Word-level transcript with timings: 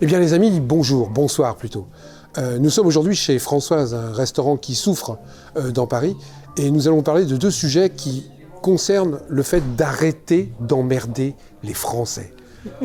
Eh 0.00 0.06
bien 0.06 0.18
les 0.18 0.32
amis, 0.32 0.58
bonjour, 0.58 1.08
bonsoir 1.08 1.54
plutôt. 1.54 1.86
Euh, 2.36 2.58
nous 2.58 2.68
sommes 2.68 2.88
aujourd'hui 2.88 3.14
chez 3.14 3.38
Françoise, 3.38 3.94
un 3.94 4.12
restaurant 4.12 4.56
qui 4.56 4.74
souffre 4.74 5.18
euh, 5.56 5.70
dans 5.70 5.86
Paris, 5.86 6.16
et 6.56 6.72
nous 6.72 6.88
allons 6.88 7.02
parler 7.02 7.24
de 7.24 7.36
deux 7.36 7.52
sujets 7.52 7.90
qui 7.90 8.28
concernent 8.60 9.20
le 9.28 9.42
fait 9.44 9.76
d'arrêter 9.76 10.52
d'emmerder 10.58 11.36
les 11.62 11.74
Français. 11.74 12.34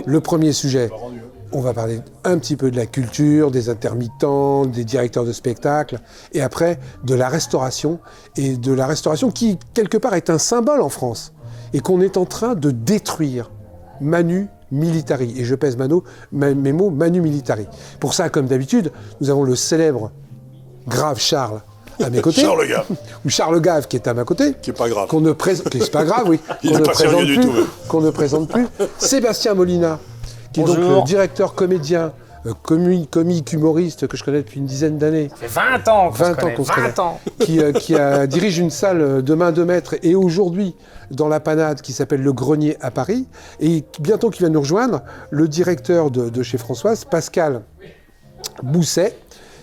Le 0.06 0.20
premier 0.20 0.54
sujet, 0.54 0.92
on 1.52 1.62
va 1.62 1.74
parler 1.74 2.00
un 2.26 2.38
petit 2.38 2.56
peu 2.56 2.70
de 2.70 2.76
la 2.76 2.86
culture, 2.86 3.50
des 3.50 3.70
intermittents, 3.70 4.68
des 4.68 4.84
directeurs 4.84 5.26
de 5.26 5.34
spectacle, 5.34 6.00
et 6.34 6.42
après 6.42 6.80
de 7.06 7.16
la 7.16 7.28
restauration, 7.28 8.00
et 8.38 8.56
de 8.56 8.72
la 8.72 8.86
restauration 8.86 9.32
qui, 9.32 9.58
quelque 9.74 9.98
part, 9.98 10.14
est 10.14 10.30
un 10.30 10.38
symbole 10.38 10.82
en 10.82 10.90
France, 10.90 11.34
et 11.74 11.80
qu'on 11.80 12.02
est 12.02 12.18
en 12.18 12.26
train 12.26 12.54
de 12.54 12.70
détruire. 12.70 13.50
Manu 14.00 14.48
Militari. 14.72 15.34
Et 15.38 15.44
je 15.46 15.56
pèse 15.56 15.78
mano, 15.78 16.04
ma- 16.32 16.54
mes 16.54 16.72
mots, 16.74 16.90
Manu 16.90 17.22
Militari. 17.22 17.66
Pour 18.00 18.14
ça, 18.14 18.30
comme 18.30 18.46
d'habitude, 18.48 18.92
nous 19.22 19.30
avons 19.30 19.44
le 19.44 19.56
célèbre 19.56 20.12
Grave 20.88 21.20
Charles 21.20 21.62
à 22.02 22.10
mes 22.10 22.22
côtés. 22.22 22.42
Charles 22.42 22.68
Gave. 22.68 22.86
Ou 23.26 23.30
Charles 23.30 23.60
Gave 23.62 23.88
qui 23.88 23.98
est 23.98 24.08
à 24.08 24.14
ma 24.14 24.24
côté. 24.24 24.54
Qui 24.62 24.70
est 24.70 24.74
pas 24.74 24.88
grave. 24.90 25.08
Qu'on 25.08 25.22
ne 25.22 25.32
présente. 25.34 25.92
Pas 25.92 26.06
grave, 26.06 26.24
oui. 26.28 26.40
Il 26.64 26.72
Qu'on 26.72 26.80
ne 26.80 26.84
présente 26.86 27.26
du 27.26 27.36
plus. 27.36 27.46
tout, 27.46 27.52
même. 27.54 27.66
Qu'on 27.88 28.02
ne 28.02 28.10
présente 28.10 28.50
plus. 28.50 28.68
Sébastien 28.98 29.54
Molina, 29.54 30.00
qui 30.54 30.62
est 30.62 30.64
donc 30.64 30.78
le 30.78 31.04
directeur 31.04 31.56
comédien, 31.56 32.14
euh, 32.46 32.54
comi- 32.64 33.08
comique, 33.08 33.52
humoriste 33.54 34.08
que 34.08 34.16
je 34.18 34.24
connais 34.24 34.40
depuis 34.40 34.60
une 34.60 34.66
dizaine 34.66 34.98
d'années. 34.98 35.30
Ça 35.30 35.36
fait 35.36 35.48
20 35.48 35.88
ans 35.88 36.10
qu'on 36.10 36.16
20 36.16 36.26
se 36.26 36.32
ans 36.32 36.36
connaît. 36.36 36.56
se 36.56 36.62
20 36.62 36.74
connaît. 36.76 37.00
ans. 37.00 37.20
qui, 37.40 37.60
euh, 37.60 37.72
qui 37.74 37.96
a- 37.96 38.28
dirige 38.28 38.58
une 38.60 38.70
salle 38.70 39.22
de 39.24 39.34
main 39.34 39.52
de 39.52 39.64
maître 39.64 39.96
et 40.04 40.16
aujourd'hui 40.16 40.76
dans 41.12 41.28
la 41.28 41.40
panade 41.40 41.82
qui 41.82 41.92
s'appelle 41.94 42.22
le 42.22 42.34
Grenier 42.34 42.78
à 42.82 42.92
Paris. 42.92 43.28
Et 43.60 43.84
bientôt 44.00 44.30
qui 44.30 44.44
va 44.44 44.50
nous 44.50 44.60
rejoindre, 44.62 45.02
le 45.32 45.48
directeur 45.48 46.12
de, 46.12 46.30
de 46.30 46.44
chez 46.44 46.58
Françoise, 46.58 47.06
Pascal 47.06 47.62
Bousset, 48.64 49.18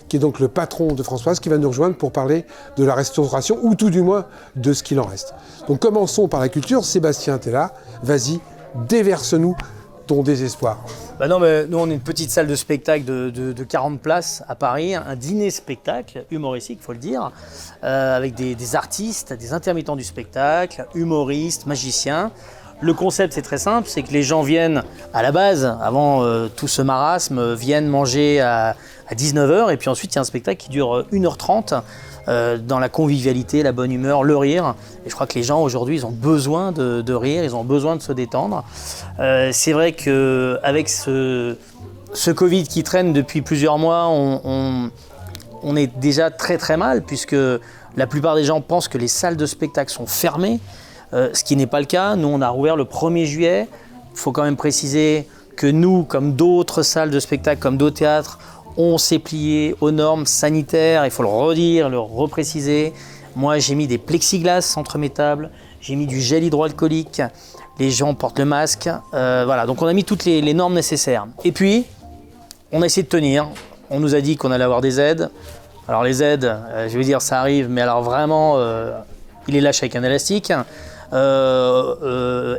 qui 0.09 0.15
est 0.17 0.19
donc 0.19 0.39
le 0.39 0.47
patron 0.47 0.93
de 0.93 1.03
Françoise, 1.03 1.39
qui 1.39 1.49
va 1.49 1.57
nous 1.57 1.67
rejoindre 1.67 1.95
pour 1.97 2.11
parler 2.11 2.45
de 2.77 2.83
la 2.85 2.93
restauration, 2.95 3.57
ou 3.61 3.75
tout 3.75 3.89
du 3.89 4.01
moins 4.01 4.25
de 4.55 4.71
ce 4.73 4.83
qu'il 4.83 4.99
en 4.99 5.05
reste. 5.05 5.33
Donc 5.67 5.79
commençons 5.81 6.27
par 6.27 6.39
la 6.39 6.47
culture. 6.49 6.85
Sébastien, 6.85 7.37
t'es 7.37 7.51
là. 7.51 7.73
Vas-y, 8.03 8.39
déverse-nous 8.87 9.55
ton 10.07 10.23
désespoir. 10.23 10.83
Bah 11.19 11.27
non, 11.27 11.39
nous, 11.39 11.77
on 11.77 11.89
est 11.89 11.93
une 11.93 11.99
petite 11.99 12.31
salle 12.31 12.47
de 12.47 12.55
spectacle 12.55 13.05
de, 13.05 13.29
de- 13.29 13.53
de 13.53 13.63
40 13.63 13.99
places 13.99 14.43
à 14.47 14.55
Paris, 14.55 14.95
un 14.95 15.15
dîner-spectacle 15.15 16.25
humoristique, 16.31 16.79
faut 16.81 16.93
le 16.93 16.97
dire, 16.99 17.31
euh, 17.83 18.15
avec 18.17 18.33
des, 18.35 18.75
artistes, 18.75 19.33
des 19.33 19.53
intermittents 19.53 19.95
du 19.95 20.03
spectacle, 20.03 20.85
humoristes, 20.95 21.65
magiciens. 21.65 22.31
Le 22.79 22.93
concept, 22.93 23.33
c'est 23.33 23.41
très 23.41 23.57
simple, 23.57 23.87
c'est 23.89 24.03
que 24.03 24.11
les 24.11 24.21
gens 24.21 24.43
viennent 24.43 24.83
à 25.13 25.23
la 25.23 25.31
base, 25.31 25.65
avant 25.81 26.23
euh, 26.23 26.47
tout 26.47 26.67
ce 26.67 26.81
marasme, 26.83 27.39
euh, 27.39 27.55
viennent 27.55 27.87
manger 27.87 28.39
à, 28.39 28.75
à 29.09 29.15
19h, 29.15 29.71
et 29.73 29.77
puis 29.77 29.89
ensuite, 29.89 30.13
il 30.13 30.17
y 30.17 30.19
a 30.19 30.21
un 30.21 30.25
spectacle 30.25 30.61
qui 30.63 30.69
dure 30.69 30.95
euh, 30.97 31.07
1h30 31.11 31.81
euh, 32.27 32.57
dans 32.57 32.79
la 32.79 32.89
convivialité, 32.89 33.63
la 33.63 33.71
bonne 33.71 33.91
humeur, 33.91 34.23
le 34.23 34.37
rire. 34.37 34.75
Et 35.05 35.09
je 35.09 35.15
crois 35.15 35.27
que 35.27 35.35
les 35.35 35.43
gens 35.43 35.61
aujourd'hui, 35.61 35.95
ils 35.97 36.05
ont 36.05 36.11
besoin 36.11 36.71
de, 36.71 37.13
rire, 37.13 37.43
ils 37.43 37.55
ont 37.55 37.63
besoin 37.63 37.95
de 37.95 38.01
se 38.01 38.11
détendre. 38.11 38.63
Euh, 39.19 39.49
c'est 39.53 39.73
vrai 39.73 39.93
qu'avec 39.93 40.89
ce, 40.89 41.55
ce 42.13 42.31
Covid 42.31 42.63
qui 42.63 42.83
traîne 42.83 43.13
depuis 43.13 43.41
plusieurs 43.41 43.77
mois, 43.77 44.07
on 44.09 45.75
est 45.75 45.97
déjà 45.99 46.29
très 46.29 46.57
très 46.57 46.77
mal 46.77 47.01
puisque 47.01 47.35
la 47.97 48.05
plupart 48.05 48.35
des 48.35 48.43
gens 48.43 48.61
pensent 48.61 48.87
que 48.87 48.99
les 48.99 49.07
salles 49.07 49.37
de 49.37 49.45
spectacle 49.47 49.91
sont 49.91 50.05
fermées, 50.05 50.59
euh, 51.13 51.29
ce 51.33 51.43
qui 51.43 51.55
n'est 51.55 51.67
pas 51.67 51.79
le 51.79 51.87
cas. 51.87 52.15
Nous, 52.15 52.27
on 52.27 52.41
a 52.41 52.49
rouvert 52.49 52.75
le 52.75 52.83
1er 52.83 53.25
juillet. 53.25 53.67
Il 54.13 54.19
faut 54.19 54.31
quand 54.31 54.43
même 54.43 54.55
préciser 54.55 55.27
que 55.55 55.65
nous, 55.65 56.03
comme 56.03 56.33
d'autres 56.33 56.83
salles 56.83 57.09
de 57.09 57.19
spectacle, 57.19 57.59
comme 57.59 57.77
d'autres 57.77 57.97
théâtres, 57.97 58.37
on 58.77 58.97
s'est 58.97 59.19
plié 59.19 59.75
aux 59.81 59.91
normes 59.91 60.25
sanitaires, 60.25 61.03
il 61.05 61.11
faut 61.11 61.23
le 61.23 61.29
redire, 61.29 61.89
le 61.89 61.99
repréciser. 61.99 62.93
Moi, 63.35 63.59
j'ai 63.59 63.75
mis 63.75 63.87
des 63.87 63.97
plexiglas 63.97 64.75
entre 64.77 64.97
mes 64.97 65.09
tables, 65.09 65.49
j'ai 65.81 65.95
mis 65.95 66.05
du 66.05 66.21
gel 66.21 66.43
hydroalcoolique, 66.43 67.21
les 67.79 67.91
gens 67.91 68.13
portent 68.13 68.39
le 68.39 68.45
masque. 68.45 68.89
euh, 69.13 69.43
voilà, 69.45 69.65
donc 69.65 69.81
on 69.81 69.87
a 69.87 69.93
mis 69.93 70.03
toutes 70.03 70.25
les, 70.25 70.53
normes 70.53 70.75
nécessaires. 70.75 71.27
Et 71.43 71.51
puis, 71.51 71.85
on 72.71 72.81
a 72.81 72.85
essayé 72.85 73.03
de 73.03 73.09
tenir. 73.09 73.47
On 73.89 73.99
nous 73.99 74.15
a 74.15 74.21
dit 74.21 74.37
qu'on 74.37 74.51
allait 74.51 74.63
avoir 74.63 74.81
des 74.81 74.99
aides. 74.99 75.29
Alors 75.87 76.03
les 76.03 76.21
aides, 76.21 76.45
euh, 76.45 76.89
je 76.89 76.97
vais 76.97 77.03
dire, 77.03 77.21
ça 77.21 77.39
arrive, 77.39 77.69
mais 77.69 77.81
alors 77.81 78.03
vraiment, 78.03 78.55
euh, 78.57 78.91
il 79.47 79.55
est 79.55 79.61
lâche 79.61 79.81
avec 79.81 79.95
un 79.95 80.03
élastique. 80.03 80.51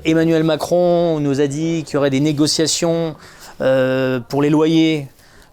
Emmanuel 0.05 0.43
Macron 0.43 1.21
nous 1.21 1.41
a 1.41 1.47
dit 1.47 1.85
qu'il 1.85 1.95
y 1.95 1.97
aurait 1.99 2.11
des 2.11 2.21
négociations 2.21 3.15
pour 3.59 4.43
les 4.43 4.49
loyers. 4.49 5.09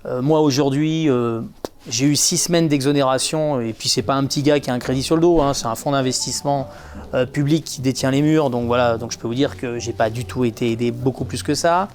Euh, 0.06 0.22
moi 0.22 0.42
aujourd'hui, 0.42 1.10
euh, 1.10 1.42
j'ai 1.90 2.06
eu 2.06 2.16
six 2.16 2.38
semaines 2.38 2.68
d'exonération 2.68 3.60
et 3.60 3.74
puis 3.74 3.90
c'est 3.90 4.02
pas 4.02 4.16
un 4.16 4.26
petit 4.26 4.44
gars 4.44 4.60
qui 4.60 4.70
a 4.70 4.74
un 4.74 4.80
crédit 4.80 5.04
sur 5.04 5.16
le 5.16 5.22
dos, 5.22 5.42
hein, 5.42 5.54
c'est 5.54 5.66
un 5.66 5.76
fonds 5.76 5.92
d'investissement 5.92 6.70
euh, 7.14 7.26
public 7.26 7.64
qui 7.64 7.82
détient 7.82 8.12
les 8.12 8.22
murs. 8.22 8.50
Donc 8.50 8.68
voilà, 8.68 8.98
donc 8.98 9.12
je 9.12 9.18
peux 9.18 9.28
vous 9.28 9.36
dire 9.36 9.58
que 9.58 9.80
j'ai 9.80 9.94
pas 9.94 10.10
du 10.10 10.26
tout 10.26 10.46
été 10.46 10.72
aidé 10.72 10.92
beaucoup 10.92 11.26
plus 11.26 11.44
que 11.44 11.56
ça. 11.56 11.88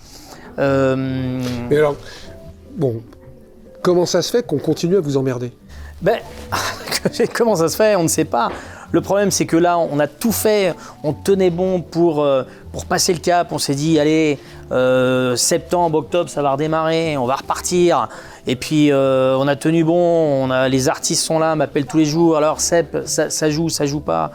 Mais 0.59 1.77
alors, 1.77 1.97
bon, 2.77 3.03
comment 3.83 4.05
ça 4.05 4.21
se 4.21 4.31
fait 4.31 4.47
qu'on 4.47 4.59
continue 4.59 4.97
à 4.97 5.01
vous 5.01 5.17
emmerder? 5.17 5.53
Ben, 6.03 6.19
comment 7.35 7.57
ça 7.57 7.69
se 7.69 7.77
fait? 7.77 7.97
On 7.97 8.03
ne 8.03 8.09
sait 8.09 8.27
pas. 8.27 8.51
Le 8.93 9.01
problème, 9.01 9.31
c'est 9.31 9.47
que 9.47 9.57
là, 9.57 9.79
on 9.79 9.99
a 10.01 10.07
tout 10.07 10.33
fait. 10.33 10.75
On 11.05 11.13
tenait 11.13 11.51
bon 11.51 11.81
pour, 11.81 12.23
euh, 12.23 12.43
passer 12.89 13.13
le 13.13 13.21
cap. 13.21 13.53
On 13.53 13.59
s'est 13.59 13.75
dit, 13.75 13.99
allez, 14.01 14.39
euh, 14.73 15.37
septembre, 15.37 15.99
octobre, 15.99 16.29
ça 16.29 16.43
va 16.43 16.53
redémarrer. 16.53 17.17
On 17.17 17.27
va 17.27 17.37
repartir. 17.37 18.09
Et 18.47 18.57
puis, 18.57 18.91
euh, 18.91 19.37
on 19.39 19.47
a 19.47 19.55
tenu 19.55 19.85
bon. 19.85 20.45
On 20.45 20.51
a, 20.51 20.69
les 20.69 20.89
artistes 20.89 21.25
sont 21.25 21.39
là, 21.39 21.55
m'appellent 21.55 21.87
tous 21.87 21.99
les 21.99 22.05
jours. 22.05 22.37
Alors, 22.37 22.61
Sep, 22.61 23.03
ça, 23.07 23.31
ça 23.31 23.51
joue, 23.51 23.69
ça 23.69 23.87
joue 23.87 24.01
pas. 24.01 24.33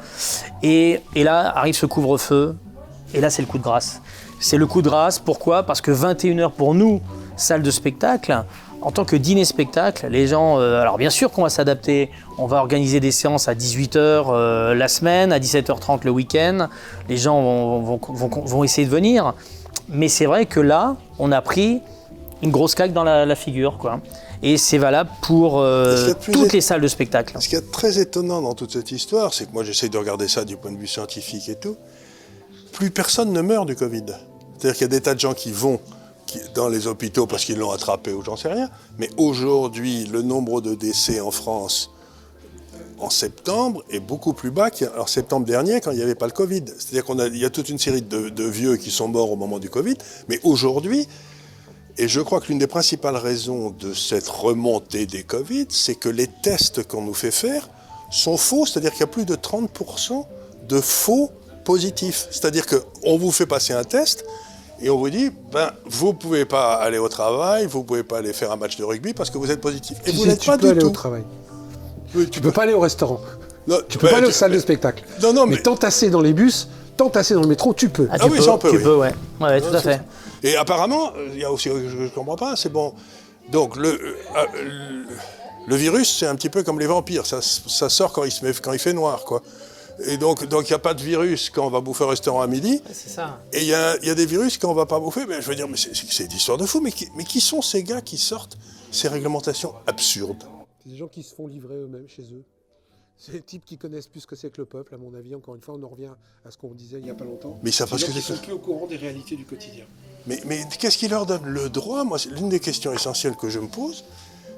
Et, 0.64 1.02
et 1.16 1.24
là, 1.24 1.52
arrive 1.56 1.76
ce 1.76 1.86
couvre-feu. 1.86 2.56
Et 3.14 3.22
là, 3.22 3.30
c'est 3.30 3.42
le 3.42 3.48
coup 3.48 3.58
de 3.58 3.64
grâce. 3.64 4.02
C'est 4.40 4.58
le 4.58 4.68
coup 4.68 4.82
de 4.82 4.90
grâce. 4.90 5.20
Pourquoi? 5.20 5.64
Parce 5.64 5.82
que 5.82 5.92
21h 5.92 6.52
pour 6.52 6.74
nous, 6.74 7.02
salle 7.36 7.62
de 7.62 7.72
spectacle, 7.72 8.44
en 8.86 8.92
tant 8.92 9.04
que 9.04 9.16
dîner-spectacle, 9.16 10.08
les 10.10 10.28
gens. 10.28 10.60
euh, 10.60 10.80
alors, 10.80 10.98
bien 10.98 11.10
sûr 11.10 11.32
qu'on 11.32 11.42
va 11.44 11.50
s'adapter. 11.50 12.12
On 12.38 12.46
va 12.46 12.58
organiser 12.58 13.00
des 13.00 13.12
séances 13.12 13.48
à 13.48 13.54
18h 13.56 14.74
la 14.74 14.88
semaine, 14.88 15.32
à 15.34 15.40
17h30 15.40 16.02
le 16.06 16.12
week-end. 16.12 16.68
Les 17.10 17.18
gens 17.18 17.42
vont, 17.42 17.82
vont- 17.82 18.00
vont- 18.14 18.46
vont 18.46 18.64
essayer 18.64 18.86
de 18.86 18.92
venir. 18.92 19.34
Mais 19.90 20.08
c'est 20.08 20.26
vrai 20.26 20.46
que 20.46 20.60
là, 20.60 20.96
on 21.20 21.32
a 21.32 21.42
pris 21.42 21.82
une 22.42 22.52
grosse 22.52 22.76
claque 22.76 22.94
dans 22.94 23.04
la, 23.04 23.26
la 23.26 23.36
figure. 23.36 23.78
Quoi. 23.78 24.02
Et 24.44 24.58
c'est 24.58 24.78
valable 24.78 25.10
pour 25.22 25.60
euh, 25.60 26.14
toutes 26.32 26.50
é- 26.54 26.58
les 26.58 26.62
salles 26.62 26.82
de 26.82 26.88
spectacle. 26.88 27.38
Ce 27.40 27.48
qui 27.50 27.56
est 27.56 27.72
très 27.72 27.98
étonnant 28.00 28.42
dans 28.42 28.54
toute 28.54 28.72
cette 28.74 28.92
histoire, 28.92 29.34
c'est 29.34 29.46
que 29.48 29.54
moi 29.54 29.64
j'essaye 29.64 29.90
de 29.90 29.98
regarder 29.98 30.28
ça 30.28 30.44
du 30.46 30.58
point 30.58 30.72
de 30.72 30.78
vue 30.78 30.88
scientifique 30.88 31.50
et 31.50 31.56
tout. 31.56 31.76
Plus 32.74 32.92
personne 32.92 33.32
ne 33.32 33.42
meurt 33.42 33.66
du 33.66 33.76
Covid. 33.76 34.04
C'est-à-dire 34.58 34.74
qu'il 34.78 34.82
y 34.82 34.86
a 34.86 34.88
des 34.90 35.02
tas 35.02 35.16
de 35.16 35.20
gens 35.20 35.34
qui 35.34 35.52
vont 35.52 35.80
dans 36.54 36.70
les 36.70 36.88
hôpitaux 36.88 37.28
parce 37.28 37.46
qu'ils 37.46 37.58
l'ont 37.58 37.72
attrapé 37.72 38.12
ou 38.12 38.24
j'en 38.24 38.36
sais 38.36 38.52
rien. 38.52 38.70
Mais 38.98 39.10
aujourd'hui, 39.18 40.06
le 40.06 40.22
nombre 40.22 40.62
de 40.62 40.76
décès 40.76 41.20
en 41.20 41.32
France 41.32 41.92
en 43.00 43.10
septembre 43.10 43.84
est 43.90 44.00
beaucoup 44.00 44.34
plus 44.34 44.52
bas 44.52 44.70
qu'en 44.72 45.06
septembre 45.06 45.46
dernier 45.46 45.82
quand 45.82 45.92
il 45.92 45.98
n'y 45.98 46.04
avait 46.04 46.16
pas 46.16 46.28
le 46.28 46.32
Covid. 46.32 46.64
C'est-à-dire 46.78 47.06
qu'il 47.06 47.38
y 47.38 47.46
a 47.46 47.50
toute 47.50 47.70
une 47.70 47.80
série 47.80 48.02
de, 48.02 48.44
vieux 48.44 48.78
qui 48.78 48.92
sont 48.92 49.08
morts 49.08 49.32
au 49.32 49.36
moment 49.36 49.60
du 49.60 49.70
Covid. 49.70 49.96
Mais 50.30 50.40
aujourd'hui, 50.44 51.08
et 51.98 52.08
je 52.08 52.22
crois 52.22 52.42
que 52.42 52.48
l'une 52.48 52.60
des 52.60 52.68
principales 52.68 53.16
raisons 53.16 53.70
de 53.70 53.94
cette 53.94 54.28
remontée 54.28 55.06
des 55.06 55.24
Covid, 55.24 55.68
c'est 55.70 55.96
que 55.96 56.10
les 56.10 56.28
tests 56.28 56.88
qu'on 56.88 57.02
nous 57.02 57.14
fait 57.14 57.32
faire 57.32 57.70
sont 58.12 58.38
faux, 58.38 58.66
c'est-à-dire 58.66 58.92
qu'il 58.92 59.02
y 59.02 59.04
a 59.04 59.08
plus 59.08 59.26
de 59.26 59.36
30% 59.36 60.26
de 60.68 60.82
faux 60.82 61.32
positifs. 61.64 62.28
C'est-à-dire 62.32 62.66
qu'on 62.66 63.18
vous 63.18 63.32
fait 63.32 63.46
passer 63.46 63.74
un 63.74 63.84
test 63.84 64.26
et 64.82 64.90
on 64.90 64.98
vous 64.98 65.10
dit, 65.10 65.30
ben, 65.52 65.72
vous 65.86 66.08
ne 66.08 66.14
pouvez 66.14 66.46
pas 66.46 66.76
aller 66.76 66.98
au 66.98 67.08
travail, 67.10 67.66
vous 67.68 67.80
ne 67.80 67.84
pouvez 67.84 68.04
pas 68.04 68.18
aller 68.20 68.34
faire 68.34 68.52
un 68.52 68.56
match 68.58 68.78
de 68.78 68.84
rugby 68.84 69.14
parce 69.14 69.30
que 69.30 69.38
vous 69.38 69.50
êtes 69.52 69.62
positif. 69.62 69.98
Et 70.06 70.12
Tu 70.12 70.18
vous 70.18 70.24
sais, 70.24 70.30
n'êtes 70.30 70.40
tu 70.40 70.48
pas 70.50 70.58
peux 70.58 70.64
du 70.64 70.70
aller 70.72 70.80
tout. 70.82 70.88
au 70.88 70.92
travail. 70.92 71.24
Oui, 72.14 72.30
Tu 72.30 72.40
peux 72.42 72.52
pas 72.52 72.64
aller 72.64 72.74
au 72.74 72.80
restaurant. 72.80 73.20
Non, 73.68 73.78
Tu 73.90 73.98
peux 73.98 74.08
ben, 74.08 74.12
pas 74.12 74.18
aller 74.18 74.28
aux 74.28 74.32
tu- 74.32 74.36
salles 74.36 74.52
de 74.52 74.60
spectacle. 74.60 75.04
Non, 75.22 75.34
non, 75.34 75.46
mais 75.46 75.56
mais- 75.56 75.62
t'entasser 75.62 76.10
dans 76.10 76.22
les 76.22 76.34
bus, 76.34 76.68
t'entasser 76.98 77.34
dans 77.34 77.42
le 77.42 77.48
métro, 77.48 77.74
tu 77.74 77.90
peux. 77.90 78.08
Ah, 78.12 78.16
Ah 78.20 78.20
tu 78.26 78.32
oui, 78.32 78.38
peux, 78.38 78.44
ça, 78.44 78.54
on 78.54 78.58
peut, 78.58 78.70
tu 78.70 78.78
oui. 78.78 78.84
peux, 78.84 78.96
ouais. 78.96 79.14
Ouais, 79.42 79.62
tout 79.62 79.76
à 79.76 79.82
fait. 79.82 80.02
Et 80.44 80.56
apparemment, 80.56 81.12
il 81.34 81.40
y 81.40 81.44
a 81.46 81.52
aussi, 81.52 81.70
je 81.70 81.98
ne 82.04 82.08
comprends 82.10 82.36
pas, 82.36 82.56
c'est 82.56 82.72
bon. 82.72 82.94
Donc, 83.52 83.76
le, 83.76 83.90
euh, 83.90 84.16
euh, 84.38 85.04
le 85.68 85.76
virus, 85.76 86.18
c'est 86.20 86.28
un 86.28 86.36
petit 86.36 86.50
peu 86.50 86.64
comme 86.64 86.80
les 86.80 86.86
vampires, 86.88 87.26
ça, 87.26 87.40
ça 87.42 87.90
sort 87.90 88.12
quand 88.14 88.24
il, 88.24 88.32
se 88.32 88.46
met, 88.46 88.54
quand 88.54 88.74
il 88.74 88.80
fait 88.80 88.94
noir, 88.94 89.24
quoi. 89.26 89.42
Et 90.00 90.18
donc, 90.18 90.46
donc 90.48 90.68
il 90.70 90.72
n'y 90.72 90.76
a 90.76 90.80
pas 90.80 90.94
de 90.94 91.02
virus 91.02 91.50
quand 91.50 91.66
on 91.66 91.70
va 91.70 91.80
bouffer 91.82 92.04
au 92.04 92.08
restaurant 92.08 92.42
à 92.42 92.48
midi. 92.48 92.82
C'est 92.92 93.10
ça. 93.10 93.42
Et 93.54 93.60
il 93.62 93.68
y 93.68 93.74
a, 93.74 93.98
il 94.02 94.08
y 94.08 94.12
a 94.12 94.16
des 94.16 94.26
virus 94.26 94.58
quand 94.58 94.70
on 94.70 94.74
va 94.74 94.86
pas 94.86 95.00
bouffer. 95.00 95.26
Mais 95.26 95.42
je 95.42 95.48
veux 95.48 95.56
dire, 95.56 95.68
mais 95.68 95.78
c'est 95.78 95.96
c'est- 95.96 96.12
c'est 96.12 96.26
une 96.26 96.32
histoire 96.34 96.58
de 96.58 96.66
fou. 96.66 96.82
Mais 96.82 96.92
qui, 96.92 97.08
mais 97.16 97.24
qui 97.24 97.40
sont 97.42 97.62
ces 97.62 97.84
gars 97.84 98.02
qui 98.02 98.18
sortent 98.18 98.58
ces 98.92 99.08
réglementations 99.08 99.74
absurdes? 99.88 100.44
C'est 100.84 100.90
des 100.92 100.98
gens 100.98 101.08
qui 101.08 101.24
se 101.24 101.34
font 101.34 101.48
livrer 101.48 101.76
eux-mêmes 101.76 102.08
chez 102.08 102.24
eux. 102.24 102.44
C'est 103.18 103.32
des 103.32 103.42
types 103.42 103.64
qui 103.66 103.78
connaissent 103.78 104.08
plus 104.08 104.20
ce 104.20 104.28
que 104.28 104.36
c'est 104.36 104.50
que 104.52 104.60
le 104.60 104.66
peuple, 104.66 104.94
à 104.94 104.98
mon 104.98 105.14
avis. 105.16 105.34
Encore 105.36 105.56
une 105.56 105.62
fois, 105.62 105.76
on 105.80 105.84
en 105.84 105.88
revient 105.88 106.12
à 106.46 106.52
ce 106.52 106.58
qu'on 106.58 106.74
disait 106.74 106.98
il 107.00 107.06
n'y 107.06 107.10
a 107.10 107.14
pas 107.16 107.24
longtemps. 107.24 107.58
Mais 107.64 107.70
ils 107.70 107.74
savent 107.74 107.90
pas 107.90 107.98
ce 107.98 108.04
que 108.06 108.12
Ils 108.12 108.22
c'est 108.22 108.34
sont 108.36 108.42
plus 108.42 108.52
au 108.52 108.60
courant 108.60 108.88
des 108.88 108.98
réalités 108.98 109.38
du 109.38 109.46
quotidien. 109.46 109.86
Mais, 110.28 110.42
mais 110.46 110.60
qu'est-ce 110.78 110.98
qui 110.98 111.08
leur 111.08 111.26
donne 111.26 111.46
le 111.46 111.70
droit? 111.70 112.04
Moi, 112.04 112.20
c'est 112.20 112.30
l'une 112.30 112.50
des 112.50 112.60
questions 112.60 112.92
essentielles 112.92 113.36
que 113.38 113.50
je 113.50 113.60
me 113.60 113.68
pose, 113.68 114.04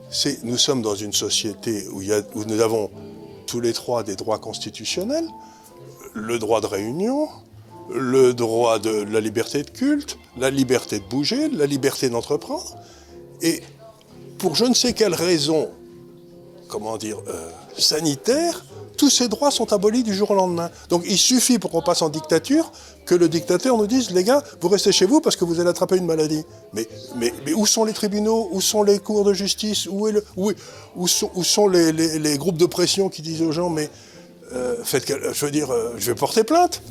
c'est 0.09 0.43
nous 0.43 0.57
sommes 0.57 0.81
dans 0.81 0.95
une 0.95 1.13
société 1.13 1.87
où, 1.89 2.01
il 2.01 2.07
y 2.07 2.13
a- 2.13 2.23
où 2.33 2.45
nous 2.45 2.59
avons 2.61 2.89
tous 3.47 3.59
les 3.59 3.73
trois 3.73 4.03
des 4.03 4.15
droits 4.15 4.37
constitutionnels, 4.37 5.27
le 6.13 6.37
droit 6.37 6.61
de 6.61 6.67
réunion, 6.67 7.27
le 7.89 8.33
droit 8.33 8.79
de 8.79 8.91
la 9.03 9.19
liberté 9.19 9.63
de 9.63 9.69
culte, 9.69 10.19
la 10.37 10.49
liberté 10.49 10.99
de 10.99 11.05
bouger, 11.05 11.49
la 11.49 11.65
liberté 11.65 12.09
d'entreprendre, 12.09 12.77
et 13.41 13.63
pour 14.37 14.55
je 14.55 14.65
ne 14.65 14.73
sais 14.73 14.93
quelle 14.93 15.15
raison, 15.15 15.69
comment 16.67 16.97
dire, 16.97 17.17
euh, 17.27 17.49
sanitaire, 17.77 18.65
tous 18.97 19.09
ces 19.09 19.27
droits 19.27 19.51
sont 19.51 19.71
abolis 19.73 20.03
du 20.03 20.13
jour 20.13 20.31
au 20.31 20.35
lendemain. 20.35 20.69
Donc 20.89 21.03
il 21.05 21.17
suffit 21.17 21.59
pour 21.59 21.71
qu'on 21.71 21.81
passe 21.81 22.01
en 22.01 22.09
dictature 22.09 22.71
que 23.05 23.15
le 23.15 23.29
dictateur 23.29 23.77
nous 23.77 23.87
dise, 23.87 24.11
les 24.11 24.23
gars, 24.23 24.43
vous 24.59 24.67
restez 24.67 24.91
chez 24.91 25.05
vous 25.05 25.21
parce 25.21 25.35
que 25.35 25.45
vous 25.45 25.59
allez 25.59 25.69
attraper 25.69 25.97
une 25.97 26.05
maladie. 26.05 26.43
Mais, 26.73 27.33
où 27.55 27.65
sont 27.65 27.85
les 27.85 27.93
tribunaux? 27.93 28.49
Où 28.51 28.59
sont 28.59 28.83
les 28.83 28.99
cours 28.99 29.23
de 29.23 29.33
justice? 29.33 29.87
Où, 29.87 30.09
sont, 31.43 31.67
les, 31.67 32.37
groupes 32.37 32.57
de 32.57 32.65
pression 32.65 33.09
qui 33.09 33.21
disent 33.21 33.41
aux 33.41 33.51
gens, 33.51 33.69
mais 33.69 33.89
euh, 34.53 34.75
faites, 34.83 35.07
je 35.07 35.45
veux 35.45 35.51
dire, 35.51 35.71
euh, 35.71 35.93
je 35.97 36.07
vais 36.11 36.15
porter 36.15 36.43
plainte 36.43 36.81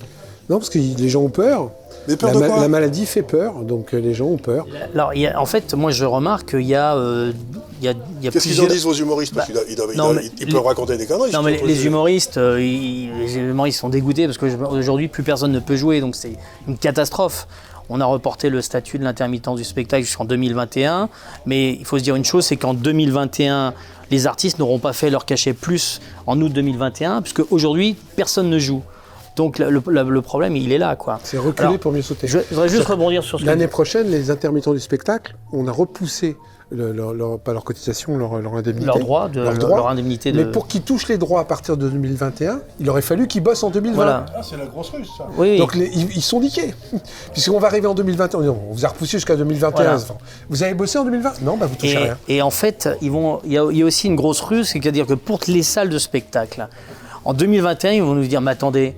Non, 0.49 0.59
parce 0.59 0.71
que 0.71 0.79
les 0.79 1.09
gens 1.09 1.23
ont 1.23 1.31
peur. 1.31 1.71
Mais 2.09 2.17
peur 2.17 2.31
la, 2.31 2.35
de 2.35 2.41
ma- 2.41 2.49
quoi 2.49 2.61
la 2.61 2.69
maladie 2.69 3.07
fait 3.07 3.23
peur, 3.23 3.55
donc 3.63 3.95
euh, 3.95 3.99
les 3.99 4.15
gens 4.15 4.27
ont 4.27 4.37
peur. 4.39 4.67
Alors, 4.95 5.13
il 5.15 5.21
y 5.23 5.27
a- 5.27 5.41
en 5.41 5.47
fait, 5.47 5.75
moi, 5.75 5.91
je 5.91 6.05
remarque 6.05 6.51
qu'il 6.51 6.63
y 6.67 6.75
a, 6.75 6.95
euh, 6.97 7.33
il 7.81 7.85
y 7.85 7.89
a, 7.89 7.93
il 8.21 8.25
y 8.25 8.29
a 8.29 8.31
Qu'est-ce 8.31 8.49
qu'ils 8.49 8.61
en 8.61 8.67
disent 8.67 8.85
vos 8.85 8.95
humoristes? 8.95 9.35
Parce 9.35 9.47
Bah, 9.49 9.53
qu'ils 9.53 9.55
doivent- 9.55 9.67
ils 9.71 9.77
doivent- 9.77 9.91
ils 9.93 9.99
non, 9.99 10.05
doivent- 10.13 10.17
mais 10.23 10.31
ils 10.41 10.47
les- 10.47 10.53
peuvent 10.53 10.65
raconter 10.67 10.97
des 10.97 11.07
conneries. 11.07 11.33
Non, 11.33 11.43
mais 11.43 11.61
les 11.65 11.87
humoristes, 11.87 12.37
euh, 12.39 12.61
ils, 12.63 13.11
les 13.19 13.37
humoristes 13.37 13.81
sont 13.81 13.89
dégoûtés 13.89 14.27
parce 14.27 14.39
qu'aujourd'hui, 14.39 15.09
plus 15.09 15.23
personne 15.23 15.53
ne 15.53 15.61
peut 15.61 15.77
jouer, 15.77 16.01
donc 16.01 16.15
c'est 16.17 16.33
une 16.69 16.77
catastrophe. 16.79 17.47
On 17.89 18.01
a 18.01 18.05
reporté 18.05 18.49
le 18.51 18.61
statut 18.63 18.99
de 18.99 19.05
l'intermittence 19.05 19.59
du 19.59 19.65
spectacle 19.65 20.05
jusqu'en 20.05 20.25
2021, 20.25 21.09
mais 21.47 21.75
il 21.75 21.85
faut 21.85 21.99
se 21.99 22.03
dire 22.03 22.17
une 22.17 22.25
chose, 22.25 22.45
c'est 22.45 22.57
qu'en 22.57 22.75
2021, 22.75 23.75
les 24.11 24.27
artistes 24.27 24.59
n'auront 24.59 24.79
pas 24.81 24.93
fait 24.93 25.09
leur 25.11 25.25
cachet 25.25 25.53
plus 25.53 26.01
en 26.27 26.41
août 26.41 26.53
2021, 26.53 27.23
puisque 27.23 27.43
aujourd'hui, 27.53 27.95
personne 28.17 28.51
ne 28.51 28.59
joue. 28.59 28.83
Donc 29.37 29.59
le, 29.59 29.69
le- 29.71 30.03
le 30.11 30.23
problème, 30.23 30.57
il 30.57 30.73
est 30.73 30.79
là, 30.79 30.97
quoi. 30.97 31.21
C'est 31.23 31.37
reculer 31.39 31.69
Alors, 31.69 31.79
pour 31.79 31.93
mieux 31.93 32.03
sauter. 32.03 32.27
Je 32.27 32.39
je 32.39 32.55
voudrais 32.55 32.69
juste 32.71 32.85
rebondir 32.87 33.23
sur 33.23 33.39
ce 33.39 33.45
que 33.45 33.49
L'année 33.49 33.69
prochaine, 33.69 34.09
les 34.11 34.31
intermittents 34.31 34.73
du 34.73 34.81
spectacle, 34.81 35.37
on 35.53 35.69
a 35.69 35.73
repoussé, 35.73 36.37
le- 36.71 36.91
leur, 36.93 37.13
leur- 37.13 37.39
pas 37.39 37.53
leur 37.53 37.63
cotisation, 37.63 38.17
leur, 38.17 38.39
leur 38.41 38.55
indemnité. 38.55 38.87
leur 38.87 38.99
droit, 38.99 39.29
de, 39.29 39.41
Leur 39.43 39.53
leur, 39.53 39.59
droit. 39.61 39.77
leur 39.77 39.89
indemnité 39.89 40.33
de. 40.33 40.43
Mais 40.43 40.51
pour 40.51 40.67
qu'ils 40.67 40.81
touchent 40.83 41.09
les 41.09 41.19
droits 41.19 41.41
à 41.41 41.45
partir 41.45 41.77
de 41.77 41.87
2021, 41.89 42.61
il 42.81 42.89
aurait 42.89 43.03
fallu 43.03 43.29
qu'ils 43.29 43.43
bossent 43.43 43.63
en 43.63 43.69
2020. 43.71 43.95
Voilà. 43.95 44.25
Ah, 44.35 44.41
c'est 44.43 44.57
la 44.57 44.65
grosse 44.67 44.89
russe, 44.89 45.11
ça. 45.19 45.27
Oui. 45.37 45.59
Donc 45.59 45.75
les- 45.75 45.91
ils, 45.95 46.17
ils 46.17 46.23
sont 46.23 46.41
niqués. 46.41 46.75
Puisqu'on 47.35 47.59
va 47.59 47.67
arriver 47.69 47.87
en 47.89 47.95
2021. 47.95 48.41
Non, 48.41 48.59
on 48.71 48.73
vous 48.73 48.85
a 48.87 48.89
repoussé 48.89 49.19
jusqu'à 49.19 49.37
2021. 49.37 49.71
Voilà. 49.85 49.97
Enfin, 49.97 50.15
Vous 50.49 50.63
avez 50.63 50.73
bossé 50.75 50.97
en 50.99 51.05
2020 51.05 51.43
Non, 51.43 51.59
bah 51.59 51.67
vous 51.67 51.77
touchez 51.77 51.93
Et, 51.93 51.99
rien. 51.99 52.19
et 52.29 52.41
en 52.41 52.51
fait, 52.51 52.89
y, 53.03 53.07
il 53.45 53.53
y 53.53 53.59
a 53.83 53.85
aussi 53.85 54.07
une 54.07 54.17
grosse 54.17 54.41
ruse, 54.41 54.69
c'est-à-dire 54.69 55.07
que 55.07 55.15
pour 55.15 55.41
les 55.47 55.63
salles 55.63 55.91
de 55.91 55.99
spectacle, 55.99 56.67
en 57.27 57.35
2021, 57.35 57.93
ils 57.93 58.03
vont 58.03 58.15
nous 58.15 58.27
dire, 58.27 58.41
mais 58.41 58.53
attendez, 58.53 58.97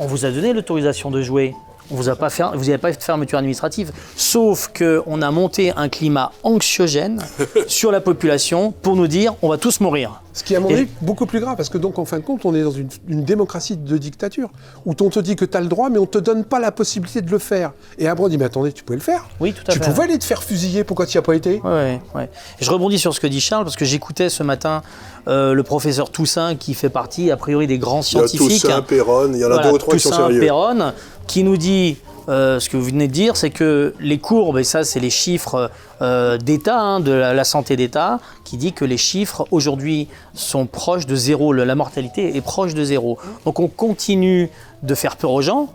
on 0.00 0.06
vous 0.06 0.24
a 0.24 0.30
donné 0.30 0.54
l'autorisation 0.54 1.10
de 1.10 1.20
jouer, 1.20 1.54
on 1.90 1.94
vous 1.94 2.08
a 2.08 2.16
pas 2.16 2.30
fait, 2.30 2.44
vous 2.54 2.64
n'avez 2.64 2.78
pas 2.78 2.92
fait 2.92 2.98
de 2.98 3.02
fermeture 3.02 3.38
administrative, 3.38 3.92
sauf 4.16 4.70
qu'on 4.76 5.22
a 5.22 5.30
monté 5.30 5.72
un 5.76 5.88
climat 5.88 6.32
anxiogène 6.42 7.22
sur 7.66 7.92
la 7.92 8.00
population 8.00 8.72
pour 8.82 8.96
nous 8.96 9.06
dire, 9.06 9.34
on 9.42 9.48
va 9.48 9.58
tous 9.58 9.80
mourir. 9.80 10.22
Ce 10.32 10.44
qui 10.44 10.54
est 10.54 10.58
à 10.58 10.60
mon 10.60 10.70
avis 10.70 10.86
beaucoup 11.02 11.26
plus 11.26 11.40
grave, 11.40 11.56
parce 11.56 11.68
que 11.68 11.78
donc 11.78 11.98
en 11.98 12.04
fin 12.04 12.18
de 12.18 12.22
compte, 12.24 12.44
on 12.44 12.54
est 12.54 12.62
dans 12.62 12.70
une, 12.70 12.88
une 13.08 13.24
démocratie 13.24 13.76
de 13.76 13.98
dictature, 13.98 14.48
où 14.86 14.94
on 15.00 15.10
te 15.10 15.18
dit 15.18 15.34
que 15.34 15.44
tu 15.44 15.56
as 15.56 15.60
le 15.60 15.66
droit, 15.66 15.90
mais 15.90 15.98
on 15.98 16.06
te 16.06 16.18
donne 16.18 16.44
pas 16.44 16.60
la 16.60 16.70
possibilité 16.70 17.20
de 17.20 17.30
le 17.30 17.38
faire. 17.38 17.72
Et 17.98 18.06
après 18.06 18.24
on 18.24 18.28
dit, 18.28 18.38
mais 18.38 18.44
attendez, 18.44 18.72
tu 18.72 18.84
pouvais 18.84 18.98
le 18.98 19.02
faire. 19.02 19.28
Oui, 19.40 19.52
tout 19.52 19.64
à 19.66 19.72
tu 19.72 19.80
fait. 19.80 19.84
pouvais 19.90 20.04
aller 20.04 20.18
te 20.18 20.24
faire 20.24 20.42
fusiller, 20.44 20.84
pourquoi 20.84 21.06
tu 21.06 21.16
n'y 21.16 21.18
as 21.18 21.22
pas 21.22 21.34
été? 21.34 21.60
Ouais, 21.64 21.70
ouais, 21.70 22.00
ouais. 22.14 22.30
Je 22.60 22.70
rebondis 22.70 22.98
sur 22.98 23.12
ce 23.12 23.18
que 23.18 23.26
dit 23.26 23.40
Charles 23.40 23.64
parce 23.64 23.76
que 23.76 23.84
j'écoutais 23.84 24.28
ce 24.28 24.44
matin 24.44 24.82
euh, 25.28 25.52
le 25.52 25.62
professeur 25.62 26.10
Toussaint 26.10 26.54
qui 26.54 26.74
fait 26.74 26.88
partie 26.88 27.30
a 27.30 27.36
priori 27.36 27.66
des 27.66 27.78
grands 27.78 28.00
Il 28.02 28.14
y 28.14 28.20
a 28.20 28.26
scientifiques. 28.28 28.62
Toussaint, 28.62 28.82
Perron, 28.82 29.32
il 29.32 29.38
y 29.38 29.44
en 29.44 29.48
a 29.48 29.54
Voilà, 29.54 29.68
deux 29.68 29.74
ou 29.74 29.78
trois 29.78 29.94
qui 29.94 30.00
sont 30.00 30.12
sérieux. 30.12 30.40
Perron, 30.40 30.92
qui 31.30 31.44
nous 31.44 31.56
dit 31.56 31.96
euh, 32.28 32.58
ce 32.60 32.68
que 32.68 32.76
vous 32.76 32.84
venez 32.84 33.06
de 33.08 33.12
dire, 33.12 33.36
c'est 33.36 33.50
que 33.50 33.94
les 34.00 34.18
courbes, 34.18 34.58
et 34.58 34.64
ça 34.64 34.82
c'est 34.84 35.00
les 35.00 35.10
chiffres 35.10 35.70
euh, 36.02 36.38
d'État, 36.38 36.78
hein, 36.80 36.98
de 37.00 37.12
la, 37.12 37.34
la 37.34 37.44
santé 37.44 37.76
d'État, 37.76 38.18
qui 38.44 38.56
dit 38.56 38.72
que 38.72 38.84
les 38.84 38.96
chiffres 38.96 39.46
aujourd'hui 39.52 40.08
sont 40.34 40.66
proches 40.66 41.06
de 41.06 41.14
zéro, 41.14 41.52
le- 41.52 41.64
la 41.64 41.74
mortalité 41.76 42.36
est 42.36 42.40
proche 42.40 42.74
de 42.74 42.82
zéro. 42.84 43.18
Donc 43.44 43.60
on 43.60 43.68
continue 43.68 44.50
de 44.82 44.94
faire 44.94 45.16
peur 45.16 45.30
aux 45.30 45.42
gens. 45.42 45.68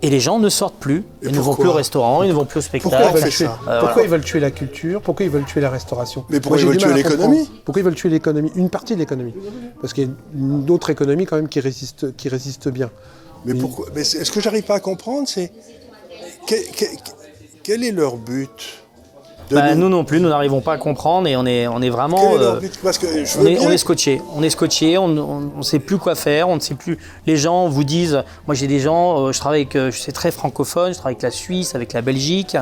Et 0.00 0.10
les 0.10 0.20
gens 0.20 0.38
ne 0.38 0.48
sortent 0.48 0.78
plus, 0.78 0.98
Et 1.22 1.26
ils 1.26 1.32
ne 1.34 1.40
vont 1.40 1.56
plus 1.56 1.66
au 1.68 1.72
restaurant, 1.72 2.22
ils 2.22 2.28
ne 2.28 2.32
vont 2.32 2.44
plus 2.44 2.60
au 2.60 2.78
Pourquoi, 2.80 2.98
spectacle. 2.98 3.08
ils 3.08 3.14
veulent, 3.14 3.22
fait 3.32 3.36
tuer, 3.36 3.44
ça 3.46 3.50
Euh, 3.50 3.80
pourquoi 3.80 3.88
voilà. 3.94 4.02
ils 4.04 4.10
veulent 4.10 4.24
tuer 4.24 4.38
la 4.40 4.50
culture 4.52 5.00
Pourquoi 5.02 5.26
ils 5.26 5.32
veulent 5.32 5.44
tuer 5.44 5.60
la 5.60 5.70
restauration 5.70 6.24
Mais 6.30 6.38
pourquoi 6.38 6.62
Moi, 6.62 6.62
ils 6.62 6.68
veulent 6.68 6.76
tuer 6.92 6.94
l'économie 7.02 7.50
Pourquoi 7.64 7.80
ils 7.80 7.84
veulent 7.84 7.94
tuer 7.96 8.08
l'économie? 8.08 8.52
Une 8.54 8.70
partie 8.70 8.94
de 8.94 9.00
l'économie. 9.00 9.34
Parce 9.80 9.92
qu'il 9.94 10.04
y 10.04 10.06
a 10.06 10.10
une 10.38 10.70
autre 10.70 10.90
économie 10.90 11.26
quand 11.26 11.34
même 11.34 11.48
qui 11.48 11.58
résiste, 11.58 12.16
qui 12.16 12.28
résiste 12.28 12.68
bien. 12.68 12.90
Mais 13.44 13.54
pourquoi 13.54 13.86
Mais 13.94 14.04
ce 14.04 14.30
que 14.30 14.40
j'arrive 14.40 14.64
pas 14.64 14.76
à 14.76 14.80
comprendre, 14.80 15.28
c'est 15.28 15.52
quel, 16.46 16.62
quel- 16.76 16.88
quel 17.62 17.84
est 17.84 17.92
leur 17.92 18.16
but 18.16 18.82
Bah, 19.50 19.74
nous 19.74 19.88
non 19.88 20.04
plus, 20.04 20.20
nous 20.20 20.28
n'arrivons 20.28 20.60
pas 20.60 20.74
à 20.74 20.78
comprendre 20.78 21.26
et 21.28 21.36
on 21.36 21.46
est, 21.46 21.66
on 21.68 21.80
est 21.80 21.88
vraiment. 21.90 22.20
Quel 22.32 22.40
est 22.40 22.44
leur 22.44 22.54
euh, 22.54 22.60
but 22.60 22.78
Parce 22.82 22.98
que 22.98 23.24
je 23.24 23.38
on 23.38 23.46
est, 23.46 23.58
on 23.60 23.70
est 23.70 23.78
scotché, 23.78 24.20
on 24.34 24.42
est 24.42 24.50
scotché, 24.50 24.98
on 24.98 25.08
ne 25.08 25.62
sait 25.62 25.78
plus 25.78 25.98
quoi 25.98 26.14
faire, 26.14 26.48
on 26.48 26.56
ne 26.56 26.60
sait 26.60 26.74
plus. 26.74 26.98
Les 27.26 27.36
gens 27.36 27.68
vous 27.68 27.84
disent, 27.84 28.22
moi 28.46 28.54
j'ai 28.54 28.66
des 28.66 28.80
gens, 28.80 29.26
euh, 29.26 29.32
je 29.32 29.38
travaille 29.38 29.62
avec, 29.62 29.76
euh, 29.76 29.90
je 29.90 29.98
suis 29.98 30.12
très 30.12 30.30
francophone, 30.30 30.92
je 30.92 30.98
travaille 30.98 31.14
avec 31.14 31.22
la 31.22 31.30
Suisse, 31.30 31.74
avec 31.74 31.92
la 31.94 32.02
Belgique. 32.02 32.56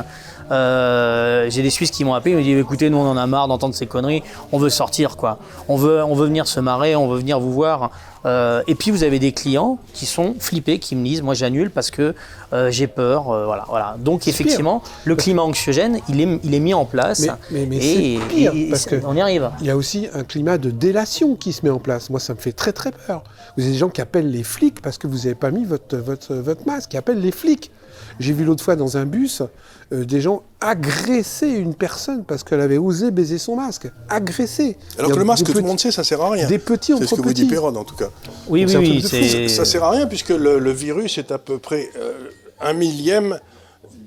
Euh, 0.50 1.46
j'ai 1.50 1.62
des 1.62 1.70
Suisses 1.70 1.90
qui 1.90 2.04
m'ont 2.04 2.14
appelé, 2.14 2.32
ils 2.32 2.36
m'ont 2.38 2.42
dit 2.42 2.52
écoutez, 2.52 2.90
nous 2.90 2.98
on 2.98 3.06
en 3.08 3.16
a 3.16 3.26
marre 3.26 3.48
d'entendre 3.48 3.74
ces 3.74 3.86
conneries, 3.86 4.22
on 4.52 4.58
veut 4.58 4.70
sortir 4.70 5.16
quoi. 5.16 5.38
On 5.68 5.76
veut, 5.76 6.02
on 6.04 6.14
veut 6.14 6.26
venir 6.26 6.46
se 6.46 6.60
marrer, 6.60 6.96
on 6.96 7.08
veut 7.08 7.18
venir 7.18 7.40
vous 7.40 7.52
voir. 7.52 7.90
Euh, 8.24 8.62
et 8.66 8.74
puis 8.74 8.90
vous 8.90 9.04
avez 9.04 9.20
des 9.20 9.30
clients 9.30 9.78
qui 9.92 10.04
sont 10.04 10.34
flippés, 10.40 10.78
qui 10.80 10.96
me 10.96 11.04
disent 11.04 11.22
moi 11.22 11.34
j'annule 11.34 11.70
parce 11.70 11.90
que 11.92 12.14
euh, 12.52 12.70
j'ai 12.70 12.86
peur. 12.88 13.30
euh, 13.30 13.44
voilà, 13.46 13.64
voilà. 13.68 13.96
Donc 13.98 14.26
effectivement, 14.26 14.82
le 15.04 15.14
climat 15.14 15.42
anxiogène, 15.42 16.00
il 16.08 16.20
est, 16.20 16.40
il 16.42 16.54
est 16.54 16.60
mis 16.60 16.74
en 16.74 16.84
place. 16.84 17.20
Mais- 17.20 17.28
mais- 17.50 17.66
mais 17.66 17.76
et, 17.76 18.18
c'est 18.20 18.26
pire, 18.34 18.52
et- 18.54 18.66
et 18.66 18.70
parce 18.70 18.86
que- 18.86 19.00
on 19.06 19.14
y 19.14 19.20
arrive. 19.20 19.50
Il 19.60 19.66
y 19.66 19.70
a 19.70 19.76
aussi 19.76 20.08
un 20.12 20.24
climat 20.24 20.58
de 20.58 20.70
délation 20.70 21.36
qui 21.36 21.52
se 21.52 21.64
met 21.64 21.70
en 21.70 21.78
place. 21.78 22.10
Moi, 22.10 22.18
ça 22.18 22.34
me 22.34 22.38
fait 22.38 22.52
très 22.52 22.72
très 22.72 22.90
peur. 22.90 23.22
Vous 23.56 23.62
avez 23.62 23.72
des 23.72 23.78
gens 23.78 23.88
qui 23.90 24.00
appellent 24.00 24.30
les 24.30 24.42
flics 24.42 24.82
parce 24.82 24.98
que 24.98 25.06
vous 25.06 25.18
n'avez 25.18 25.34
pas 25.36 25.50
mis 25.50 25.64
votre, 25.64 25.96
votre, 25.96 26.34
votre 26.34 26.66
masque, 26.66 26.90
qui 26.90 26.96
appellent 26.96 27.20
les 27.20 27.32
flics. 27.32 27.70
J'ai 28.20 28.32
vu 28.32 28.44
l'autre 28.44 28.62
fois 28.64 28.76
dans 28.76 28.96
un 28.96 29.04
bus 29.04 29.42
euh, 29.92 30.04
des 30.04 30.20
gens 30.20 30.42
agresser 30.60 31.48
une 31.48 31.74
personne 31.74 32.24
parce 32.24 32.42
qu'elle 32.44 32.60
avait 32.60 32.78
osé 32.78 33.10
baiser 33.10 33.38
son 33.38 33.56
masque. 33.56 33.88
Agresser. 34.08 34.76
Alors 34.98 35.10
que 35.10 35.16
a 35.16 35.18
le 35.20 35.24
masque, 35.24 35.46
tout 35.46 35.52
le 35.52 35.60
monde 35.62 35.78
sait, 35.80 35.90
ça 35.92 36.02
sert 36.04 36.20
à 36.20 36.30
rien. 36.30 36.46
Des 36.48 36.58
petits 36.58 36.92
C'est 36.98 37.06
ce 37.06 37.14
entre 37.14 37.22
que 37.22 37.28
vous 37.28 37.32
dit. 37.34 37.44
Perron, 37.46 37.74
en 37.76 37.84
tout 37.84 37.94
cas. 37.96 38.08
Oui, 38.48 38.64
Donc, 38.64 38.82
oui, 38.82 39.00
oui. 39.02 39.08
c'est- 39.08 39.48
Ça 39.48 39.64
sert 39.64 39.84
à 39.84 39.90
rien 39.90 40.06
puisque 40.06 40.30
le, 40.30 40.58
le 40.58 40.70
virus 40.72 41.18
est 41.18 41.30
à 41.30 41.38
peu 41.38 41.58
près 41.58 41.90
euh, 41.98 42.12
un 42.60 42.72
millième 42.72 43.38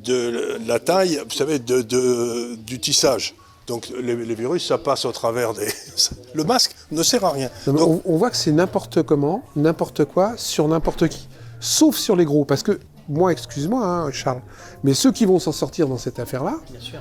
de 0.03 0.57
la 0.67 0.79
taille, 0.79 1.21
vous 1.29 1.35
savez, 1.35 1.59
de, 1.59 1.81
de- 1.81 2.55
du 2.55 2.79
tissage. 2.79 3.35
Donc 3.67 3.87
les, 4.01 4.15
les 4.15 4.35
virus, 4.35 4.67
ça 4.67 4.77
passe 4.79 5.05
au 5.05 5.11
travers 5.11 5.53
des... 5.53 5.67
Le 6.33 6.43
masque 6.43 6.75
ne 6.91 7.03
sert 7.03 7.23
à 7.23 7.31
rien. 7.31 7.49
Non, 7.67 7.73
mais 7.73 7.79
Donc, 7.79 8.01
on, 8.05 8.13
on 8.13 8.17
voit 8.17 8.31
que 8.31 8.37
c'est 8.37 8.51
n'importe 8.51 9.03
comment, 9.03 9.43
n'importe 9.55 10.05
quoi, 10.05 10.33
sur 10.37 10.67
n'importe 10.67 11.07
qui. 11.07 11.27
Sauf 11.59 11.95
sur 11.97 12.15
les 12.15 12.25
gros. 12.25 12.45
Parce 12.45 12.63
que, 12.63 12.79
moi, 13.09 13.31
excuse-moi, 13.31 13.83
hein, 13.85 14.11
Charles, 14.11 14.41
mais 14.83 14.93
ceux 14.93 15.11
qui 15.11 15.25
vont 15.25 15.39
s'en 15.39 15.51
sortir 15.51 15.87
dans 15.87 15.97
cette 15.97 16.19
affaire-là, 16.19 16.55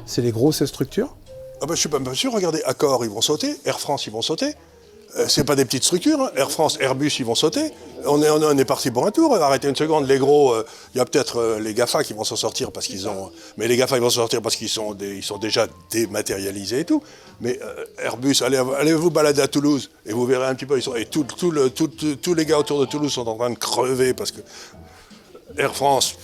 c'est 0.06 0.22
les 0.22 0.32
grosses 0.32 0.64
structures. 0.64 1.14
ah 1.60 1.66
ben, 1.66 1.74
je 1.74 1.80
suis 1.80 1.88
pas 1.88 1.98
même 1.98 2.14
sûr, 2.14 2.32
regardez, 2.32 2.62
Accor, 2.64 3.04
ils 3.04 3.10
vont 3.10 3.20
sauter, 3.20 3.56
Air 3.64 3.78
France, 3.78 4.06
ils 4.06 4.12
vont 4.12 4.22
sauter. 4.22 4.54
Euh, 5.16 5.24
c'est 5.26 5.44
pas 5.44 5.56
des 5.56 5.64
petites 5.64 5.84
structures, 5.84 6.20
hein. 6.20 6.30
Air 6.36 6.50
France, 6.50 6.76
Airbus, 6.80 7.10
ils 7.18 7.24
vont 7.24 7.34
sauter. 7.34 7.72
On 8.04 8.22
est, 8.22 8.28
on 8.28 8.42
est, 8.42 8.44
on 8.44 8.58
est 8.58 8.64
parti 8.66 8.90
pour 8.90 9.06
un 9.06 9.10
tour. 9.10 9.34
Arrêtez 9.36 9.66
une 9.66 9.74
seconde, 9.74 10.06
les 10.06 10.18
gros, 10.18 10.52
euh, 10.52 10.66
il 10.94 10.98
y 10.98 11.00
a 11.00 11.06
peut-être 11.06 11.38
euh, 11.38 11.58
les 11.58 11.72
GAFA 11.72 12.04
qui 12.04 12.12
vont 12.12 12.24
s'en 12.24 12.36
sortir 12.36 12.70
parce 12.72 12.86
qu'ils 12.86 13.08
ont. 13.08 13.30
Mais 13.56 13.68
les 13.68 13.78
GAFA, 13.78 13.96
ils 13.96 14.02
vont 14.02 14.10
s'en 14.10 14.20
sortir 14.20 14.42
parce 14.42 14.54
qu'ils 14.54 14.68
sont, 14.68 14.92
des- 14.92 15.16
ils 15.16 15.22
sont 15.22 15.38
déjà 15.38 15.66
dématérialisés 15.90 16.80
et 16.80 16.84
tout. 16.84 17.02
Mais 17.40 17.58
euh, 17.62 17.86
Airbus, 18.04 18.36
allez, 18.42 18.58
allez 18.78 18.92
vous 18.92 19.10
balader 19.10 19.40
à 19.40 19.48
Toulouse 19.48 19.90
et 20.04 20.12
vous 20.12 20.26
verrez 20.26 20.46
un 20.46 20.54
petit 20.54 20.66
peu. 20.66 20.76
Ils 20.76 20.82
sont, 20.82 20.94
et 20.94 21.06
tout, 21.06 21.24
tout 21.24 21.50
le- 21.50 21.70
tout- 21.70 21.88
tout- 21.88 22.16
tous 22.16 22.34
les 22.34 22.44
gars 22.44 22.58
autour 22.58 22.78
de 22.78 22.84
Toulouse 22.84 23.10
sont 23.12 23.26
en 23.26 23.36
train 23.36 23.48
de 23.50 23.58
crever 23.58 24.12
parce 24.12 24.30
que 24.30 24.40
Air 25.57 25.75
France, 25.75 26.17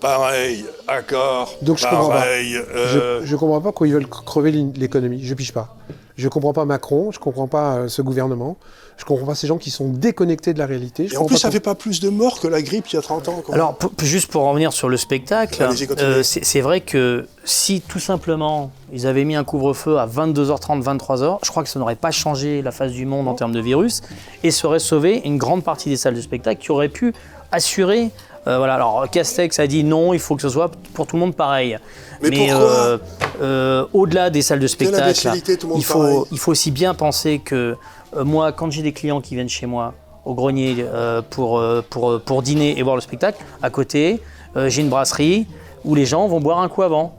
pareil, 0.00 0.64
Accor, 0.88 1.54
Donc 1.62 1.78
je 1.78 1.84
comprends 1.86 2.08
pas. 2.08 2.14
pareil. 2.20 2.56
euh, 2.56 3.20
Je, 3.22 3.26
je 3.26 3.36
comprends 3.36 3.58
pas 3.60 3.64
pourquoi 3.70 3.86
ils 3.86 3.92
veulent 3.94 4.08
crever 4.08 4.50
l'économie. 4.74 5.20
Je 5.22 5.34
piche 5.34 5.52
pas. 5.52 5.76
Je 6.16 6.24
ne 6.26 6.30
comprends 6.30 6.52
pas 6.52 6.64
Macron, 6.66 7.10
je 7.12 7.18
ne 7.18 7.22
comprends 7.22 7.46
pas 7.46 7.76
euh, 7.76 7.88
ce 7.88 8.02
gouvernement, 8.02 8.58
je 8.98 9.04
ne 9.04 9.08
comprends 9.08 9.26
pas 9.26 9.34
ces 9.34 9.46
gens 9.46 9.56
qui 9.56 9.70
sont 9.70 9.88
déconnectés 9.88 10.52
de 10.52 10.58
la 10.58 10.66
réalité. 10.66 11.08
Je 11.08 11.14
Et 11.14 11.16
en 11.16 11.24
plus, 11.24 11.34
pas 11.34 11.38
ça 11.38 11.48
comment- 11.48 11.52
fait 11.52 11.60
pas 11.60 11.74
plus 11.74 12.00
de 12.00 12.10
morts 12.10 12.40
que 12.40 12.48
la 12.48 12.60
grippe 12.60 12.88
il 12.88 12.96
y 12.96 12.98
a 12.98 13.02
30 13.02 13.28
ans. 13.28 13.42
quoi. 13.44 13.54
Alors, 13.54 13.78
juste 14.02 14.30
pour 14.30 14.42
revenir 14.42 14.72
sur 14.74 14.90
le 14.90 14.98
spectacle, 14.98 15.62
euh, 15.98 16.22
c'est 16.22 16.44
c'est 16.44 16.60
vrai 16.60 16.82
que 16.82 17.26
si 17.44 17.80
tout 17.80 18.00
simplement 18.00 18.70
ils 18.92 19.06
avaient 19.06 19.24
mis 19.24 19.34
un 19.34 19.44
couvre-feu 19.44 19.98
à 19.98 20.06
22h30, 20.06 20.82
23h, 20.82 21.38
je 21.42 21.50
crois 21.50 21.62
que 21.62 21.70
ça 21.70 21.78
n'aurait 21.78 21.96
pas 21.96 22.10
changé 22.10 22.60
la 22.60 22.70
face 22.70 22.92
du 22.92 23.06
monde 23.06 23.26
en 23.28 23.34
termes 23.34 23.52
de 23.52 23.60
virus 23.60 24.02
et 24.42 24.50
ça 24.50 24.68
aurait 24.68 24.78
sauvé 24.78 25.22
une 25.24 25.38
grande 25.38 25.64
partie 25.64 25.88
des 25.88 25.96
salles 25.96 26.14
de 26.16 26.20
spectacle 26.20 26.60
qui 26.60 26.70
auraient 26.70 26.88
pu 26.90 27.14
assurer. 27.52 28.10
Euh, 28.46 28.56
voilà, 28.56 28.74
alors 28.74 29.06
Castex 29.10 29.58
a 29.58 29.66
dit 29.66 29.84
non, 29.84 30.14
il 30.14 30.20
faut 30.20 30.34
que 30.34 30.42
ce 30.42 30.48
soit 30.48 30.70
pour 30.94 31.06
tout 31.06 31.16
le 31.16 31.20
monde 31.20 31.34
pareil. 31.34 31.78
Mais 32.22 32.52
euh, 32.52 32.98
euh, 33.42 33.86
au-delà 33.92 34.30
des 34.30 34.42
salles 34.42 34.60
de 34.60 34.66
spectacle, 34.66 35.28
il, 35.74 35.84
faut, 35.84 35.98
pareil. 35.98 36.18
il 36.32 36.38
faut 36.38 36.52
aussi 36.52 36.70
bien 36.70 36.94
penser 36.94 37.38
que 37.38 37.76
moi, 38.16 38.52
quand 38.52 38.70
j'ai 38.70 38.82
des 38.82 38.92
clients 38.92 39.20
qui 39.20 39.34
viennent 39.34 39.48
chez 39.48 39.66
moi 39.66 39.94
au 40.24 40.34
grenier 40.34 40.84
pour, 41.30 41.62
pour, 41.90 42.20
pour 42.20 42.42
dîner 42.42 42.78
et 42.78 42.82
voir 42.82 42.94
le 42.94 43.02
spectacle, 43.02 43.42
à 43.62 43.70
côté, 43.70 44.20
j'ai 44.56 44.82
une 44.82 44.90
brasserie 44.90 45.46
où 45.84 45.94
les 45.94 46.06
gens 46.06 46.26
vont 46.26 46.40
boire 46.40 46.58
un 46.58 46.68
coup 46.68 46.82
avant. 46.82 47.16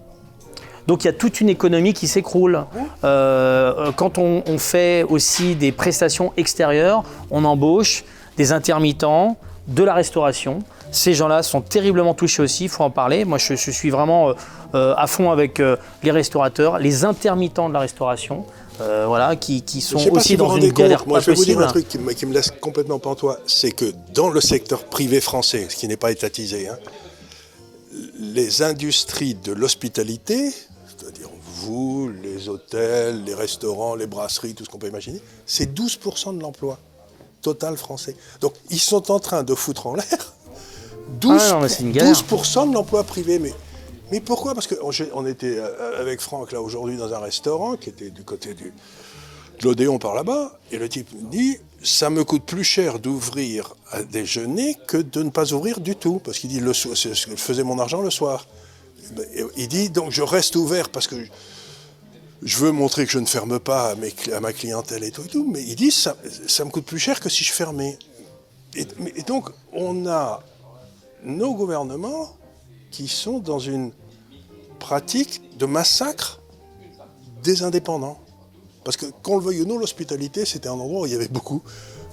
Donc 0.88 1.04
il 1.04 1.08
y 1.08 1.10
a 1.10 1.14
toute 1.14 1.40
une 1.40 1.50
économie 1.50 1.94
qui 1.94 2.08
s'écroule. 2.08 2.66
Quand 3.02 4.18
on, 4.18 4.44
on 4.46 4.58
fait 4.58 5.04
aussi 5.04 5.56
des 5.56 5.72
prestations 5.72 6.34
extérieures, 6.36 7.04
on 7.30 7.46
embauche 7.46 8.04
des 8.38 8.52
intermittents, 8.52 9.38
de 9.68 9.84
la 9.84 9.94
restauration. 9.94 10.60
Ces 10.92 11.14
gens-là 11.14 11.42
sont 11.44 11.62
terriblement 11.62 12.14
touchés 12.14 12.42
aussi, 12.44 12.66
il 12.66 12.70
faut 12.70 12.84
en 12.84 12.90
parler. 12.90 13.26
Moi, 13.26 13.38
je, 13.38 13.56
je 13.56 13.72
suis 13.72 13.90
vraiment 13.90 14.30
euh, 14.30 14.34
euh, 14.74 14.94
à 14.98 15.08
fond 15.08 15.32
avec 15.32 15.60
euh, 15.60 15.76
les 16.04 16.12
restaurateurs, 16.12 16.80
les 16.80 17.04
intermittents 17.04 17.68
de 17.68 17.74
la 17.74 17.80
restauration, 17.82 18.46
euh, 18.80 19.06
voilà, 19.06 19.36
qui, 19.36 19.62
qui 19.64 19.82
sont 19.82 19.98
aussi 20.12 20.30
si 20.30 20.38
dans 20.38 20.56
une 20.56 20.72
galère. 20.72 21.06
Moi, 21.06 21.20
pas 21.20 21.26
je 21.26 21.32
vais 21.32 21.36
vous 21.36 21.46
dire 21.46 21.60
un 21.60 21.68
truc 21.68 21.88
qui 21.90 21.98
me, 21.98 22.14
qui 22.14 22.26
me 22.26 22.34
laisse 22.34 22.52
complètement 22.52 22.98
pantois. 23.00 23.40
C'est 23.48 23.72
que 23.72 23.94
dans 24.14 24.30
le 24.30 24.40
secteur 24.40 24.86
privé 24.86 25.20
français, 25.20 25.68
ce 25.70 25.76
qui 25.76 25.88
n'est 25.88 25.98
pas 25.98 26.12
étatisé, 26.12 26.70
hein, 26.70 26.78
les 28.20 28.62
industries 28.62 29.36
de 29.36 29.52
l'hospitalité, 29.52 30.52
c'est-à-dire 30.88 31.28
vous, 31.44 32.10
les 32.24 32.48
hôtels, 32.48 33.24
les 33.26 33.36
restaurants, 33.36 33.96
les 33.96 34.08
brasseries, 34.08 34.54
tout 34.54 34.64
ce 34.64 34.70
qu'on 34.70 34.78
peut 34.80 34.88
imaginer, 34.88 35.22
c'est 35.46 35.78
12% 35.78 36.38
de 36.38 36.42
l'emploi 36.42 36.80
total 37.42 37.76
français. 37.76 38.16
Donc, 38.40 38.54
ils 38.70 38.80
sont 38.80 39.12
en 39.12 39.20
train 39.20 39.44
de 39.44 39.54
foutre 39.54 39.88
en 39.88 39.96
l'air 39.96 40.34
12, 41.20 41.42
Ah 41.42 41.52
non, 41.54 41.62
mais 41.62 41.70
c'est 41.70 41.84
une 41.84 41.92
galère. 41.92 42.14
12% 42.14 42.70
de 42.70 42.74
l'emploi 42.74 43.04
privé. 43.04 43.40
Mais, 43.40 43.54
mais 44.12 44.20
pourquoi? 44.22 44.54
Parce 44.54 44.68
qu'on 44.68 44.92
on 45.14 45.26
était 45.26 45.58
euh, 45.58 46.00
avec 46.02 46.22
Franck 46.22 46.52
là 46.52 46.62
aujourd'hui 46.62 46.98
dans 46.98 47.14
un 47.14 47.20
restaurant 47.20 47.76
qui 47.76 47.90
était 47.90 48.10
du 48.10 48.24
côté 48.24 48.54
du, 48.54 48.66
de 49.60 49.64
l'Odéon 49.64 50.00
par 50.00 50.16
là-bas, 50.16 50.60
et 50.72 50.78
le 50.78 50.90
type 50.90 51.12
me 51.14 51.30
dit 51.30 51.58
ça 51.84 52.10
me 52.12 52.24
coûte 52.24 52.44
plus 52.46 52.64
cher 52.64 53.00
d'ouvrir 53.00 53.74
à 53.92 54.04
déjeuner 54.04 54.76
que 54.88 54.98
de 54.98 55.24
ne 55.24 55.30
pas 55.32 55.52
ouvrir 55.54 55.80
du 55.80 55.96
tout, 55.96 56.20
parce 56.24 56.38
qu'il 56.40 56.50
dit 56.50 56.60
le 56.60 56.74
soir, 56.74 56.96
c'est 56.96 57.16
ce 57.16 57.26
que 57.26 57.32
je 57.32 57.42
faisais 57.42 57.64
mon 57.64 57.80
argent 57.80 58.02
le 58.02 58.12
soir. 58.12 58.48
Et 59.34 59.44
Il 59.58 59.68
dit 59.68 59.90
donc 59.90 60.12
je 60.12 60.22
reste 60.22 60.56
ouvert 60.56 60.90
parce 60.90 61.08
que 61.08 61.16
je 62.44 62.58
veux 62.58 62.72
montrer 62.72 63.06
que 63.06 63.12
je 63.12 63.20
ne 63.20 63.26
ferme 63.26 63.60
pas 63.60 63.92
à, 63.92 63.96
mes 63.96 64.14
à 64.34 64.40
ma 64.40 64.52
clientèle 64.54 65.04
et 65.04 65.12
tout 65.12 65.24
et 65.24 65.28
tout, 65.28 65.48
mais 65.52 65.62
il 65.64 65.76
dit 65.76 65.92
ça, 65.92 66.16
ça 66.48 66.66
me 66.66 66.70
coûte 66.70 66.86
plus 66.86 67.00
cher 67.00 67.20
que 67.20 67.30
si 67.30 67.44
je 67.44 67.52
fermais. 67.52 67.98
Et, 68.76 68.86
mais- 69.00 69.14
et 69.16 69.24
donc 69.24 69.50
on 69.74 70.08
a 70.08 70.42
nos 71.24 71.54
gouvernements 71.56 72.30
qui 72.92 73.08
sont 73.08 73.40
dans 73.40 73.60
une 73.60 73.92
pratique 74.80 75.42
de 75.58 75.66
massacre 75.66 76.40
des 77.44 77.64
indépendants. 77.64 78.20
Parce 78.84 78.98
que, 78.98 79.06
qu'on 79.22 79.38
le 79.38 79.44
veuille 79.44 79.62
ou 79.62 79.66
non, 79.66 79.78
l'hospitalité, 79.78 80.46
c'était 80.46 80.68
un 80.70 80.74
endroit 80.74 81.02
où 81.02 81.06
il 81.06 81.12
y 81.12 81.16
avait 81.16 81.28
beaucoup 81.28 81.62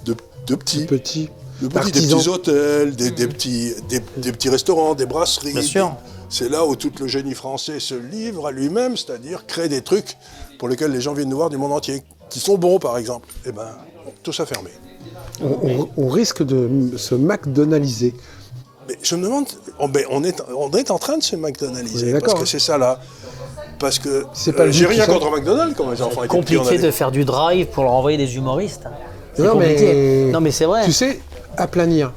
de, 0.05 0.15
de 0.47 0.55
petits, 0.55 0.85
Petit. 0.85 1.29
de 1.61 1.67
petits, 1.67 1.91
des 1.91 2.01
petits 2.15 2.29
hôtels, 2.29 2.95
des, 2.95 3.11
des 3.11 3.27
petits, 3.27 3.73
des, 3.89 4.01
des 4.17 4.31
petits 4.31 4.49
restaurants, 4.49 4.93
des 4.93 5.05
brasseries. 5.07 5.53
Bien 5.53 5.61
sûr. 5.63 5.95
C'est 6.29 6.47
là 6.47 6.63
où 6.67 6.75
tout 6.75 6.91
le 6.99 7.07
génie 7.07 7.33
français 7.33 7.79
se 7.79 7.95
livre 7.95 8.45
à 8.47 8.51
lui-même, 8.51 8.95
c'est-à-dire 8.95 9.47
créer 9.47 9.67
des 9.67 9.81
trucs 9.81 10.15
pour 10.59 10.67
lesquels 10.69 10.91
les 10.91 11.01
gens 11.01 11.13
viennent 11.13 11.29
nous 11.29 11.37
voir 11.37 11.49
du 11.49 11.57
monde 11.57 11.71
entier, 11.73 12.03
qui 12.29 12.39
sont 12.39 12.57
bons, 12.59 12.77
par 12.77 12.99
exemple. 12.99 13.27
Eh 13.47 13.51
ben, 13.51 13.69
tout 14.21 14.31
ça 14.31 14.45
fermé. 14.45 14.69
On, 15.41 15.47
on- 15.47 15.89
on 15.97 16.07
risque 16.07 16.43
de 16.43 16.95
se 16.97 17.15
McDonaldiser. 17.15 18.13
Mais 18.89 18.97
je 19.03 19.15
me 19.15 19.23
demande, 19.23 19.45
on, 19.79 19.87
ben, 19.87 20.03
on 20.09 20.23
est, 20.23 20.41
on 20.57 20.69
est 20.71 20.91
en 20.91 20.97
train 20.99 21.17
de 21.17 21.23
se 21.23 21.35
On 21.35 21.39
McDonaldiser, 21.39 22.11
parce 22.19 22.33
que 22.33 22.39
hein. 22.41 22.43
c'est 22.45 22.59
ça 22.59 22.77
là. 22.77 22.99
Parce 23.79 23.97
que 23.99 24.25
C'est 24.33 24.51
pas 24.51 24.65
le 24.65 24.71
j'ai 24.73 24.85
but, 24.85 24.91
rien 24.95 25.05
ça. 25.05 25.13
contre 25.13 25.31
McDonald's 25.31 25.73
quand 25.77 25.85
mes 25.85 26.01
enfants 26.01 26.23
étaient 26.23 26.37
petits. 26.37 26.55
compliqué 26.55 26.75
avait- 26.75 26.87
de 26.87 26.91
faire 26.91 27.11
du 27.11 27.23
drive 27.23 27.67
pour 27.67 27.83
leur 27.83 27.93
envoyer 27.93 28.17
des 28.17 28.35
humoristes. 28.35 28.83
C'est 29.35 29.43
Non, 29.43 29.53
compliqué. 29.53 29.93
mais- 30.25 30.31
Non 30.33 30.41
mais 30.41 30.51
c'est 30.51 30.65
vrai. 30.65 30.83
Tu 30.83 30.91
sais, 30.91 31.21
aplanir 31.55 32.11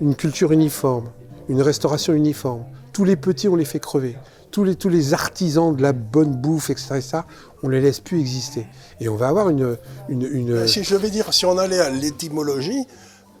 une 0.00 0.14
culture 0.14 0.52
uniforme, 0.52 1.10
une 1.50 1.60
restauration 1.60 2.14
uniforme, 2.14 2.64
tous 2.94 3.04
les 3.04 3.16
petits, 3.16 3.48
on 3.48 3.56
les 3.56 3.64
fait 3.66 3.80
crever. 3.80 4.16
Tous 4.52 4.64
les, 4.64 4.74
tous 4.76 4.88
les 4.88 5.12
artisans 5.12 5.74
de 5.76 5.82
la 5.82 5.92
bonne 5.92 6.34
bouffe, 6.34 6.70
etc., 6.70 6.86
etc., 6.94 7.18
on 7.62 7.68
les 7.68 7.80
laisse 7.82 8.00
plus 8.00 8.20
exister. 8.20 8.66
Et 9.00 9.08
on 9.10 9.16
va 9.16 9.28
avoir 9.28 9.50
une... 9.50 9.76
une, 10.08 10.22
une- 10.22 10.66
Si 10.68 10.82
je 10.82 10.94
devais 10.94 11.10
dire, 11.10 11.34
si 11.34 11.44
on 11.44 11.58
allait 11.58 11.80
à 11.80 11.90
l'étymologie, 11.90 12.86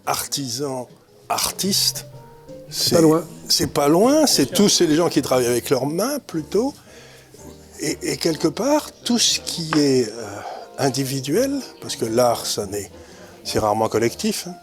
artisan, 0.04 0.88
artiste, 1.30 2.06
c'est 2.68 2.96
pas 2.96 3.00
loin. 3.00 3.24
C'est 3.48 3.72
pas 3.72 3.88
loin, 3.88 4.26
c'est 4.26 4.46
tous 4.46 4.68
c'est 4.68 4.86
les 4.86 4.96
gens 4.96 5.08
qui 5.08 5.22
travaillent 5.22 5.46
avec 5.46 5.70
leurs 5.70 5.86
mains 5.86 6.18
plutôt. 6.26 6.74
Et, 7.80 7.98
et 8.02 8.16
quelque 8.16 8.48
part, 8.48 8.90
tout 9.04 9.18
ce 9.18 9.38
qui 9.40 9.70
est 9.76 10.08
euh, 10.08 10.24
individuel, 10.78 11.52
parce 11.80 11.96
que 11.96 12.04
l'art, 12.04 12.46
ça 12.46 12.66
n'est, 12.66 12.90
c'est 13.44 13.58
rarement 13.58 13.88
collectif, 13.88 14.46
hein, 14.48 14.54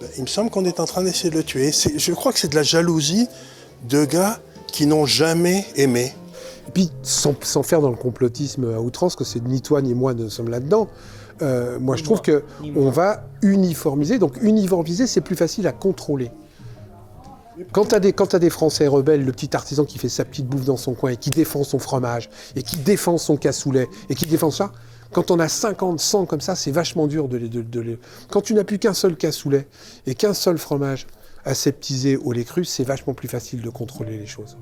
ben, 0.00 0.08
il 0.16 0.22
me 0.22 0.28
semble 0.28 0.50
qu'on 0.50 0.64
est 0.64 0.80
en 0.80 0.84
train 0.84 1.02
d'essayer 1.02 1.30
de 1.30 1.36
le 1.36 1.42
tuer. 1.42 1.72
Je 1.72 2.12
crois 2.12 2.32
que 2.32 2.38
c'est 2.38 2.48
de 2.48 2.54
la 2.54 2.62
jalousie 2.62 3.28
de 3.88 4.04
gars 4.04 4.38
qui 4.66 4.86
n'ont 4.86 5.06
jamais 5.06 5.66
aimé. 5.76 6.14
Et 6.68 6.70
puis, 6.72 6.90
sans, 7.02 7.34
sans 7.42 7.62
faire 7.62 7.80
dans 7.80 7.90
le 7.90 7.96
complotisme 7.96 8.72
à 8.74 8.80
outrance, 8.80 9.16
que 9.16 9.24
c'est 9.24 9.44
ni 9.44 9.60
toi 9.60 9.82
ni 9.82 9.94
moi 9.94 10.14
ne 10.14 10.28
sommes 10.28 10.48
là-dedans, 10.48 10.88
euh, 11.42 11.78
moi 11.80 11.96
je 11.96 12.04
trouve 12.04 12.20
que 12.20 12.44
on 12.76 12.90
va 12.90 13.24
uniformiser. 13.42 14.18
Donc 14.18 14.36
uniformiser, 14.42 15.06
c'est 15.06 15.20
plus 15.20 15.36
facile 15.36 15.66
à 15.66 15.72
contrôler. 15.72 16.30
Quand 17.72 17.86
tu 17.86 17.94
as, 17.94 18.38
des 18.38 18.50
Français 18.50 18.86
rebelles, 18.86 19.24
le 19.24 19.32
petit 19.32 19.54
artisan 19.56 19.84
qui 19.84 19.98
fait 19.98 20.08
sa 20.08 20.24
petite 20.24 20.46
bouffe 20.46 20.64
dans 20.64 20.76
son 20.76 20.94
coin 20.94 21.10
et 21.10 21.16
qui 21.16 21.30
défend 21.30 21.64
son 21.64 21.78
fromage, 21.78 22.28
et 22.56 22.62
qui 22.62 22.76
défend 22.76 23.18
son 23.18 23.36
cassoulet, 23.36 23.88
et 24.08 24.14
qui 24.14 24.26
défend 24.26 24.50
ça, 24.50 24.72
quand 25.12 25.30
on 25.30 25.38
a 25.40 25.48
50, 25.48 25.98
100 26.00 26.26
comme 26.26 26.40
ça, 26.40 26.54
c'est 26.54 26.70
vachement 26.70 27.06
dur 27.06 27.28
de 27.28 27.36
les... 27.36 27.48
De, 27.48 27.62
de 27.62 27.80
les- 27.80 27.98
Quand 28.30 28.40
tu 28.42 28.54
n'as 28.54 28.64
plus 28.64 28.78
qu'un 28.78 28.94
seul 28.94 29.16
cassoulet 29.16 29.66
et 30.06 30.14
qu'un 30.14 30.34
seul 30.34 30.56
fromage 30.58 31.06
aseptisé 31.44 32.16
au 32.16 32.32
lait 32.32 32.44
cru, 32.44 32.64
c'est 32.64 32.84
vachement 32.84 33.14
plus 33.14 33.28
facile 33.28 33.60
de 33.62 33.70
contrôler 33.70 34.16
les 34.18 34.26
choses. 34.26 34.56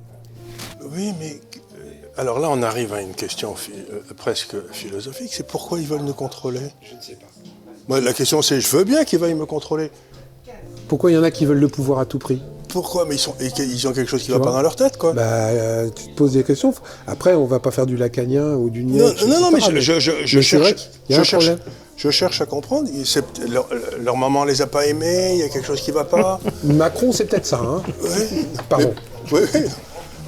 Oui, 0.92 1.12
mais 1.18 1.40
euh, 1.76 1.90
alors 2.16 2.38
là, 2.38 2.48
on 2.50 2.62
arrive 2.62 2.94
à 2.94 3.02
une 3.02 3.14
question 3.14 3.54
euh, 3.92 4.00
presque 4.16 4.56
philosophique. 4.72 5.30
C'est 5.34 5.46
pourquoi 5.46 5.80
ils 5.80 5.86
veulent 5.86 6.02
nous 6.02 6.14
contrôler? 6.14 6.60
Je 6.80 6.94
ne 6.96 7.00
sais 7.00 7.16
pas. 7.16 7.26
Moi, 7.88 8.00
la 8.00 8.12
question, 8.12 8.40
c'est 8.42 8.60
je 8.60 8.68
veux 8.76 8.84
bien 8.84 9.04
qu'ils 9.04 9.18
veuillent 9.18 9.34
me 9.34 9.46
contrôler. 9.46 9.90
Pourquoi 10.88 11.10
il 11.10 11.14
y 11.14 11.18
en 11.18 11.22
a 11.22 11.30
qui 11.30 11.44
veulent 11.44 11.58
le 11.58 11.68
pouvoir 11.68 11.98
à 11.98 12.06
tout 12.06 12.18
prix? 12.18 12.40
Pourquoi 12.68 13.06
Mais 13.06 13.14
ils, 13.16 13.18
sont, 13.18 13.30
ont 13.32 13.92
quelque 13.92 14.06
chose 14.06 14.22
qui 14.22 14.30
ne 14.30 14.36
va 14.36 14.42
pas 14.42 14.52
dans 14.52 14.62
leur 14.62 14.76
tête, 14.76 14.96
quoi. 14.96 15.12
Bah, 15.12 15.22
euh, 15.22 15.88
tu 15.94 16.08
te 16.08 16.14
poses 16.16 16.32
des 16.32 16.44
questions. 16.44 16.74
Après, 17.06 17.34
on 17.34 17.46
va 17.46 17.58
pas 17.60 17.70
faire 17.70 17.86
du 17.86 17.96
lacanien 17.96 18.54
ou 18.54 18.70
du 18.70 18.84
non, 18.84 18.94
niais. 18.94 19.14
non, 19.26 19.40
non, 19.40 19.50
mais 19.50 19.60
je, 19.60 19.80
cherche, 19.80 20.10
je, 20.24 20.40
cherche, 20.40 21.30
problème. 21.30 21.58
je 21.96 22.10
cherche 22.10 22.40
à 22.40 22.46
comprendre. 22.46 22.88
Leur, 23.48 23.68
leur 24.00 24.16
maman 24.16 24.44
les 24.44 24.62
a 24.62 24.66
pas 24.66 24.86
aimés, 24.86 25.32
il 25.34 25.40
y 25.40 25.42
a 25.42 25.48
quelque 25.48 25.66
chose 25.66 25.80
qui 25.80 25.90
va 25.90 26.04
pas. 26.04 26.40
Macron, 26.64 27.12
c'est 27.12 27.24
peut-être 27.24 27.46
ça. 27.46 27.60
Hein 27.62 27.82
Ouais. 28.02 28.44
Pardon. 28.68 28.94
Oui, 29.32 29.40
oui. 29.54 29.60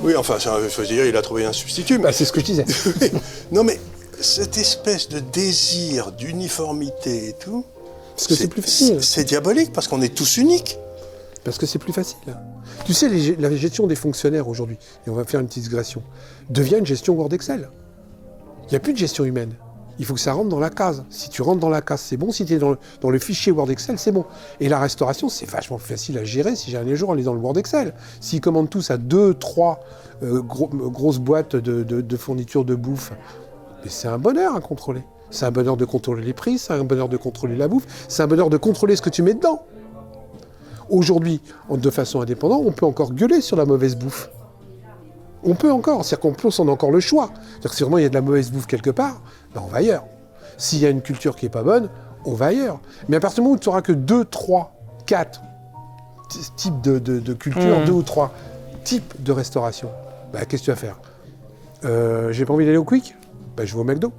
Oui, 0.02 0.16
enfin, 0.16 0.36
il 0.64 0.70
faut 0.70 0.82
dire, 0.82 1.04
il 1.04 1.16
a 1.16 1.22
trouvé 1.22 1.44
un 1.44 1.52
substitut. 1.52 1.98
mais- 1.98 2.04
Bah, 2.04 2.12
c'est 2.12 2.24
ce 2.24 2.32
que 2.32 2.40
je 2.40 2.46
disais. 2.46 2.64
non, 3.52 3.64
mais 3.64 3.78
cette 4.20 4.56
espèce 4.56 5.08
de 5.08 5.18
désir 5.20 6.12
d'uniformité 6.12 7.28
et 7.28 7.32
tout. 7.34 7.64
Parce 8.16 8.26
que 8.26 8.34
c'est 8.34 8.48
plus 8.48 8.62
facile. 8.62 8.98
C'est 9.02 9.24
diabolique 9.24 9.72
parce 9.72 9.88
qu'on 9.88 10.02
est 10.02 10.14
tous 10.14 10.36
uniques. 10.36 10.78
Parce 11.44 11.58
que 11.58 11.66
c'est 11.66 11.78
plus 11.78 11.92
facile. 11.92 12.18
Tu 12.84 12.92
sais, 12.92 13.08
la 13.38 13.54
gestion 13.54 13.86
des 13.86 13.94
fonctionnaires 13.96 14.48
aujourd'hui, 14.48 14.78
et 15.06 15.10
on 15.10 15.14
va 15.14 15.24
faire 15.24 15.40
une 15.40 15.46
petite 15.46 15.64
digression, 15.64 16.02
devient 16.50 16.76
une 16.78 16.86
gestion 16.86 17.14
Word 17.14 17.32
Excel. 17.32 17.70
Il 18.66 18.70
n'y 18.70 18.76
a 18.76 18.80
plus 18.80 18.92
de 18.92 18.98
gestion 18.98 19.24
humaine. 19.24 19.54
Il 19.98 20.06
faut 20.06 20.14
que 20.14 20.20
ça 20.20 20.32
rentre 20.32 20.48
dans 20.48 20.60
la 20.60 20.70
case. 20.70 21.04
Si 21.10 21.28
tu 21.28 21.42
rentres 21.42 21.60
dans 21.60 21.68
la 21.68 21.82
case, 21.82 22.00
c'est 22.00 22.16
bon. 22.16 22.32
Si 22.32 22.46
tu 22.46 22.54
es 22.54 22.58
dans 22.58 22.76
le, 23.10 23.18
fichier 23.18 23.52
Word 23.52 23.70
Excel, 23.70 23.98
c'est 23.98 24.12
bon. 24.12 24.24
Et 24.58 24.68
la 24.68 24.78
restauration, 24.78 25.28
c'est 25.28 25.44
vachement 25.44 25.76
plus 25.76 25.88
facile 25.88 26.16
à 26.16 26.24
gérer 26.24 26.56
si 26.56 26.70
j'ai 26.70 26.78
un 26.78 26.94
jour, 26.94 27.12
elle 27.12 27.20
est 27.20 27.24
dans 27.24 27.34
le 27.34 27.40
Word 27.40 27.58
Excel. 27.58 27.94
S'ils 28.20 28.40
commandent 28.40 28.70
tous 28.70 28.90
à 28.90 28.96
deux, 28.96 29.34
trois 29.34 29.80
euh, 30.22 30.40
gros- 30.40 30.68
grosses 30.68 31.18
boîtes 31.18 31.54
de, 31.56 31.82
de, 31.82 32.16
fournitures 32.16 32.64
de 32.64 32.74
bouffe, 32.74 33.12
c'est 33.86 34.08
un 34.08 34.18
bonheur 34.18 34.54
à 34.56 34.60
contrôler. 34.60 35.02
C'est 35.30 35.44
un 35.44 35.50
bonheur 35.50 35.76
de 35.76 35.84
contrôler 35.84 36.24
les 36.24 36.32
prix, 36.32 36.58
c'est 36.58 36.72
un 36.72 36.84
bonheur 36.84 37.08
de 37.08 37.16
contrôler 37.16 37.56
la 37.56 37.68
bouffe, 37.68 37.86
c'est 38.08 38.22
un 38.22 38.26
bonheur 38.26 38.48
de 38.50 38.56
contrôler 38.56 38.96
ce 38.96 39.02
que 39.02 39.10
tu 39.10 39.22
mets 39.22 39.34
dedans. 39.34 39.64
Aujourd'hui, 40.90 41.40
en- 41.68 41.76
de 41.76 41.90
façon 41.90 42.20
indépendante, 42.20 42.62
on 42.66 42.72
peut 42.72 42.86
encore 42.86 43.12
gueuler 43.12 43.40
sur 43.40 43.56
la 43.56 43.64
mauvaise 43.64 43.96
bouffe. 43.96 44.30
On 45.42 45.54
peut 45.54 45.72
encore, 45.72 46.04
c'est-à-dire 46.04 46.20
qu'en 46.30 46.32
plus 46.36 46.58
on 46.58 46.68
a 46.68 46.70
encore 46.70 46.90
le 46.90 47.00
choix. 47.00 47.30
C'est-à-dire 47.52 47.70
que 47.70 47.76
si 47.76 47.82
vraiment 47.82 47.98
il 47.98 48.02
y 48.02 48.06
a 48.06 48.10
de 48.10 48.14
la 48.14 48.20
mauvaise 48.20 48.50
bouffe 48.50 48.66
quelque 48.66 48.90
part, 48.90 49.22
ben 49.54 49.62
on 49.64 49.68
va 49.68 49.78
ailleurs. 49.78 50.04
S'il 50.58 50.80
y 50.80 50.86
a 50.86 50.90
une 50.90 51.00
culture 51.00 51.34
qui 51.36 51.46
est 51.46 51.50
pas 51.50 51.62
bonne, 51.62 51.88
on 52.26 52.34
va 52.34 52.46
ailleurs. 52.46 52.80
Mais 53.08 53.16
à 53.16 53.20
partir 53.20 53.36
du 53.36 53.42
moment 53.42 53.54
où 53.56 53.58
tu 53.58 53.68
n'auras 53.70 53.80
que 53.82 53.92
2, 53.92 54.24
3, 54.26 54.74
4 55.06 55.40
types 56.56 56.80
de, 56.82 56.98
de, 56.98 57.18
de 57.20 57.32
culture, 57.32 57.78
Mhm. 57.80 57.84
2 57.86 57.92
ou 57.92 58.02
3 58.02 58.32
types 58.84 59.14
de 59.22 59.32
restauration, 59.32 59.88
bah, 60.32 60.44
qu'est-ce 60.44 60.62
que 60.62 60.66
tu 60.66 60.70
vas 60.70 60.76
faire? 60.76 61.00
Euh, 61.84 62.30
J'ai 62.32 62.44
pas 62.44 62.52
envie 62.52 62.66
d'aller 62.66 62.76
au 62.76 62.84
Quick? 62.84 63.14
Bah, 63.56 63.64
Je 63.64 63.74
vais 63.74 63.80
au 63.80 63.84
McDo. 63.84 64.12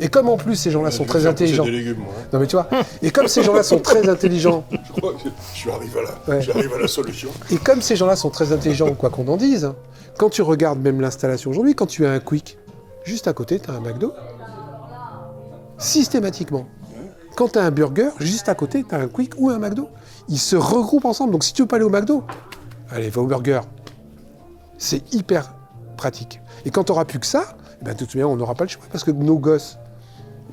Et 0.00 0.08
comme 0.08 0.28
en 0.28 0.36
plus 0.36 0.54
ces 0.56 0.70
gens-là 0.70 0.90
sont 0.90 1.04
très 1.04 1.26
intelligents. 1.26 1.64
des 1.64 1.70
légumes, 1.72 1.98
moi. 1.98 2.12
hein. 2.18 2.26
Non 2.32 2.38
mais 2.40 2.46
tu 2.46 2.56
vois, 2.56 2.68
et 3.02 3.10
comme 3.10 3.26
ces 3.28 3.42
gens-là 3.42 3.62
sont 3.62 3.80
très 3.80 4.08
intelligents, 4.08 4.64
Je 4.70 5.00
crois 5.00 5.12
que 5.14 5.28
je 5.54 5.70
arrive 5.70 5.96
à 5.98 6.02
la, 6.02 6.34
Ouais. 6.36 6.42
j'arrive 6.42 6.72
à 6.74 6.78
la 6.78 6.88
solution. 6.88 7.30
et 7.50 7.56
comme 7.56 7.82
ces 7.82 7.96
gens-là 7.96 8.14
sont 8.16 8.30
très 8.30 8.52
intelligents, 8.52 8.92
quoi 8.94 9.10
qu'on 9.10 9.26
en 9.28 9.36
dise, 9.36 9.72
quand 10.16 10.30
tu 10.30 10.42
regardes 10.42 10.78
même 10.80 11.00
l'installation 11.00 11.50
aujourd'hui, 11.50 11.74
quand 11.74 11.86
tu 11.86 12.06
as 12.06 12.10
un 12.12 12.20
Quick, 12.20 12.58
juste 13.04 13.26
à 13.28 13.32
côté, 13.32 13.58
tu 13.60 13.70
as 13.70 13.74
un 13.74 13.80
McDo. 13.80 14.12
Systématiquement. 15.78 16.66
Quand 17.36 17.52
tu 17.52 17.58
as 17.58 17.62
un 17.64 17.70
burger, 17.70 18.08
juste 18.18 18.48
à 18.48 18.54
côté, 18.54 18.84
tu 18.88 18.94
as 18.94 18.98
un 18.98 19.06
Quick 19.08 19.32
ou 19.38 19.50
un 19.50 19.58
McDo. 19.58 19.88
Ils 20.28 20.38
se 20.40 20.56
regroupent 20.56 21.04
ensemble. 21.04 21.32
Donc 21.32 21.44
si 21.44 21.52
tu 21.52 21.62
veux 21.62 21.68
pas 21.68 21.76
aller 21.76 21.84
au 21.84 21.90
McDo, 21.90 22.24
allez, 22.90 23.10
va 23.10 23.22
au 23.22 23.26
burger. 23.26 23.60
C'est 24.76 25.12
hyper 25.14 25.54
pratique. 25.96 26.40
Et 26.64 26.70
quand 26.70 26.84
tu 26.84 26.92
n'auras 26.92 27.04
plus 27.04 27.20
que 27.20 27.26
ça, 27.26 27.44
eh 27.80 27.84
ben, 27.84 27.92
de 27.94 27.98
toute 27.98 28.14
manière, 28.14 28.28
on 28.30 28.36
n'aura 28.36 28.54
pas 28.54 28.64
le 28.64 28.70
choix 28.70 28.82
parce 28.90 29.04
que 29.04 29.12
nos 29.12 29.38
gosses 29.38 29.78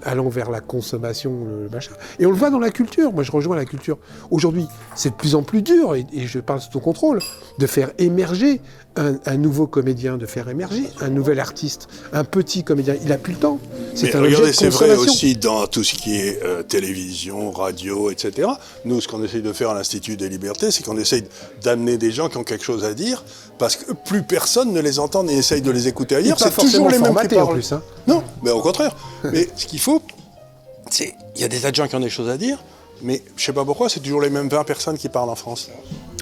allant 0.03 0.29
vers 0.29 0.49
la 0.49 0.61
consommation, 0.61 1.45
le 1.45 1.69
machin. 1.69 1.93
Et 2.19 2.25
on 2.25 2.31
le 2.31 2.35
voit 2.35 2.49
dans 2.49 2.59
la 2.59 2.71
culture. 2.71 3.11
Moi, 3.13 3.23
je 3.23 3.31
rejoins 3.31 3.55
la 3.55 3.65
culture. 3.65 3.97
Aujourd'hui, 4.31 4.67
c'est 4.95 5.09
de 5.09 5.15
plus 5.15 5.35
en 5.35 5.43
plus 5.43 5.61
dur, 5.61 5.95
et, 5.95 6.05
et 6.11 6.27
je 6.27 6.39
parle 6.39 6.61
sous 6.61 6.71
ton 6.71 6.79
contrôle, 6.79 7.19
de 7.59 7.67
faire 7.67 7.91
émerger 7.97 8.61
un, 8.95 9.15
un 9.25 9.37
nouveau 9.37 9.67
comédien, 9.67 10.17
de 10.17 10.25
faire 10.25 10.49
émerger 10.49 10.83
un 11.01 11.09
nouvel 11.09 11.39
artiste, 11.39 11.87
un 12.13 12.23
petit 12.23 12.63
comédien. 12.63 12.95
Il 13.03 13.11
a 13.11 13.17
plus 13.17 13.33
le 13.33 13.39
temps. 13.39 13.59
C'est 13.93 14.15
un 14.15 14.19
objet 14.19 14.35
regardez, 14.35 14.51
de 14.51 14.55
c'est 14.55 14.69
vrai 14.69 14.95
aussi 14.95 15.35
dans 15.35 15.67
tout 15.67 15.83
ce 15.83 15.95
qui 15.95 16.15
est 16.15 16.43
euh, 16.43 16.63
télévision, 16.63 17.51
radio, 17.51 18.09
etc. 18.11 18.49
Nous, 18.85 19.01
ce 19.01 19.07
qu'on 19.07 19.23
essaye 19.23 19.41
de 19.41 19.53
faire 19.53 19.69
à 19.69 19.73
l'Institut 19.73 20.17
des 20.17 20.29
libertés, 20.29 20.71
c'est 20.71 20.83
qu'on 20.83 20.97
essaye 20.97 21.23
d'amener 21.61 21.97
des 21.97 22.11
gens 22.11 22.29
qui 22.29 22.37
ont 22.37 22.43
quelque 22.43 22.65
chose 22.65 22.83
à 22.83 22.93
dire, 22.93 23.23
parce 23.57 23.75
que 23.75 23.93
plus 23.93 24.23
personne 24.23 24.73
ne 24.73 24.81
les 24.81 24.99
entend 24.99 25.23
ni 25.23 25.33
essaye 25.33 25.61
de 25.61 25.71
les 25.71 25.87
écouter 25.87 26.15
Et 26.15 26.17
ailleurs. 26.19 26.39
C'est 26.39 26.55
toujours 26.55 26.89
les 26.89 26.99
mêmes 26.99 27.01
qui 27.01 27.13
formaté, 27.13 27.37
en 27.37 27.45
parlent. 27.45 27.55
plus, 27.55 27.71
hein. 27.71 27.81
Non, 28.07 28.23
mais 28.43 28.51
au 28.51 28.61
contraire. 28.61 28.95
mais 29.23 29.47
ce 29.55 29.65
qu'il 29.65 29.79
faut, 29.79 30.01
c'est 30.89 31.15
il 31.35 31.41
y 31.41 31.43
a 31.43 31.47
des 31.47 31.59
tas 31.59 31.71
de 31.71 31.75
gens 31.75 31.87
qui 31.87 31.95
ont 31.95 31.99
des 31.99 32.09
choses 32.09 32.29
à 32.29 32.37
dire, 32.37 32.57
mais 33.01 33.21
je 33.35 33.43
sais 33.43 33.53
pas 33.53 33.65
pourquoi, 33.65 33.89
c'est 33.89 33.99
toujours 33.99 34.21
les 34.21 34.29
mêmes 34.29 34.49
20 34.49 34.63
personnes 34.63 34.97
qui 34.97 35.09
parlent 35.09 35.29
en 35.29 35.35
France. 35.35 35.69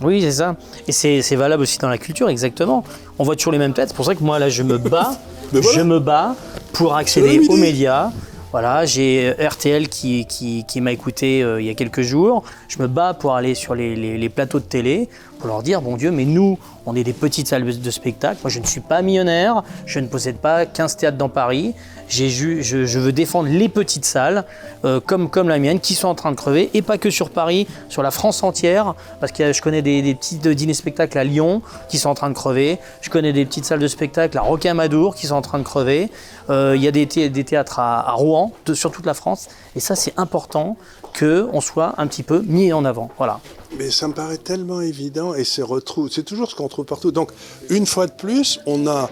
Oui, 0.03 0.21
c'est 0.21 0.31
ça. 0.31 0.55
Et 0.87 0.91
c'est 0.91 1.21
c'est 1.21 1.35
valable 1.35 1.63
aussi 1.63 1.77
dans 1.79 1.89
la 1.89 1.97
culture, 1.97 2.29
exactement. 2.29 2.83
On 3.19 3.23
voit 3.23 3.35
toujours 3.35 3.53
les 3.53 3.57
mêmes 3.59 3.73
têtes. 3.73 3.89
C'est 3.89 3.95
pour 3.95 4.05
ça 4.05 4.15
que 4.15 4.23
moi, 4.23 4.37
là, 4.39 4.49
je 4.49 4.63
me 4.63 4.77
bats. 4.77 5.11
Voilà. 5.51 5.67
Je 5.77 5.81
me 5.81 5.99
bats 5.99 6.35
pour 6.73 6.95
accéder 6.95 7.39
aux 7.47 7.55
médias. 7.57 8.09
Voilà, 8.51 8.85
j'ai 8.85 9.33
euh, 9.39 9.47
RTL 9.49 9.87
qui, 9.87 10.25
qui, 10.25 10.63
qui 10.67 10.81
m'a 10.81 10.91
écouté 10.91 11.43
euh, 11.43 11.61
il 11.61 11.67
y 11.67 11.69
a 11.69 11.75
quelques 11.75 12.01
jours. 12.01 12.43
Je 12.67 12.79
me 12.81 12.87
bats 12.87 13.13
pour 13.13 13.35
aller 13.35 13.53
sur 13.53 13.75
les, 13.75 13.95
les- 13.95 14.17
les 14.17 14.29
plateaux 14.29 14.59
de 14.59 14.63
télé 14.65 15.09
pour 15.37 15.47
leur 15.47 15.61
dire, 15.61 15.81
bon 15.81 15.95
Dieu, 15.97 16.09
mais 16.11 16.25
nous, 16.25 16.57
on 16.85 16.95
est 16.95 17.03
des 17.03 17.13
petites 17.13 17.47
salles 17.47 17.63
de 17.79 17.91
spectacle. 17.91 18.37
Moi, 18.43 18.49
je 18.49 18.59
ne 18.59 18.65
suis 18.65 18.81
pas 18.81 19.01
millionnaire. 19.01 19.63
Je 19.85 19.99
ne 19.99 20.07
possède 20.07 20.37
pas 20.37 20.65
15 20.65 20.97
théâtres 20.97 21.17
dans 21.17 21.29
Paris. 21.29 21.73
Je, 22.09 22.97
veux 22.99 23.11
défendre 23.11 23.49
les 23.49 23.69
petites 23.69 24.05
salles, 24.05 24.43
euh, 24.85 24.99
comme, 24.99 25.29
la 25.49 25.57
mienne, 25.59 25.79
qui 25.79 25.95
sont 25.95 26.07
en 26.09 26.15
train 26.15 26.31
de 26.31 26.35
crever, 26.35 26.69
et 26.73 26.81
pas 26.81 26.97
que 26.97 27.09
sur 27.09 27.29
Paris, 27.29 27.65
sur 27.89 28.03
la 28.03 28.11
France 28.11 28.43
entière, 28.43 28.93
parce 29.19 29.31
que 29.31 29.53
je 29.53 29.61
connais 29.61 29.81
des, 29.81 30.01
des 30.01 30.13
petits 30.13 30.35
dîners-spectacles 30.37 31.17
à 31.17 31.23
Lyon 31.23 31.61
qui 31.89 31.97
sont 31.97 32.09
en 32.09 32.13
train 32.15 32.29
de 32.29 32.35
crever. 32.35 32.77
Je 33.01 33.09
connais 33.09 33.33
des 33.33 33.45
petites 33.45 33.65
salles 33.65 33.79
de 33.79 33.87
spectacle 33.87 34.37
à 34.37 34.41
Rocamadour 34.41 35.15
qui 35.15 35.27
sont 35.27 35.35
en 35.35 35.41
train 35.41 35.59
de 35.59 35.63
crever. 35.63 36.09
Euh, 36.49 36.73
Il 36.75 36.83
y 36.83 36.87
a 36.87 36.91
des, 36.91 37.07
thé- 37.07 37.29
des 37.29 37.43
théâtres 37.45 37.79
à, 37.79 38.11
Rouen, 38.11 38.51
sur 38.73 38.91
toute 38.91 39.05
la 39.05 39.13
France. 39.13 39.47
Et 39.75 39.79
ça, 39.79 39.95
c'est 39.95 40.13
important 40.17 40.77
qu'on 41.17 41.61
soit 41.61 41.95
un 41.97 42.07
petit 42.07 42.23
peu 42.23 42.41
mis 42.41 42.73
en 42.73 42.85
avant. 42.85 43.09
Voilà. 43.17 43.39
Mais 43.77 43.89
ça 43.91 44.07
me 44.07 44.13
paraît 44.13 44.37
tellement 44.37 44.81
évident 44.81 45.33
et 45.33 45.43
c'est 45.43 45.61
retrouve, 45.61 46.09
c'est 46.11 46.23
toujours 46.23 46.49
ce 46.49 46.55
qu'on 46.55 46.67
trouve 46.67 46.85
partout. 46.85 47.11
Donc, 47.11 47.31
une 47.69 47.85
fois 47.85 48.07
de 48.07 48.11
plus, 48.11 48.59
on 48.65 48.87
a, 48.87 49.09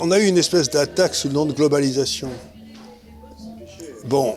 on 0.00 0.10
a 0.10 0.18
eu 0.18 0.26
une 0.26 0.38
espèce 0.38 0.70
d'attaque 0.70 1.14
sous 1.14 1.28
le 1.28 1.34
nom 1.34 1.46
de 1.46 1.52
globalisation. 1.52 2.28
Bon, 4.06 4.36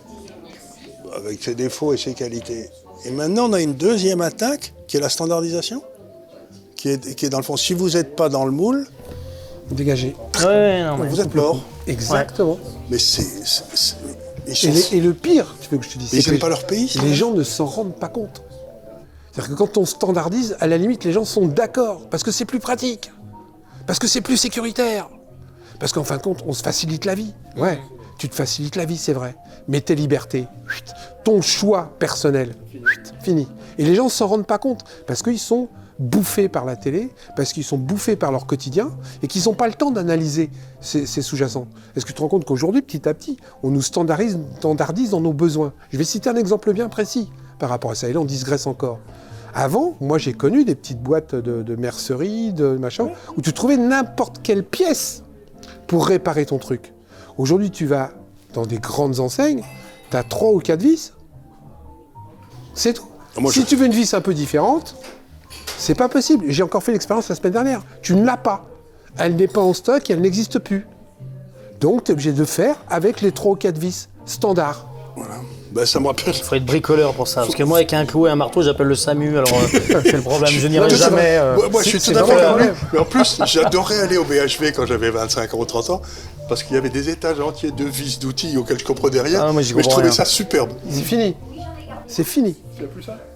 avec 1.15 1.43
ses 1.43 1.55
défauts 1.55 1.93
et 1.93 1.97
ses 1.97 2.13
qualités. 2.13 2.69
Et 3.05 3.11
maintenant, 3.11 3.49
on 3.49 3.53
a 3.53 3.61
une 3.61 3.75
deuxième 3.75 4.21
attaque 4.21 4.73
qui 4.87 4.97
est 4.97 4.99
la 5.01 5.09
standardisation, 5.09 5.81
qui 6.75 6.89
est, 6.89 7.15
qui 7.15 7.25
est 7.25 7.29
dans 7.29 7.37
le 7.37 7.43
fond, 7.43 7.57
si 7.57 7.73
vous 7.73 7.91
n'êtes 7.91 8.15
pas 8.15 8.29
dans 8.29 8.45
le 8.45 8.51
moule, 8.51 8.87
Dégagé. 9.71 10.15
Ouais, 10.45 10.81
non, 10.83 10.97
mais- 10.97 11.09
vous 11.09 11.19
êtes 11.19 11.35
mort. 11.35 11.61
Exactement. 11.87 12.57
Mais 12.89 12.97
c'est, 12.97 13.23
Et, 14.47 14.67
les- 14.71 14.95
et 14.95 15.01
le 15.01 15.13
pire, 15.13 15.55
tu 15.61 15.69
veux 15.69 15.77
que 15.77 15.85
je 15.85 15.89
te 15.91 15.97
dise, 15.97 16.13
ils 16.13 16.21
c'est 16.23 16.29
n'aiment 16.31 16.37
que 16.39 16.41
pas 16.41 16.49
leur 16.49 16.65
pays. 16.65 16.91
les 17.03 17.13
gens 17.13 17.31
ne 17.31 17.43
s'en 17.43 17.65
rendent 17.65 17.95
pas 17.95 18.07
compte. 18.07 18.41
C'est-à-dire 19.31 19.51
que 19.53 19.57
quand 19.57 19.77
on 19.77 19.85
standardise, 19.85 20.55
à 20.59 20.67
la 20.67 20.77
limite, 20.77 21.03
les 21.03 21.11
gens 21.13 21.25
sont 21.25 21.45
d'accord, 21.47 22.07
parce 22.09 22.23
que 22.23 22.31
c'est 22.31 22.45
plus 22.45 22.59
pratique, 22.59 23.11
parce 23.85 23.99
que 23.99 24.07
c'est 24.07 24.21
plus 24.21 24.37
sécuritaire, 24.37 25.09
parce 25.79 25.91
qu'en 25.91 26.03
fin 26.03 26.17
de 26.17 26.21
compte, 26.21 26.43
on 26.47 26.53
se 26.53 26.63
facilite 26.63 27.05
la 27.05 27.13
vie. 27.15 27.33
Ouais, 27.55 27.79
tu 28.17 28.29
te 28.29 28.35
facilites 28.35 28.75
la 28.75 28.85
vie, 28.85 28.97
c'est 28.97 29.13
vrai, 29.13 29.35
mais 29.67 29.81
tes 29.81 29.93
libertés, 29.95 30.47
chut, 30.67 30.85
ton 31.23 31.41
choix 31.41 31.91
personnel, 31.99 32.55
chut, 32.71 33.13
fini. 33.21 33.47
Et 33.77 33.83
les 33.85 33.93
gens 33.95 34.05
ne 34.05 34.09
s'en 34.09 34.27
rendent 34.27 34.47
pas 34.47 34.57
compte, 34.57 34.83
parce 35.05 35.21
qu'ils 35.21 35.39
sont 35.39 35.67
bouffés 35.99 36.47
par 36.49 36.65
la 36.65 36.75
télé, 36.75 37.09
parce 37.35 37.53
qu'ils 37.53 37.63
sont 37.63 37.77
bouffés 37.77 38.15
par 38.15 38.31
leur 38.31 38.45
quotidien, 38.45 38.91
et 39.23 39.27
qu'ils 39.27 39.43
n'ont 39.45 39.53
pas 39.53 39.67
le 39.67 39.73
temps 39.73 39.91
d'analyser 39.91 40.49
ces, 40.79 41.05
ces 41.05 41.21
sous-jacents. 41.21 41.67
Est-ce 41.95 42.05
que 42.05 42.11
tu 42.11 42.15
te 42.15 42.21
rends 42.21 42.27
compte 42.27 42.45
qu'aujourd'hui, 42.45 42.81
petit 42.81 43.07
à 43.09 43.13
petit, 43.13 43.37
on 43.63 43.71
nous 43.71 43.81
standardise, 43.81 44.39
standardise 44.57 45.09
dans 45.11 45.21
nos 45.21 45.33
besoins? 45.33 45.73
Je 45.91 45.97
vais 45.97 46.03
citer 46.03 46.29
un 46.29 46.35
exemple 46.35 46.71
bien 46.73 46.87
précis 46.89 47.31
par 47.59 47.69
rapport 47.69 47.91
à 47.91 47.95
ça, 47.95 48.07
et 48.09 48.13
là 48.13 48.19
on 48.19 48.25
digresse 48.25 48.67
encore. 48.67 48.99
Avant, 49.55 49.95
moi 50.01 50.19
j'ai 50.19 50.33
connu 50.33 50.65
des 50.65 50.75
petites 50.75 51.01
boîtes 51.01 51.33
de, 51.33 51.63
de 51.63 51.75
mercerie, 51.75 52.53
de 52.53 52.77
machin, 52.77 53.09
où 53.35 53.41
tu 53.41 53.53
trouvais 53.53 53.77
n'importe 53.77 54.41
quelle 54.43 54.63
pièce 54.63 55.23
pour 55.87 56.05
réparer 56.05 56.45
ton 56.45 56.59
truc. 56.59 56.93
Aujourd'hui, 57.39 57.71
tu 57.71 57.85
vas 57.87 58.11
dans 58.53 58.65
des 58.65 58.77
grandes 58.77 59.19
enseignes, 59.19 59.63
tu 60.11 60.17
as 60.17 60.23
trois 60.23 60.51
ou 60.51 60.59
quatre 60.59 60.81
vis, 60.81 61.13
c'est 62.75 62.93
tout. 62.93 63.07
Moi, 63.39 63.51
si 63.51 63.61
je- 63.61 63.65
tu 63.65 63.75
veux 63.75 63.85
une 63.85 63.93
vis 63.93 64.13
un 64.13 64.21
peu 64.21 64.33
différente, 64.33 64.95
c'est 65.77 65.95
pas 65.95 66.09
possible. 66.09 66.45
J'ai 66.49 66.63
encore 66.63 66.83
fait 66.83 66.91
l'expérience 66.91 67.29
la 67.29 67.35
semaine 67.35 67.53
dernière. 67.53 67.81
Tu 68.01 68.15
ne 68.15 68.25
l'as 68.25 68.37
pas. 68.37 68.65
Elle 69.17 69.35
n'est 69.35 69.47
pas 69.47 69.61
en 69.61 69.73
stock 69.73 70.09
et 70.09 70.13
elle 70.13 70.21
n'existe 70.21 70.59
plus. 70.59 70.85
Donc, 71.79 72.03
tu 72.05 72.11
es 72.11 72.13
obligé 72.13 72.31
de 72.31 72.45
faire 72.45 72.75
avec 72.89 73.21
les 73.21 73.31
trois 73.31 73.53
ou 73.53 73.55
quatre 73.55 73.77
vis 73.77 74.09
standards. 74.25 74.87
Ben, 75.71 75.85
ça 75.85 75.99
me 75.99 76.07
rappelle. 76.07 76.25
Il 76.35 76.43
faut 76.43 76.55
être 76.55 76.65
bricoleur 76.65 77.13
pour 77.13 77.27
ça. 77.27 77.41
Parce 77.41 77.55
que 77.55 77.63
moi, 77.63 77.77
avec 77.79 77.91
un 77.93 78.05
clou 78.05 78.25
et 78.27 78.29
un 78.29 78.35
marteau, 78.35 78.61
j'appelle 78.61 78.87
le 78.87 78.95
SAMU. 78.95 79.37
Alors, 79.37 79.49
euh, 79.53 79.67
c'est 80.03 80.13
le 80.13 80.21
problème. 80.21 80.49
Je 80.51 80.67
n'irai 80.67 80.89
jamais. 80.89 81.37
euh, 81.39 81.55
Moi, 81.55 81.69
moi, 81.69 81.83
je 81.83 81.89
suis 81.97 81.99
tout 82.13 82.17
à 82.17 82.23
fait. 82.23 82.71
Mais 82.93 82.99
en 82.99 83.05
plus, 83.05 83.39
j'adorais 83.45 83.99
aller 83.99 84.17
au 84.17 84.23
BHV 84.23 84.71
quand 84.75 84.85
j'avais 84.85 85.09
25 85.09 85.53
ans 85.53 85.57
ou 85.59 85.65
30 85.65 85.89
ans, 85.89 86.01
parce 86.47 86.63
qu'il 86.63 86.75
y 86.75 86.79
avait 86.79 86.89
des 86.89 87.09
étages 87.09 87.39
entiers 87.39 87.71
de 87.71 87.83
vis, 87.83 88.17
d'outils 88.19 88.55
auxquels 88.57 88.79
je 88.79 88.85
comprenais 88.85 89.21
rien. 89.21 89.43
Ah, 89.47 89.51
moi, 89.51 89.61
j'y 89.61 89.73
mais 89.75 89.83
je 89.83 89.89
trouvais 89.89 90.05
rien. 90.05 90.11
ça 90.13 90.25
superbe. 90.25 90.69
C'est 90.89 91.01
fini. 91.01 91.35
C'est 92.07 92.23
fini. 92.23 92.55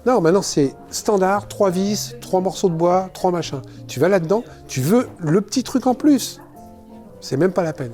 Non, 0.06 0.20
maintenant 0.20 0.42
c'est 0.42 0.74
standard, 0.90 1.46
trois 1.46 1.70
vis, 1.70 2.16
trois 2.20 2.40
morceaux 2.40 2.68
de 2.68 2.74
bois, 2.74 3.10
trois 3.12 3.30
machins. 3.30 3.60
Tu 3.86 4.00
vas 4.00 4.08
là-dedans, 4.08 4.44
tu 4.66 4.80
veux 4.80 5.08
le 5.18 5.40
petit 5.40 5.62
truc 5.62 5.86
en 5.86 5.94
plus. 5.94 6.40
C'est 7.20 7.36
même 7.36 7.52
pas 7.52 7.62
la 7.62 7.72
peine. 7.72 7.92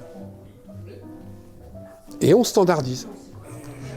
Et 2.20 2.34
on 2.34 2.44
standardise. 2.44 3.06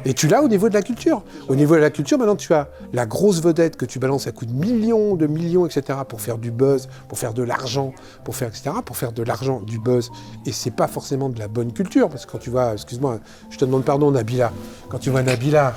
Et 0.05 0.13
tu 0.13 0.27
l'as 0.27 0.41
au 0.41 0.47
niveau 0.47 0.67
de 0.69 0.73
la 0.73 0.81
culture? 0.81 1.21
Au 1.47 1.55
niveau 1.55 1.75
de 1.75 1.79
la 1.81 1.89
culture, 1.91 2.17
maintenant 2.17 2.35
tu 2.35 2.53
as 2.53 2.67
la 2.93 3.05
grosse 3.05 3.41
vedette 3.41 3.77
que 3.77 3.85
tu 3.85 3.99
balances 3.99 4.27
à 4.27 4.31
coups 4.31 4.51
de 4.51 4.55
millions, 4.57 5.15
de 5.15 5.27
millions, 5.27 5.65
etc. 5.65 5.99
pour 6.07 6.21
faire 6.21 6.37
du 6.37 6.49
buzz, 6.51 6.87
pour 7.07 7.17
faire 7.19 7.33
de 7.33 7.43
l'argent, 7.43 7.93
pour 8.23 8.35
faire 8.35 8.47
etc. 8.47 8.71
pour 8.85 8.97
faire 8.97 9.11
de 9.11 9.23
l'argent, 9.23 9.61
du 9.65 9.79
buzz. 9.79 10.09
Et 10.45 10.51
c'est 10.51 10.71
pas 10.71 10.87
forcément 10.87 11.29
de 11.29 11.37
la 11.39 11.47
bonne 11.47 11.71
culture 11.71 12.09
parce 12.09 12.25
que 12.25 12.31
quand 12.31 12.39
tu 12.39 12.49
vois, 12.49 12.73
excuse-moi, 12.73 13.19
je 13.49 13.57
te 13.57 13.65
demande 13.65 13.83
pardon, 13.85 14.11
Nabila. 14.11 14.51
Quand 14.89 14.97
tu 14.97 15.09
vois 15.11 15.21
Nabila, 15.23 15.73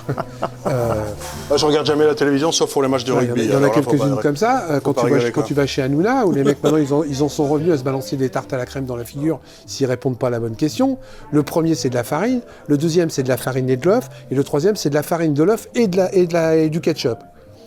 euh, 0.67 0.95
Ah, 1.51 1.57
je 1.57 1.67
regarde 1.67 1.87
jamais 1.87 2.07
la 2.07 2.15
télévision, 2.15 2.51
sauf 2.53 2.73
pour 2.73 2.83
les 2.83 2.89
matchs 2.89 3.05
de 3.05 3.13
Ouais, 3.13 3.21
rugby. 3.27 3.45
il 3.45 3.51
y 3.53 3.57
en 3.57 3.63
a, 3.63 3.69
quelques-unes 3.71 4.19
comme 4.23 4.37
ça. 4.37 4.65
euh, 4.71 4.81
quand, 4.81 4.95
tu 4.95 5.07
vas, 5.09 5.31
quand 5.31 5.43
tu 5.43 5.55
vas 5.55 5.67
chez 5.67 5.83
Hanouna, 5.83 6.27
où 6.27 6.33
les 6.33 6.43
mecs 6.45 6.63
maintenant 6.63 6.79
ils, 6.79 6.93
ont- 6.95 7.05
ils 7.05 7.23
en 7.23 7.29
sont 7.29 7.47
revenus 7.47 7.73
à 7.75 7.79
se 7.79 7.83
balancer 7.85 8.17
des 8.17 8.31
tartes 8.31 8.53
à 8.53 8.57
la 8.57 8.65
crème 8.67 8.87
dans 8.87 8.97
la 8.97 9.05
figure 9.05 9.41
s'ils 9.67 9.87
répondent 9.87 10.19
pas 10.19 10.29
à 10.29 10.31
la 10.31 10.41
bonne 10.41 10.57
question. 10.57 10.99
Le 11.31 11.43
premier 11.43 11.75
c'est 11.75 11.91
de 11.91 11.95
la 11.95 12.05
farine, 12.05 12.41
le 12.67 12.79
deuxième 12.79 13.11
c'est 13.11 13.23
de 13.23 13.29
la 13.29 13.37
farine 13.37 13.69
et 13.69 13.77
de 13.77 13.87
l'œuf, 13.87 14.09
et 14.31 14.35
le 14.35 14.45
troisième 14.45 14.77
c'est 14.77 14.91
de 14.91 14.95
la 14.95 15.03
farine, 15.03 15.35
de 15.35 15.43
l'œuf 15.43 15.69
et, 15.75 15.89
de 15.89 15.97
la, 15.97 16.15
et, 16.15 16.27
de 16.27 16.33
la, 16.33 16.57
et 16.57 16.71
du 16.71 16.81
ketchup. 16.81 17.19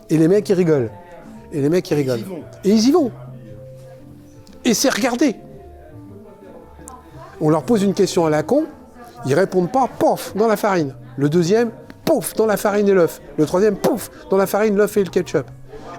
Et 0.10 0.18
les 0.18 0.28
mecs 0.28 0.48
ils 0.50 0.54
rigolent. 0.54 0.92
Et 1.52 1.62
les 1.62 1.70
mecs 1.70 1.90
ils 1.90 1.96
rigolent. 1.96 2.24
Et 2.64 2.70
ils 2.70 2.88
y 2.88 2.92
vont. 2.92 3.12
Et 4.66 4.74
c'est 4.74 4.90
regardé. 4.94 5.36
On 7.40 7.50
leur 7.50 7.64
pose 7.64 7.84
une 7.84 7.94
question 7.94 8.26
à 8.26 8.30
la 8.30 8.44
con, 8.44 8.66
ils 9.26 9.34
répondent 9.34 9.72
pas, 9.72 9.88
pof, 10.00 10.36
dans 10.36 10.48
la 10.48 10.58
farine. 10.58 10.96
Le 11.18 11.30
deuxième, 11.30 11.72
pouf, 12.06 12.34
dans 12.34 12.46
la 12.46 12.58
farine 12.58 12.88
et 12.88 12.94
l'œuf. 12.94 13.22
Le 13.38 13.46
troisième, 13.46 13.76
pouf, 13.76 14.10
dans 14.30 14.38
la 14.38 14.48
farine, 14.48 14.76
l'œuf 14.76 14.98
et 14.98 15.04
le 15.04 15.10
ketchup. 15.10 15.46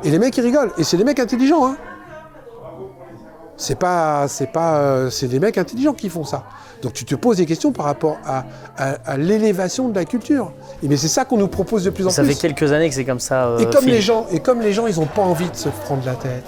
Et 0.05 0.11
les 0.11 0.19
mecs, 0.19 0.37
ils 0.37 0.43
rigolent. 0.43 0.73
Et 0.79 0.85
c'est 0.85 0.97
des 0.97 1.05
mecs 1.05 1.19
intelligents, 1.19 1.67
hein. 1.67 1.77
C'est 3.61 3.79
pas, 3.79 4.27
c'est 4.29 4.51
pas, 4.53 4.79
euh, 4.79 5.11
c'est 5.11 5.27
des 5.29 5.41
mecs 5.41 5.59
intelligents 5.59 5.93
qui 5.93 6.09
font 6.09 6.25
ça. 6.25 6.45
Donc 6.81 6.93
tu 6.93 7.05
te 7.05 7.17
poses 7.17 7.39
des 7.39 7.47
questions 7.47 7.73
par 7.73 7.87
rapport 7.87 8.19
à, 8.25 8.45
à- 8.77 8.97
à 9.05 9.17
l'élévation 9.17 9.89
de 9.89 9.95
la 9.97 10.05
culture. 10.05 10.53
Et 10.83 10.87
mais 10.89 10.97
c'est 10.97 11.09
ça 11.09 11.25
qu'on 11.25 11.37
nous 11.37 11.49
propose 11.49 11.83
de 11.85 11.91
plus 11.91 12.07
en 12.07 12.11
Ça 12.11 12.23
plus. 12.23 12.35
fait 12.35 12.49
quelques 12.49 12.71
années 12.73 12.89
que 12.89 12.95
c'est 12.95 13.05
comme 13.05 13.19
ça. 13.19 13.49
euh, 13.49 13.59
Et 13.59 13.65
comme 13.67 13.83
Phil. 13.85 13.91
les 13.95 14.01
gens, 14.01 14.27
et 14.31 14.39
comme 14.39 14.61
les 14.61 14.73
gens, 14.73 14.87
ils 14.87 14.97
n'ont 15.01 15.07
pas 15.07 15.23
envie 15.23 15.51
de 15.51 15.57
se 15.57 15.69
prendre 15.69 16.07
la 16.07 16.15
tête. 16.15 16.45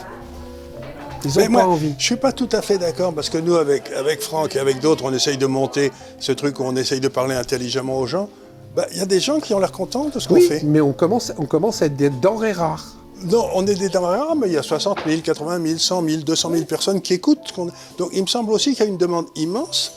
Ils 1.24 1.32
Mais 1.36 1.48
ont 1.48 1.50
moi, 1.50 1.60
pas 1.62 1.66
envie. 1.68 1.94
je 1.98 2.04
suis 2.04 2.16
pas 2.16 2.32
tout 2.32 2.48
à 2.52 2.62
fait 2.62 2.78
d'accord 2.78 3.12
parce 3.12 3.28
que 3.28 3.36
nous, 3.38 3.56
avec, 3.56 3.90
avec 3.92 4.22
Franck 4.22 4.56
et 4.56 4.58
avec 4.60 4.80
d'autres, 4.80 5.04
on 5.04 5.12
essaye 5.12 5.36
de 5.36 5.46
monter 5.46 5.90
ce 6.18 6.32
truc 6.32 6.60
où 6.60 6.62
on 6.64 6.76
essaye 6.76 7.00
de 7.00 7.08
parler 7.08 7.34
intelligemment 7.34 7.98
aux 7.98 8.06
gens. 8.06 8.28
Bah, 8.76 8.86
Il 8.92 8.98
y 8.98 9.02
a 9.02 9.06
des 9.06 9.20
gens 9.20 9.40
qui 9.40 9.52
ont 9.52 9.58
l'air 9.58 9.72
contents 9.72 10.06
de 10.14 10.18
ce 10.20 10.28
qu'on 10.28 10.40
fait. 10.40 10.62
mais 10.64 10.80
on 10.80 10.92
commence, 10.92 11.32
on 11.38 11.44
commence 11.44 11.82
à 11.82 11.86
être 11.86 11.96
des 11.96 12.08
denrées 12.08 12.52
rares. 12.52 12.94
Non, 13.24 13.48
on 13.54 13.66
est 13.66 13.74
des 13.74 13.88
rares, 13.98 14.34
mais 14.36 14.46
il 14.48 14.52
y 14.54 14.56
a 14.56 14.62
60 14.62 14.98
000, 15.06 15.20
80 15.22 15.62
000, 15.66 15.78
100 15.78 16.08
000, 16.08 16.22
200 16.22 16.50
000 16.52 16.64
personnes 16.64 17.00
qui 17.02 17.14
écoutent. 17.14 17.52
Donc 17.98 18.10
il 18.12 18.22
me 18.22 18.26
semble 18.26 18.50
aussi 18.52 18.70
qu'il 18.74 18.84
y 18.84 18.88
a 18.88 18.90
une 18.90 18.96
demande 18.98 19.26
immense 19.36 19.92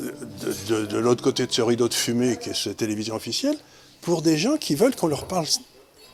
euh, 0.00 0.10
de, 0.68 0.74
de- 0.82 0.86
de 0.86 0.98
l'autre 0.98 1.22
côté 1.22 1.46
de 1.46 1.52
ce 1.52 1.60
rideau 1.62 1.88
de 1.88 1.94
fumée 1.94 2.38
qui 2.40 2.50
est 2.50 2.54
cette 2.54 2.78
télévision 2.78 3.14
officielle 3.16 3.56
pour 4.00 4.22
des 4.22 4.36
gens 4.38 4.56
qui 4.56 4.74
veulent 4.74 4.94
qu'on 4.96 5.08
leur 5.08 5.26
parle 5.26 5.46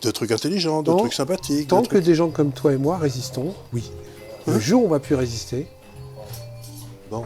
de 0.02 0.10
trucs 0.10 0.32
intelligents, 0.32 0.82
de 0.82 0.90
Tant- 0.90 0.96
trucs 0.98 1.14
sympathiques. 1.14 1.64
de 1.66 1.70
Tant 1.70 1.82
que 1.82 1.98
des 1.98 2.14
gens 2.14 2.30
comme 2.30 2.52
toi 2.52 2.72
et 2.72 2.76
moi 2.78 2.98
résistons, 2.98 3.54
oui. 3.72 3.90
Le 4.46 4.58
jour 4.58 4.82
où 4.82 4.86
on 4.86 4.90
va 4.90 5.00
plus 5.00 5.14
résister, 5.14 5.66
Bon. 7.10 7.24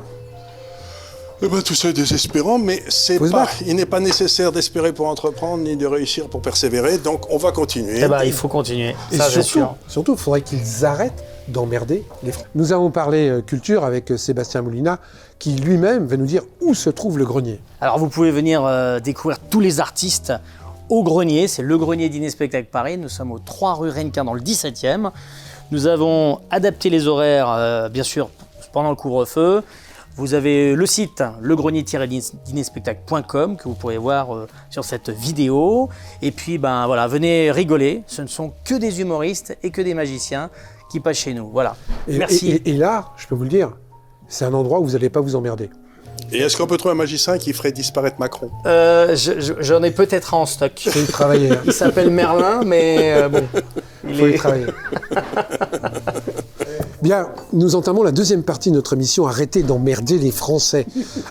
Eh 1.41 1.49
ben, 1.49 1.63
tout 1.63 1.75
ça 1.75 1.89
est 1.91 1.93
désespérant, 1.93 2.59
mais 2.59 2.83
c'est 2.89 3.19
pas, 3.31 3.47
il 3.65 3.77
n'est 3.77 3.87
pas 3.87 4.01
nécessaire 4.01 4.51
d'espérer 4.51 4.93
pour 4.93 5.07
entreprendre 5.07 5.63
ni 5.63 5.77
de 5.77 5.87
réussir 5.87 6.29
pour 6.29 6.43
persévérer. 6.43 6.99
Donc 6.99 7.31
on 7.31 7.37
va 7.39 7.53
continuer. 7.53 8.01
Eh 8.03 8.09
ben, 8.09 8.25
il 8.25 8.33
faut 8.33 8.49
continuer. 8.49 8.97
Et 9.13 9.17
Ça, 9.17 9.25
c'est 9.25 9.43
surtout, 9.43 9.49
sûr. 9.51 9.75
surtout, 9.87 10.13
il 10.15 10.19
faudrait 10.19 10.43
qu'ils 10.43 10.85
arrêtent 10.85 11.25
d'emmerder 11.47 12.05
les 12.25 12.33
Français. 12.33 12.49
Nous 12.57 12.73
avons 12.73 12.91
parlé 12.91 13.29
euh, 13.29 13.41
culture 13.41 13.85
avec 13.85 14.11
euh, 14.11 14.17
Sébastien 14.17 14.63
Moulina, 14.63 14.99
qui 15.39 15.53
lui-même 15.53 16.07
va 16.07 16.17
nous 16.17 16.27
dire 16.27 16.43
où 16.61 16.75
se 16.75 16.91
trouve 16.91 17.19
le 17.19 17.25
grenier. 17.25 17.61
Alors 17.81 17.99
vous 17.99 18.09
pouvez 18.09 18.33
venir 18.33 18.65
euh, 18.65 18.99
découvrir 18.99 19.39
tous 19.39 19.61
les 19.61 19.79
artistes 19.79 20.33
au 20.89 21.05
grenier. 21.05 21.47
C'est 21.47 21.63
le 21.63 21.79
grenier 21.79 22.09
Dîner 22.09 22.31
Spectacle 22.31 22.69
Paris. 22.71 22.99
Nous 22.99 23.09
sommes 23.09 23.31
au 23.31 23.39
3 23.39 23.75
rue 23.75 23.91
Rennequin 23.91 24.25
dans 24.25 24.35
le 24.35 24.41
17e. 24.41 25.11
Nous 25.71 25.87
avons 25.87 26.41
adapté 26.51 26.91
les 26.91 27.07
horaires, 27.07 27.51
euh, 27.51 27.89
bien 27.89 28.03
sûr, 28.03 28.29
pendant 28.73 28.91
le 28.91 28.97
couvre-feu. 28.97 29.63
Vous 30.19 30.35
avez 30.35 30.75
le 30.75 30.85
site 30.85 31.23
legrenier-dinerspectacle.com 31.41 33.57
que 33.57 33.63
vous 33.65 33.75
pourrez 33.75 33.99
voir 33.99 34.35
euh, 34.35 34.47
sur 34.69 34.85
cette 34.85 35.11
vidéo. 35.11 35.89
Et 36.23 36.33
puis, 36.33 36.59
ben 36.59 36.87
voilà, 36.87 37.07
venez 37.07 37.53
rigoler. 37.53 38.03
Ce 38.09 38.21
ne 38.23 38.27
sont 38.27 38.53
que 38.65 38.75
des 38.75 39.01
humoristes 39.01 39.57
et 39.63 39.71
que 39.71 39.81
des 39.81 39.95
magiciens 39.95 40.51
qui 40.91 40.99
passent 41.01 41.19
chez 41.19 41.35
nous. 41.35 41.49
Voilà. 41.51 41.77
Et, 42.09 42.19
Merci. 42.19 42.61
et- 42.65 42.73
là, 42.73 43.11
je 43.17 43.27
peux 43.29 43.37
vous 43.37 43.45
le 43.45 43.49
dire, 43.49 43.73
c'est 44.27 44.45
un 44.45 44.55
endroit 44.55 44.81
où 44.81 44.85
vous 44.87 44.93
n'allez 44.93 45.09
pas 45.11 45.21
vous 45.21 45.37
emmerder. 45.37 45.71
Et 46.33 46.39
est-ce 46.39 46.57
qu'on 46.57 46.67
peut 46.67 46.77
trouver 46.79 46.93
un 46.93 46.97
magicien 46.97 47.39
qui 47.39 47.53
ferait 47.53 47.71
disparaître 47.73 48.19
Macron? 48.19 48.51
Euh, 48.67 49.15
je- 49.15 49.39
je- 49.41 49.53
J'en 49.61 49.83
ai 49.85 49.93
peut-être 49.93 50.35
un 50.35 50.39
en 50.39 50.47
stock. 50.47 50.85
Il 50.85 50.91
faut 50.93 50.99
y 50.99 51.07
travailler. 51.07 51.53
hein. 51.53 51.61
Il 51.65 51.73
s'appelle 51.73 52.11
Merlin, 52.11 52.63
mais 52.67 53.13
euh, 53.15 53.29
bon. 53.29 53.45
Il 54.05 54.11
Il 54.11 54.17
faut 54.19 54.27
y 54.27 54.31
est... 54.33 54.37
travailler. 54.37 54.67
Bien, 57.01 57.29
nous 57.53 57.77
entamons 57.77 58.03
la 58.03 58.11
deuxième 58.11 58.43
partie 58.43 58.71
de 58.71 58.75
notre 58.75 58.95
émission 58.95 59.27
Arrêtez 59.29 59.63
d'emmerder 59.63 60.19
les 60.19 60.33
Français 60.33 60.85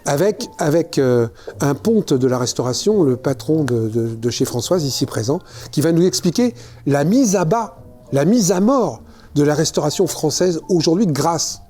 avec, 0.05 0.97
euh, 0.97 1.27
un 1.59 1.75
ponte 1.75 2.13
de 2.13 2.27
la 2.27 2.37
restauration, 2.37 3.03
le 3.03 3.17
patron 3.17 3.65
de, 3.65 4.29
chez 4.29 4.45
Françoise, 4.45 4.85
ici 4.85 5.05
présent, 5.05 5.39
qui 5.71 5.81
va 5.81 5.91
nous 5.91 6.05
expliquer 6.05 6.53
la 6.85 7.03
mise 7.03 7.35
à 7.35 7.43
bas, 7.43 7.79
la 8.13 8.23
mise 8.23 8.51
à 8.51 8.61
mort 8.61 9.01
de 9.35 9.43
la 9.43 9.55
restauration 9.55 10.07
française 10.07 10.61
aujourd'hui 10.69 11.05
grâce 11.05 11.61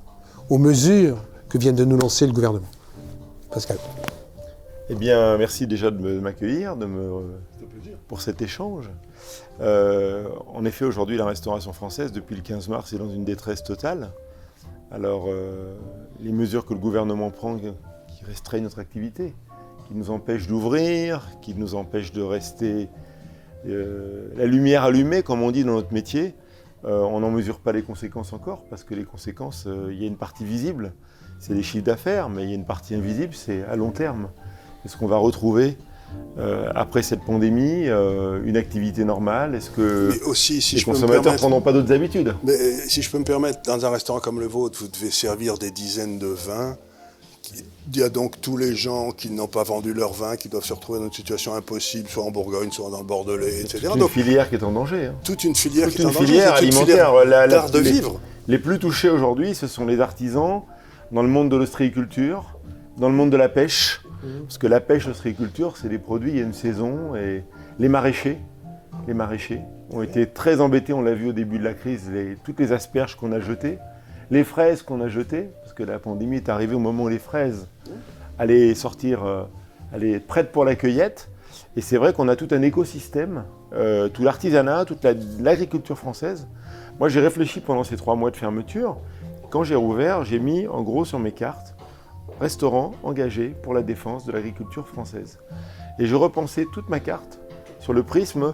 aux 0.49 0.60
mesures 0.60 1.17
que 1.49 1.57
vient 1.57 1.73
de 1.73 1.83
nous 1.83 1.97
lancer 1.97 2.27
le 2.27 2.33
gouvernement. 2.33 2.67
Pascal. 3.51 3.77
Eh 4.89 4.95
bien, 4.95 5.38
merci 5.38 5.65
déjà 5.65 5.89
de 5.89 6.19
m'accueillir, 6.19 6.75
de 6.75 6.86
me 6.86 7.21
pour 8.07 8.21
cet 8.21 8.41
échange. 8.41 8.89
Euh, 9.60 10.28
en 10.54 10.65
effet, 10.65 10.86
aujourd'hui, 10.86 11.17
la 11.17 11.26
restauration 11.26 11.74
française, 11.74 12.12
depuis 12.12 12.36
le 12.36 12.41
15 12.41 12.67
mars, 12.70 12.93
est 12.93 12.98
dans 12.98 13.10
une 13.10 13.26
détresse 13.26 13.63
totale. 13.63 14.12
Alors, 14.91 15.26
euh, 15.28 15.76
les 16.22 16.32
mesures 16.32 16.65
que 16.65 16.74
le 16.74 16.80
gouvernement 16.80 17.32
prend 17.32 17.58
qui 17.58 18.26
restreignent 18.26 18.63
notre 18.63 18.80
activité, 18.80 19.34
qui 19.88 19.96
nous 19.96 20.12
empêchent 20.12 20.48
d'ouvrir, 20.48 21.28
qui 21.41 21.56
nous 21.56 21.76
empêchent 21.76 22.12
de 22.12 22.22
rester 22.22 22.89
euh, 23.65 24.30
la 24.36 24.46
lumière 24.46 24.84
allumée, 24.84 25.24
comme 25.24 25.41
on 25.41 25.52
dit 25.52 25.63
dans 25.63 25.74
notre 25.74 25.93
métier, 25.93 26.36
euh, 26.86 27.02
on 27.02 27.20
n'en 27.22 27.32
mesure 27.32 27.60
pas 27.60 27.72
les 27.72 27.82
conséquences 27.82 28.34
encore, 28.34 28.63
parce 28.70 28.84
que 28.84 28.93
les 28.93 29.04
conséquences, 29.04 29.65
euh, 29.67 29.89
il 29.91 30.00
y 30.00 30.04
a 30.04 30.08
une 30.08 30.17
partie 30.17 30.46
visible, 30.46 30.93
c'est 31.39 31.54
les 31.54 31.63
chiffres 31.63 31.84
d'affaires, 31.84 32.30
mais 32.30 32.43
il 32.43 32.50
y 32.50 32.52
a 32.52 32.56
une 32.56 32.65
partie 32.65 32.96
invisible, 32.96 33.34
c'est 33.34 33.63
à 33.63 33.76
long 33.76 33.91
terme. 33.91 34.30
Est-ce 34.86 34.96
qu'on 34.96 35.08
va 35.08 35.17
retrouver, 35.17 35.78
euh, 36.39 36.70
après 36.76 37.02
cette 37.04 37.22
pandémie, 37.26 37.88
euh, 37.88 38.39
une 38.46 38.58
activité 38.58 39.04
normale 39.06 39.56
Est-ce 39.56 39.70
que 39.72 40.10
Mais 40.13 40.22
aussi, 40.24 40.62
si 40.62 40.76
les 40.76 40.82
je 40.82 40.86
consommateurs 40.86 41.34
ne 41.34 41.38
prendront 41.38 41.62
pas 41.62 41.74
d'autres 41.74 41.91
habitudes? 41.91 42.36
Mais, 42.43 42.54
euh, 42.54 42.74
si 42.88 43.02
je 43.02 43.10
peux 43.10 43.17
me 43.20 43.24
permettre, 43.24 43.62
dans 43.63 43.86
un 43.86 43.89
restaurant 43.89 44.20
comme 44.20 44.39
le 44.39 44.48
vôtre, 44.48 44.78
vous 44.82 44.88
devez 44.88 45.10
servir 45.12 45.58
des 45.58 45.72
dizaines 45.72 46.20
de 46.20 46.28
vins. 46.28 46.78
Il 47.93 47.98
y 47.98 48.04
a 48.04 48.10
donc 48.10 48.41
tous 48.41 48.58
les 48.58 48.76
gens 48.76 49.12
qui 49.12 49.30
n'ont 49.30 49.48
pas 49.48 49.63
vendu 49.63 49.93
leur 49.93 50.12
vin, 50.12 50.36
qui 50.36 50.50
doivent 50.50 50.65
se 50.65 50.74
retrouver 50.74 51.00
dans 51.00 51.06
une 51.06 51.13
situation 51.13 51.56
impossible, 51.56 52.10
soit 52.10 52.24
en 52.24 52.32
Bourgogne, 52.32 52.72
soit 52.72 52.89
dans 52.89 53.00
le 53.00 53.06
Bordelais, 53.06 53.62
etc. 53.62 53.78
C'est 53.84 53.93
une 53.93 54.00
Donc 54.00 54.10
filière 54.12 54.50
qui 54.50 54.56
est 54.56 54.63
en 54.63 54.74
danger. 54.74 55.06
hein. 55.08 55.15
toute 55.24 55.43
une 55.46 55.56
filière 55.56 55.88
Toute 55.88 55.96
qui 55.96 56.02
est 56.02 56.04
une 56.04 56.41
alimentaire. 56.41 56.86
filière 56.86 57.13
la- 57.13 57.26
la- 57.26 57.48
d'art 57.48 57.70
de 57.72 57.80
les- 57.80 57.91
vivre. 57.91 58.20
Les 58.50 58.58
plus 58.60 58.80
touchés 58.80 59.10
aujourd'hui, 59.10 59.56
ce 59.56 59.67
sont 59.67 59.86
les 59.86 60.02
artisans 60.02 60.62
dans 61.13 61.22
le 61.24 61.30
monde 61.30 61.50
de 61.50 61.56
l'ostréiculture, 61.56 62.58
dans 62.98 63.08
le 63.08 63.15
monde 63.15 63.30
de 63.30 63.38
la 63.38 63.48
pêche. 63.50 64.02
Parce 64.43 64.58
que 64.58 64.67
la 64.67 64.80
pêche, 64.80 65.08
l'ostréiculture, 65.08 65.77
c'est 65.77 65.89
des 65.89 65.99
produits, 65.99 66.32
il 66.32 66.38
y 66.38 66.41
a 66.41 66.43
une 66.43 66.53
saison. 66.53 67.15
Et 67.15 67.43
les 67.80 67.89
maraîchers, 67.89 68.38
les 69.08 69.13
maraîchers 69.13 69.62
ont 69.91 70.01
été 70.01 70.27
très 70.27 70.60
embêtés, 70.60 70.93
on 70.93 71.01
l'a 71.01 71.13
vu 71.13 71.30
au 71.30 71.34
début 71.34 71.60
de 71.60 71.63
la 71.63 71.73
crise, 71.73 72.12
toutes 72.43 72.60
les 72.60 72.71
asperges 72.71 73.15
qu'on 73.15 73.32
a 73.32 73.39
jetées, 73.39 73.77
les 74.32 74.43
fraises 74.43 74.82
qu'on 74.82 74.99
a 75.01 75.08
jetées, 75.08 75.49
parce 75.62 75.73
que 75.73 75.84
la 75.84 75.99
pandémie 75.99 76.36
est 76.38 76.49
arrivée 76.49 76.75
au 76.75 76.80
moment 76.80 77.03
où 77.03 77.08
les 77.10 77.19
fraises 77.19 77.67
allaient 78.38 78.75
sortir, 78.75 79.23
euh, 79.23 79.43
allaient 79.93 80.13
être 80.13 80.27
prêtes 80.27 80.51
pour 80.51 80.65
la 80.65 80.75
cueillette. 80.75 81.30
Et 81.77 81.82
c'est 81.82 81.97
vrai 81.97 82.12
qu'on 82.12 82.27
a 82.27 82.36
tout 82.36 82.49
un 82.51 82.62
écosystème, 82.62 83.43
euh, 83.73 84.10
tout 84.10 84.23
l'artisanat, 84.23 84.84
toute 84.86 85.03
la- 85.03 85.13
l'agriculture 85.39 85.97
française. 85.97 86.47
Moi, 86.99 87.08
j'ai 87.08 87.21
réfléchi 87.21 87.62
pendant 87.62 87.84
ces 87.86 87.95
trois 87.95 88.15
mois 88.15 88.32
de 88.32 88.36
fermeture. 88.36 88.97
Quand 89.49 89.63
j'ai 89.63 89.75
rouvert, 89.75 90.25
j'ai 90.25 90.39
mis 90.39 90.67
en 90.67 90.82
gros 90.82 91.06
sur 91.06 91.19
mes 91.19 91.32
cartes 91.32 91.75
restaurant 92.39 92.93
engagé 93.04 93.56
pour 93.63 93.73
la 93.73 93.82
défense 93.84 94.26
de 94.26 94.32
l'agriculture 94.32 94.88
française. 94.88 95.39
Et 96.00 96.06
je 96.06 96.15
repensais 96.15 96.65
toute 96.71 96.89
ma 96.89 97.00
carte 97.00 97.39
sur 97.80 97.93
le 97.93 98.04
prisme 98.04 98.54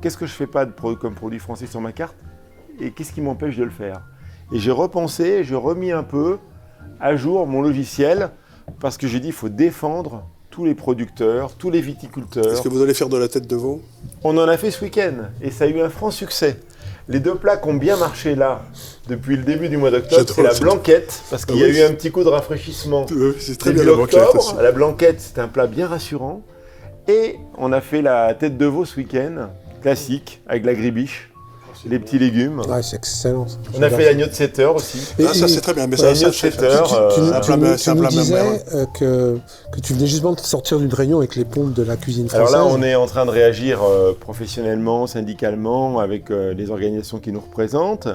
qu'est-ce 0.00 0.16
que 0.16 0.26
je 0.26 0.32
fais 0.32 0.46
pas 0.46 0.64
de 0.66 0.72
pro- 0.72 0.96
comme 0.96 1.14
produit 1.14 1.38
français 1.38 1.66
sur 1.66 1.80
ma 1.80 1.92
carte 1.92 2.16
et 2.80 2.90
qu'est-ce 2.92 3.12
qui 3.12 3.20
m'empêche 3.20 3.56
de 3.56 3.64
le 3.64 3.70
faire. 3.70 4.02
Et 4.52 4.58
j'ai 4.58 4.70
repensé, 4.70 5.42
j'ai 5.44 5.54
remis 5.56 5.92
un 5.92 6.02
peu 6.04 6.38
à 7.00 7.16
jour 7.16 7.46
mon 7.46 7.62
logiciel 7.62 8.30
parce 8.80 8.96
que 8.96 9.06
j'ai 9.08 9.20
dit 9.20 9.28
il 9.28 9.32
faut 9.32 9.48
défendre 9.48 10.24
tous 10.50 10.64
les 10.64 10.74
producteurs, 10.74 11.54
tous 11.54 11.70
les 11.70 11.80
viticulteurs. 11.80 12.52
Est-ce 12.52 12.62
que 12.62 12.68
vous 12.68 12.82
allez 12.82 12.94
faire 12.94 13.08
de 13.08 13.16
la 13.16 13.28
tête 13.28 13.46
de 13.46 13.56
veau 13.56 13.82
On 14.24 14.36
en 14.38 14.48
a 14.48 14.56
fait 14.56 14.70
ce 14.70 14.84
week-end 14.84 15.14
et 15.40 15.50
ça 15.50 15.64
a 15.64 15.66
eu 15.68 15.80
un 15.80 15.88
franc 15.90 16.10
succès. 16.10 16.60
Les 17.10 17.20
deux 17.20 17.36
plats 17.36 17.56
qui 17.56 17.68
ont 17.68 17.74
bien 17.74 17.96
marché 17.96 18.34
là 18.34 18.60
depuis 19.08 19.36
le 19.36 19.42
début 19.42 19.70
du 19.70 19.78
mois 19.78 19.90
d'octobre, 19.90 20.30
c'est 20.30 20.42
la 20.42 20.52
blanquette 20.52 21.22
parce 21.30 21.46
qu'il 21.46 21.56
y 21.56 21.64
a 21.64 21.66
oui. 21.66 21.78
eu 21.78 21.82
un 21.82 21.94
petit 21.94 22.10
coup 22.10 22.22
de 22.22 22.28
rafraîchissement 22.28 23.06
C'est 23.38 23.64
début 23.64 23.88
octobre. 23.88 24.56
La 24.60 24.72
blanquette, 24.72 25.20
c'est 25.20 25.38
un 25.38 25.48
plat 25.48 25.66
bien 25.66 25.86
rassurant. 25.86 26.42
Et 27.08 27.36
on 27.56 27.72
a 27.72 27.80
fait 27.80 28.02
la 28.02 28.34
tête 28.34 28.58
de 28.58 28.66
veau 28.66 28.84
ce 28.84 28.96
week-end, 28.98 29.48
classique, 29.80 30.42
avec 30.46 30.66
la 30.66 30.74
gribiche, 30.74 31.30
les 31.86 31.98
petits 31.98 32.18
légumes. 32.18 32.60
Ouais, 32.60 32.82
c'est 32.82 32.96
excellent. 32.96 33.46
ça. 33.46 33.56
On 33.76 33.82
a 33.82 33.90
fait 33.90 34.04
l'agneau 34.04 34.26
de 34.26 34.32
7 34.32 34.58
heures 34.58 34.76
aussi. 34.76 34.98
Et- 35.18 35.24
Ah, 35.28 35.34
ça 35.34 35.46
c'est 35.48 35.60
très 35.60 35.74
bien, 35.74 35.86
mais 35.86 36.00
Ouais, 36.00 36.14
ça, 36.14 36.14
ça, 36.14 36.24
mieux 36.26 36.30
de 36.30 36.34
c'est- 36.34 36.50
sept 36.50 36.62
heures, 36.62 36.88
Tu, 37.84 37.90
bien 38.00 38.08
disais 38.08 38.62
euh, 38.74 38.86
que, 38.98 39.38
que 39.72 39.80
tu 39.80 39.92
venais 39.94 40.06
justement 40.06 40.32
de 40.32 40.40
sortir 40.40 40.78
d'une 40.78 40.92
réunion 40.92 41.18
avec 41.18 41.36
les 41.36 41.44
pompes 41.44 41.72
de 41.74 41.82
la 41.82 41.96
cuisine 41.96 42.26
Alors 42.32 42.48
française. 42.48 42.66
là, 42.66 42.78
on 42.78 42.82
est 42.82 42.94
en 42.94 43.06
train 43.06 43.26
de 43.26 43.30
réagir 43.30 43.80
euh, 43.82 44.12
professionnellement, 44.18 45.06
syndicalement, 45.06 45.98
avec 46.00 46.30
euh, 46.30 46.54
les 46.54 46.70
organisations 46.70 47.18
qui 47.18 47.32
nous 47.32 47.40
représentent. 47.40 48.08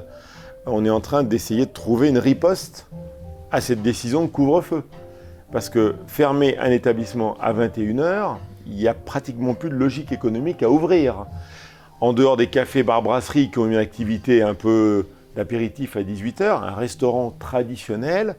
On 0.65 0.85
est 0.85 0.89
en 0.89 1.01
train 1.01 1.23
d'essayer 1.23 1.65
de 1.65 1.71
trouver 1.71 2.09
une 2.09 2.17
riposte 2.17 2.85
à 3.51 3.61
cette 3.61 3.81
décision 3.81 4.21
de 4.23 4.27
couvre-feu. 4.27 4.83
Parce 5.51 5.69
que 5.69 5.93
fermer 6.07 6.57
un 6.57 6.71
établissement 6.71 7.37
à 7.39 7.53
21h, 7.53 8.37
il 8.65 8.75
n'y 8.75 8.87
a 8.87 8.93
pratiquement 8.95 9.53
plus 9.53 9.69
de 9.69 9.75
logique 9.75 10.11
économique 10.11 10.63
à 10.63 10.69
ouvrir. 10.69 11.25
En 12.03 12.11
dehors 12.11 12.35
des 12.35 12.47
cafés, 12.47 12.83
bars, 12.83 13.01
brasseries 13.01 13.49
qui 13.49 13.59
ont 13.59 13.65
une 13.65 13.77
activité 13.77 14.41
un 14.41 14.55
peu 14.55 15.05
d'apéritif 15.37 15.95
à 15.95 16.01
18h, 16.01 16.43
un 16.63 16.75
restaurant 16.75 17.33
traditionnel, 17.39 18.35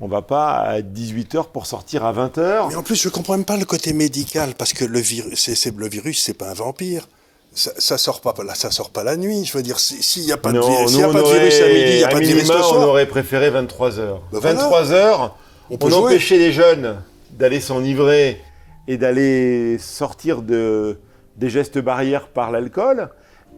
on 0.00 0.06
ne 0.06 0.10
va 0.12 0.22
pas 0.22 0.50
à 0.52 0.80
18h 0.80 1.46
pour 1.52 1.66
sortir 1.66 2.04
à 2.04 2.12
20h. 2.12 2.68
Mais 2.68 2.76
en 2.76 2.84
plus, 2.84 2.94
je 2.94 3.08
comprends 3.08 3.32
même 3.34 3.44
pas 3.44 3.56
le 3.56 3.64
côté 3.64 3.92
médical, 3.92 4.50
parce 4.56 4.72
que 4.72 4.84
le 4.84 5.00
virus, 5.00 5.50
c'est, 5.52 5.76
le 5.76 5.88
virus, 5.88 6.22
c'est 6.22 6.34
pas 6.34 6.48
un 6.50 6.54
vampire. 6.54 7.08
ça, 7.54 7.72
ça 7.78 7.98
sort 7.98 8.20
pas 8.20 8.32
là, 8.44 8.54
ça 8.54 8.70
sort 8.70 8.90
pas 8.90 9.02
la 9.02 9.16
nuit. 9.16 9.44
Je 9.44 9.52
veux 9.56 9.64
dire, 9.64 9.80
si- 9.80 10.00
s'il 10.00 10.24
n'y 10.26 10.30
a 10.32 10.36
pas 10.36 10.52
de, 10.52 10.58
Non, 10.58 10.86
y 10.86 11.02
a 11.02 11.08
pas 11.08 11.18
on 11.20 11.28
de 11.28 11.32
virus 11.34 11.60
à 11.60 11.66
midi, 11.66 11.84
il 11.90 11.96
n'y 11.96 12.04
a 12.04 12.06
à 12.06 12.10
pas 12.10 12.20
de 12.20 12.24
virus 12.24 12.48
le 12.48 12.54
on 12.56 12.62
soir. 12.62 12.88
aurait 12.88 13.06
préféré 13.06 13.50
23 13.50 13.98
heures. 13.98 14.22
Ben 14.30 14.38
voilà. 14.38 14.60
23 14.60 14.92
heures, 14.92 15.36
On 15.70 15.76
on, 15.80 15.92
empêchait 15.92 16.38
les 16.38 16.52
jeunes 16.52 17.02
d'aller 17.32 17.60
s'enivrer 17.60 18.40
et 18.86 18.96
d'aller 18.96 19.76
sortir 19.78 20.42
de, 20.42 20.98
des 21.38 21.48
gestes 21.50 21.78
barrières 21.78 22.28
par 22.28 22.50
l'alcool. 22.50 23.08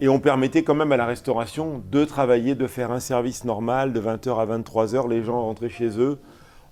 Et 0.00 0.08
on 0.08 0.18
permettait 0.20 0.62
quand 0.62 0.74
même 0.74 0.92
à 0.92 0.96
la 0.96 1.04
restauration 1.06 1.82
de 1.90 2.04
travailler, 2.04 2.54
de 2.54 2.66
faire 2.66 2.90
un 2.92 3.00
service 3.00 3.44
normal 3.44 3.92
de 3.92 4.00
20h 4.00 4.38
à 4.40 4.46
23h. 4.46 5.08
Les 5.10 5.22
gens 5.24 5.42
rentraient 5.42 5.68
chez 5.68 5.88
eux. 5.98 6.18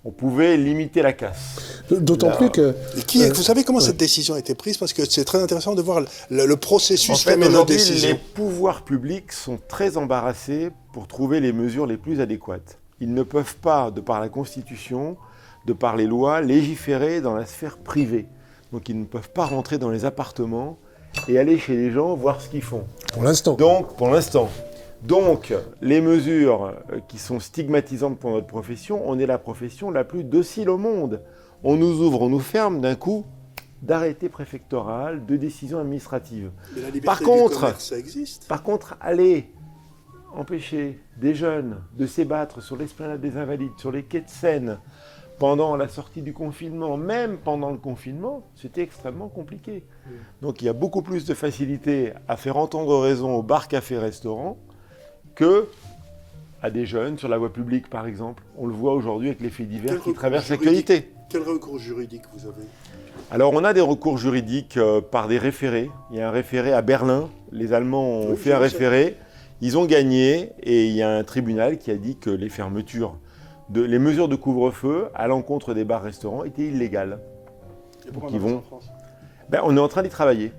On 0.05 0.13
pouvait 0.13 0.57
limiter 0.57 1.03
la 1.03 1.13
casse. 1.13 1.83
D'autant 1.91 2.31
plus 2.31 2.51
que. 2.51 2.75
Qui 3.07 3.23
est- 3.23 3.31
Euh, 3.31 3.35
vous 3.35 3.43
savez 3.43 3.65
comment 3.65 3.81
ouais. 3.81 3.85
cette 3.85 3.97
décision 3.99 4.35
a 4.35 4.39
été 4.39 4.55
prise? 4.55 4.79
Parce 4.79 4.93
que 4.93 5.05
c'est 5.05 5.25
très 5.25 5.43
intéressant 5.43 5.75
de 5.75 5.83
voir 5.83 6.01
le, 6.01 6.07
le 6.47 6.55
En 6.55 6.57
processus 6.57 7.23
fait, 7.25 7.37
aujourd'hui, 7.37 7.77
décisions. 7.77 8.09
les 8.11 8.15
pouvoirs 8.15 8.85
publics 8.85 9.33
sont 9.33 9.59
très 9.69 9.97
embarrassés 9.97 10.71
pour 10.93 11.09
trouver 11.09 11.41
les 11.41 11.53
mesures 11.53 11.85
les 11.87 11.97
plus 11.99 12.21
adéquates. 12.21 12.79
Ils 13.01 13.13
ne 13.13 13.23
peuvent 13.25 13.57
pas, 13.57 13.91
de 13.91 14.01
par 14.01 14.21
la 14.21 14.29
Constitution, 14.29 15.17
de 15.67 15.73
par 15.73 15.97
les 15.97 16.07
lois, 16.07 16.41
légiférer 16.41 17.21
dans 17.21 17.35
la 17.35 17.45
sphère 17.45 17.77
privée. 17.77 18.27
Donc 18.73 18.89
ils 18.89 18.99
ne 18.99 19.05
peuvent 19.05 19.31
pas 19.31 19.45
rentrer 19.47 19.79
dans 19.79 19.91
les 19.91 20.05
appartements 20.05 20.79
et 21.27 21.39
aller 21.39 21.59
chez 21.59 21.75
les 21.77 21.91
gens 21.91 22.15
voir 22.15 22.41
ce 22.41 22.49
qu'ils 22.49 22.63
font. 22.63 22.85
Pour 23.13 23.23
l'instant. 23.25 23.55
Donc, 23.55 23.97
pour 23.97 24.09
l'instant. 24.11 24.49
Donc, 25.03 25.55
les 25.81 26.01
mesures 26.01 26.75
euh, 26.93 26.99
qui 27.09 27.19
sont 27.19 27.39
stigmatisantes 27.41 28.19
pour 28.19 28.31
notre 28.33 28.47
profession, 28.47 29.03
on 29.09 29.19
est 29.19 29.27
la 29.27 29.39
profession 29.39 29.91
la 29.91 30.05
plus 30.05 30.25
docile 30.25 30.69
au 30.71 30.77
monde. 30.79 31.23
On 31.63 31.77
nous 31.77 32.01
ouvre, 32.03 32.23
on 32.23 32.29
nous 32.29 32.41
ferme 32.41 32.81
d'un 32.81 32.95
coup 32.95 33.25
d'arrêté 33.83 34.29
préfectoral, 34.29 35.25
de 35.25 35.37
décision 35.37 35.79
administrative. 35.79 36.51
Mais 36.75 36.83
la 36.83 36.91
liberté 36.91 37.07
Par 37.07 37.21
contre- 37.21 37.61
commerce, 37.61 37.89
ça 37.91 37.99
existe. 37.99 38.49
Par 38.49 38.63
contre, 38.65 38.97
aller 39.01 39.51
empêcher 40.35 41.01
des 41.17 41.35
jeunes 41.35 41.77
de 41.97 42.07
s'ébattre 42.07 42.61
sur 42.63 42.77
l'esplanade 42.77 43.21
des 43.21 43.37
Invalides, 43.37 43.73
sur 43.79 43.93
les 43.93 44.03
quais 44.03 44.21
de 44.21 44.29
Seine, 44.29 44.79
pendant 45.39 45.77
la 45.77 45.89
sortie 45.89 46.23
du 46.23 46.33
confinement, 46.33 46.97
même 46.97 47.39
pendant 47.39 47.71
le 47.71 47.79
confinement, 47.79 48.43
c'était 48.55 48.83
extrêmement 48.83 49.29
compliqué. 49.29 49.85
Donc 50.43 50.63
il 50.63 50.65
y 50.67 50.69
a 50.69 50.73
beaucoup 50.73 51.03
plus 51.03 51.25
de 51.25 51.35
facilité 51.35 52.13
à 52.27 52.37
faire 52.37 52.57
entendre 52.57 52.99
raison 53.01 53.35
aux 53.37 53.43
bars, 53.43 53.69
cafés, 53.69 53.99
restaurants 53.99 54.59
que 55.35 55.69
à 56.63 56.71
des 56.71 56.87
jeunes 56.87 57.19
sur 57.19 57.29
la 57.29 57.39
voie 57.39 57.53
publique, 57.53 57.89
par 57.89 58.07
exemple. 58.07 58.43
On 58.57 58.67
le 58.67 58.75
voit 58.75 58.95
aujourd'hui 58.95 59.29
avec 59.29 59.41
les 59.41 59.51
faits 59.51 59.69
divers 59.69 59.93
Quel 59.93 60.01
qui 60.01 60.13
traversent 60.13 60.49
l'actualité. 60.51 61.13
Quel 61.29 61.43
recours 61.43 61.79
juridique 61.79 62.23
vous 62.33 62.47
avez? 62.49 62.65
Alors, 63.31 63.53
on 63.53 63.63
a 63.63 63.73
des 63.73 63.81
recours 63.81 64.19
juridiques 64.19 64.77
euh, 64.77 65.01
par 65.01 65.29
des 65.29 65.39
référés. 65.39 65.91
Il 66.11 66.17
y 66.17 66.21
a 66.21 66.29
un 66.29 66.33
référé 66.33 66.73
à 66.73 66.83
Berlin. 66.83 67.29
Les 67.53 67.73
Allemands 67.73 68.23
ont 68.23 68.31
Oui, 68.31 68.37
fait 68.37 68.53
un 68.53 68.59
référé. 68.59 69.17
Ils 69.61 69.77
ont 69.77 69.85
gagné 69.85 70.53
et 70.63 70.87
il 70.87 70.93
y 70.95 71.03
a 71.03 71.11
un 71.17 71.25
tribunal 71.25 71.79
qui 71.79 71.91
a 71.91 71.97
dit 71.97 72.17
que 72.17 72.31
les 72.31 72.49
fermetures, 72.49 73.17
de, 73.71 73.83
les 73.83 73.99
mesures 73.99 74.29
de 74.29 74.37
couvre-feu 74.37 75.09
à 75.15 75.27
l'encontre 75.27 75.75
des 75.75 75.85
bars-restaurants 75.85 76.45
étaient 76.45 76.67
illégales. 76.67 77.21
Et 78.09 78.13
pourquoi 78.13 78.33
on 78.35 78.39
vont- 78.39 78.57
en 78.59 78.63
France? 78.63 78.91
Ben, 79.51 79.61
on 79.65 79.77
est 79.77 79.81
en 79.81 79.89
train 79.89 80.03
d'y 80.03 80.09
travailler. 80.09 80.53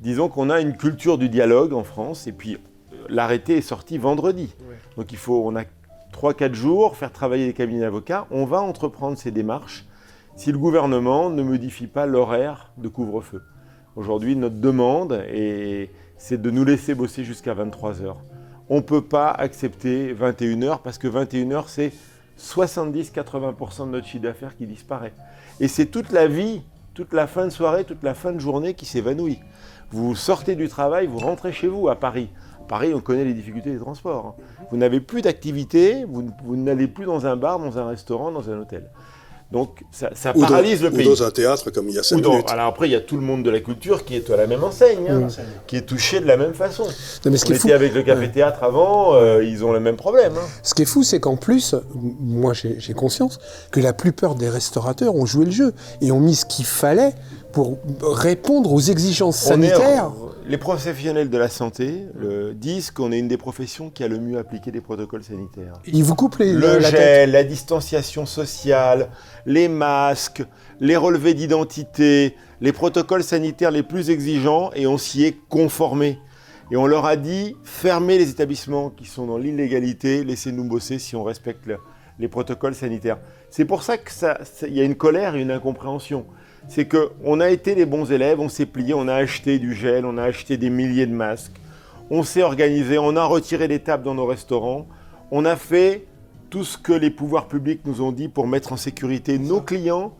Disons 0.00 0.28
qu'on 0.28 0.48
a 0.50 0.60
une 0.60 0.76
culture 0.76 1.18
du 1.18 1.28
dialogue 1.28 1.72
en 1.74 1.84
France 1.84 2.26
et 2.26 2.32
puis 2.32 2.54
euh, 2.54 2.96
l'arrêté 3.08 3.58
est 3.58 3.62
sorti 3.62 3.98
vendredi. 3.98 4.54
Ouais. 4.60 4.76
Donc 4.96 5.12
il 5.12 5.18
faut, 5.18 5.42
on 5.46 5.56
a 5.56 5.64
3-4 6.12 6.54
jours, 6.54 6.96
faire 6.96 7.12
travailler 7.12 7.46
les 7.46 7.52
cabinets 7.52 7.80
d'avocats. 7.80 8.26
On 8.30 8.44
va 8.46 8.60
entreprendre 8.62 9.16
ces 9.18 9.30
démarches 9.30 9.84
si 10.36 10.52
le 10.52 10.58
gouvernement 10.58 11.28
ne 11.28 11.42
modifie 11.42 11.86
pas 11.86 12.06
l'horaire 12.06 12.72
de 12.78 12.88
couvre-feu. 12.88 13.42
Aujourd'hui, 13.96 14.36
notre 14.36 14.56
demande, 14.56 15.22
est- 15.28 15.90
c'est 16.16 16.40
de 16.40 16.50
nous 16.50 16.64
laisser 16.64 16.94
bosser 16.94 17.24
jusqu'à 17.24 17.52
23 17.54 18.00
heures. 18.02 18.22
On 18.70 18.76
ne 18.76 18.80
peut 18.82 19.02
pas 19.02 19.30
accepter 19.30 20.12
21 20.12 20.62
heures 20.62 20.80
parce 20.80 20.96
que 20.96 21.08
21 21.08 21.50
heures, 21.52 21.68
c'est 21.68 21.92
70-80% 22.40 23.86
de 23.86 23.90
notre 23.90 24.06
chiffre 24.06 24.22
d'affaires 24.22 24.56
qui 24.56 24.66
disparaît. 24.66 25.12
Et 25.60 25.68
c'est 25.68 25.86
toute 25.86 26.10
la 26.10 26.26
vie, 26.26 26.62
toute 26.94 27.12
la 27.12 27.26
fin 27.26 27.44
de 27.44 27.50
soirée, 27.50 27.84
toute 27.84 28.02
la 28.02 28.14
fin 28.14 28.32
de 28.32 28.38
journée 28.38 28.74
qui 28.74 28.86
s'évanouit. 28.86 29.38
Vous 29.90 30.14
sortez 30.14 30.54
du 30.54 30.68
travail, 30.68 31.06
vous 31.06 31.18
rentrez 31.18 31.52
chez 31.52 31.66
vous 31.66 31.88
à 31.88 31.96
Paris. 31.96 32.30
À 32.62 32.64
Paris, 32.64 32.92
on 32.94 33.00
connaît 33.00 33.24
les 33.24 33.34
difficultés 33.34 33.72
des 33.72 33.78
transports. 33.78 34.36
hein. 34.38 34.42
Vous 34.70 34.76
n'avez 34.76 35.00
plus 35.00 35.20
d'activité, 35.20 36.04
vous, 36.06 36.56
n'allez 36.56 36.86
plus 36.86 37.04
dans 37.04 37.26
un 37.26 37.36
bar, 37.36 37.58
dans 37.58 37.78
un 37.78 37.86
restaurant, 37.88 38.30
dans 38.30 38.48
un 38.48 38.58
hôtel. 38.58 38.88
Donc 39.52 39.80
ça, 39.90 40.10
ça 40.14 40.32
Ou 40.36 40.40
dans- 40.40 40.46
paralyse 40.46 40.80
le 40.80 40.90
ou 40.90 40.96
pays. 40.96 41.04
dans 41.08 41.24
un 41.24 41.30
théâtre 41.32 41.70
comme 41.70 41.88
il 41.88 41.94
y 41.96 41.98
a 41.98 42.04
5 42.04 42.16
Ou 42.16 42.20
dans- 42.20 42.30
minutes. 42.30 42.50
alors 42.50 42.66
après, 42.68 42.88
il 42.88 42.92
y 42.92 42.94
a 42.94 43.00
tout 43.00 43.16
le 43.16 43.22
monde 43.22 43.42
de 43.42 43.50
la 43.50 43.58
culture 43.58 44.04
qui 44.04 44.14
est 44.14 44.30
à 44.30 44.36
la 44.36 44.46
même 44.46 44.62
enseigne, 44.62 45.08
hein, 45.10 45.26
qui 45.66 45.76
est 45.76 45.82
touché 45.82 46.20
de 46.20 46.26
la 46.26 46.36
même 46.36 46.54
façon. 46.54 46.84
Non, 46.84 47.30
mais 47.32 47.36
ce 47.36 47.44
On 47.44 47.46
qui 47.46 47.52
est 47.52 47.56
était 47.56 47.68
fou, 47.70 47.74
avec 47.74 47.92
le 47.94 48.02
café-théâtre 48.04 48.62
avant, 48.62 49.14
euh, 49.14 49.42
ils 49.44 49.64
ont 49.64 49.72
le 49.72 49.80
même 49.80 49.96
problème. 49.96 50.34
hein. 50.36 50.46
ce 50.62 50.72
qui 50.74 50.82
est 50.82 50.86
fou, 50.86 51.02
c'est 51.02 51.18
qu'en 51.18 51.36
plus, 51.36 51.74
moi 52.20 52.52
j'ai 52.54 52.92
conscience 52.94 53.38
que 53.72 53.80
la 53.80 53.92
plupart 53.92 54.36
des 54.36 54.48
restaurateurs 54.48 55.16
ont 55.16 55.26
joué 55.26 55.46
le 55.46 55.50
jeu 55.50 55.74
et 56.00 56.12
ont 56.12 56.20
mis 56.20 56.36
ce 56.36 56.44
qu'il 56.46 56.64
fallait 56.64 57.14
pour 57.52 57.78
répondre 58.02 58.72
aux 58.72 58.80
exigences 58.80 59.42
est- 59.44 59.48
sanitaires. 59.48 60.10
les 60.46 60.58
professionnels 60.58 61.30
de 61.30 61.38
la 61.38 61.48
santé 61.48 62.06
euh, 62.22 62.52
disent 62.54 62.90
qu'on 62.90 63.12
est 63.12 63.18
une 63.18 63.28
des 63.28 63.36
professions 63.36 63.90
qui 63.90 64.02
a 64.04 64.08
le 64.08 64.18
mieux 64.18 64.38
appliqué 64.38 64.70
les 64.70 64.80
protocoles 64.80 65.22
sanitaires. 65.24 65.74
Ils 65.86 66.02
vous 66.04 66.14
coupent 66.14 66.38
les, 66.38 66.52
Le 66.52 66.78
la 66.78 66.90
tête. 66.90 67.00
gel, 67.00 67.30
la 67.32 67.44
distanciation 67.44 68.26
sociale, 68.26 69.08
les 69.46 69.68
masques, 69.68 70.42
les 70.80 70.96
relevés 70.96 71.34
d'identité, 71.34 72.36
les 72.60 72.72
protocoles 72.72 73.22
sanitaires 73.24 73.70
les 73.70 73.82
plus 73.82 74.10
exigeants 74.10 74.70
et 74.74 74.86
on 74.86 74.98
s'y 74.98 75.24
est 75.24 75.36
conformé. 75.48 76.18
Et 76.72 76.76
on 76.76 76.86
leur 76.86 77.04
a 77.04 77.16
dit, 77.16 77.56
fermez 77.64 78.16
les 78.18 78.30
établissements 78.30 78.90
qui 78.90 79.04
sont 79.06 79.26
dans 79.26 79.38
l'illégalité, 79.38 80.22
laissez-nous 80.24 80.64
bosser 80.64 80.98
si 81.00 81.16
on 81.16 81.24
respecte 81.24 81.66
le- 81.66 81.78
les 82.20 82.28
protocoles 82.28 82.74
sanitaires. 82.74 83.18
C'est 83.50 83.64
pour 83.64 83.82
ça 83.82 83.96
qu'il 83.98 84.72
y 84.74 84.80
a 84.80 84.84
une 84.84 84.94
colère 84.94 85.34
et 85.36 85.40
une 85.40 85.50
incompréhension. 85.50 86.26
C'est 86.68 86.86
qu'on 86.86 87.40
a 87.40 87.48
été 87.50 87.74
les 87.74 87.86
bons 87.86 88.10
élèves, 88.12 88.38
on 88.40 88.48
s'est 88.48 88.66
plié, 88.66 88.94
on 88.94 89.08
a 89.08 89.14
acheté 89.14 89.58
du 89.58 89.74
gel, 89.74 90.04
on 90.06 90.16
a 90.18 90.22
acheté 90.24 90.56
des 90.56 90.70
milliers 90.70 91.06
de 91.06 91.12
masques, 91.14 91.56
on 92.10 92.22
s'est 92.22 92.42
organisé, 92.42 92.98
on 92.98 93.16
a 93.16 93.24
retiré 93.24 93.66
les 93.68 93.80
tables 93.80 94.04
dans 94.04 94.14
nos 94.14 94.26
restaurants, 94.26 94.86
on 95.30 95.44
a 95.44 95.56
fait 95.56 96.06
tout 96.48 96.64
ce 96.64 96.76
que 96.78 96.92
les 96.92 97.10
pouvoirs 97.10 97.46
publics 97.48 97.80
nous 97.84 98.02
ont 98.02 98.12
dit 98.12 98.28
pour 98.28 98.46
mettre 98.46 98.72
en 98.72 98.76
sécurité 98.76 99.38
nos 99.38 99.60
clients 99.60 100.12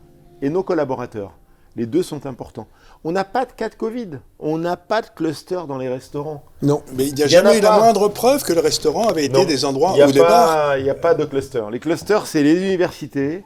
et 0.43 0.49
nos 0.51 0.63
collaborateurs. 0.63 1.33
Les 1.77 1.87
deux 1.87 2.03
sont 2.03 2.27
importants. 2.27 2.67
On 3.05 3.13
n'a 3.13 3.23
pas 3.25 3.45
de 3.45 3.53
cas 3.53 3.69
de 3.69 3.75
Covid, 3.77 4.19
on 4.41 4.59
n'a 4.59 4.77
pas 4.77 5.03
de 5.03 5.07
cluster 5.15 5.61
dans 5.69 5.79
les 5.79 5.89
restaurants. 5.89 6.43
Non. 6.63 6.83
Mais 6.97 7.07
il 7.07 7.15
n'y 7.15 7.23
a 7.23 7.27
Il 7.27 7.31
jamais 7.31 7.59
eu 7.59 7.61
la 7.61 7.79
moindre 7.79 8.09
preuve 8.09 8.43
que 8.45 8.53
le 8.53 8.61
restaurant 8.61 9.07
avait 9.09 9.27
été 9.27 9.39
Non. 9.39 9.45
des 9.45 9.65
endroits 9.65 9.93
n'y 9.95 10.03
ou 10.03 10.11
des 10.11 10.19
bars. 10.21 10.77
il 10.79 10.85
y 10.85 10.91
a 10.91 10.95
pas 10.95 11.15
de 11.15 11.25
cluster. 11.25 11.63
Les 11.71 11.79
clusters, 11.79 12.27
c'est 12.27 12.43
les 12.43 12.61
universités, 12.61 13.45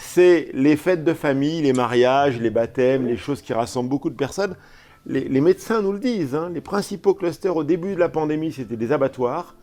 c'est 0.00 0.48
les 0.54 0.76
fêtes 0.76 1.04
de 1.04 1.14
famille, 1.14 1.62
les 1.62 1.72
mariages, 1.72 2.40
les 2.40 2.50
baptêmes, 2.50 3.06
les 3.06 3.16
choses 3.16 3.42
qui 3.42 3.52
rassemblent 3.52 3.88
beaucoup 3.88 4.10
de 4.10 4.16
personnes. 4.16 4.56
Les, 5.06 5.28
les 5.28 5.40
médecins 5.40 5.82
nous 5.82 5.92
le 5.92 5.98
disent. 5.98 6.34
hein, 6.34 6.50
les 6.52 6.60
principaux 6.60 7.14
clusters 7.14 7.56
au 7.56 7.64
début 7.64 7.94
de 7.94 8.00
la 8.00 8.08
pandémie, 8.08 8.52
c'était 8.52 8.76
des 8.76 8.92
abattoirs. 8.92 9.56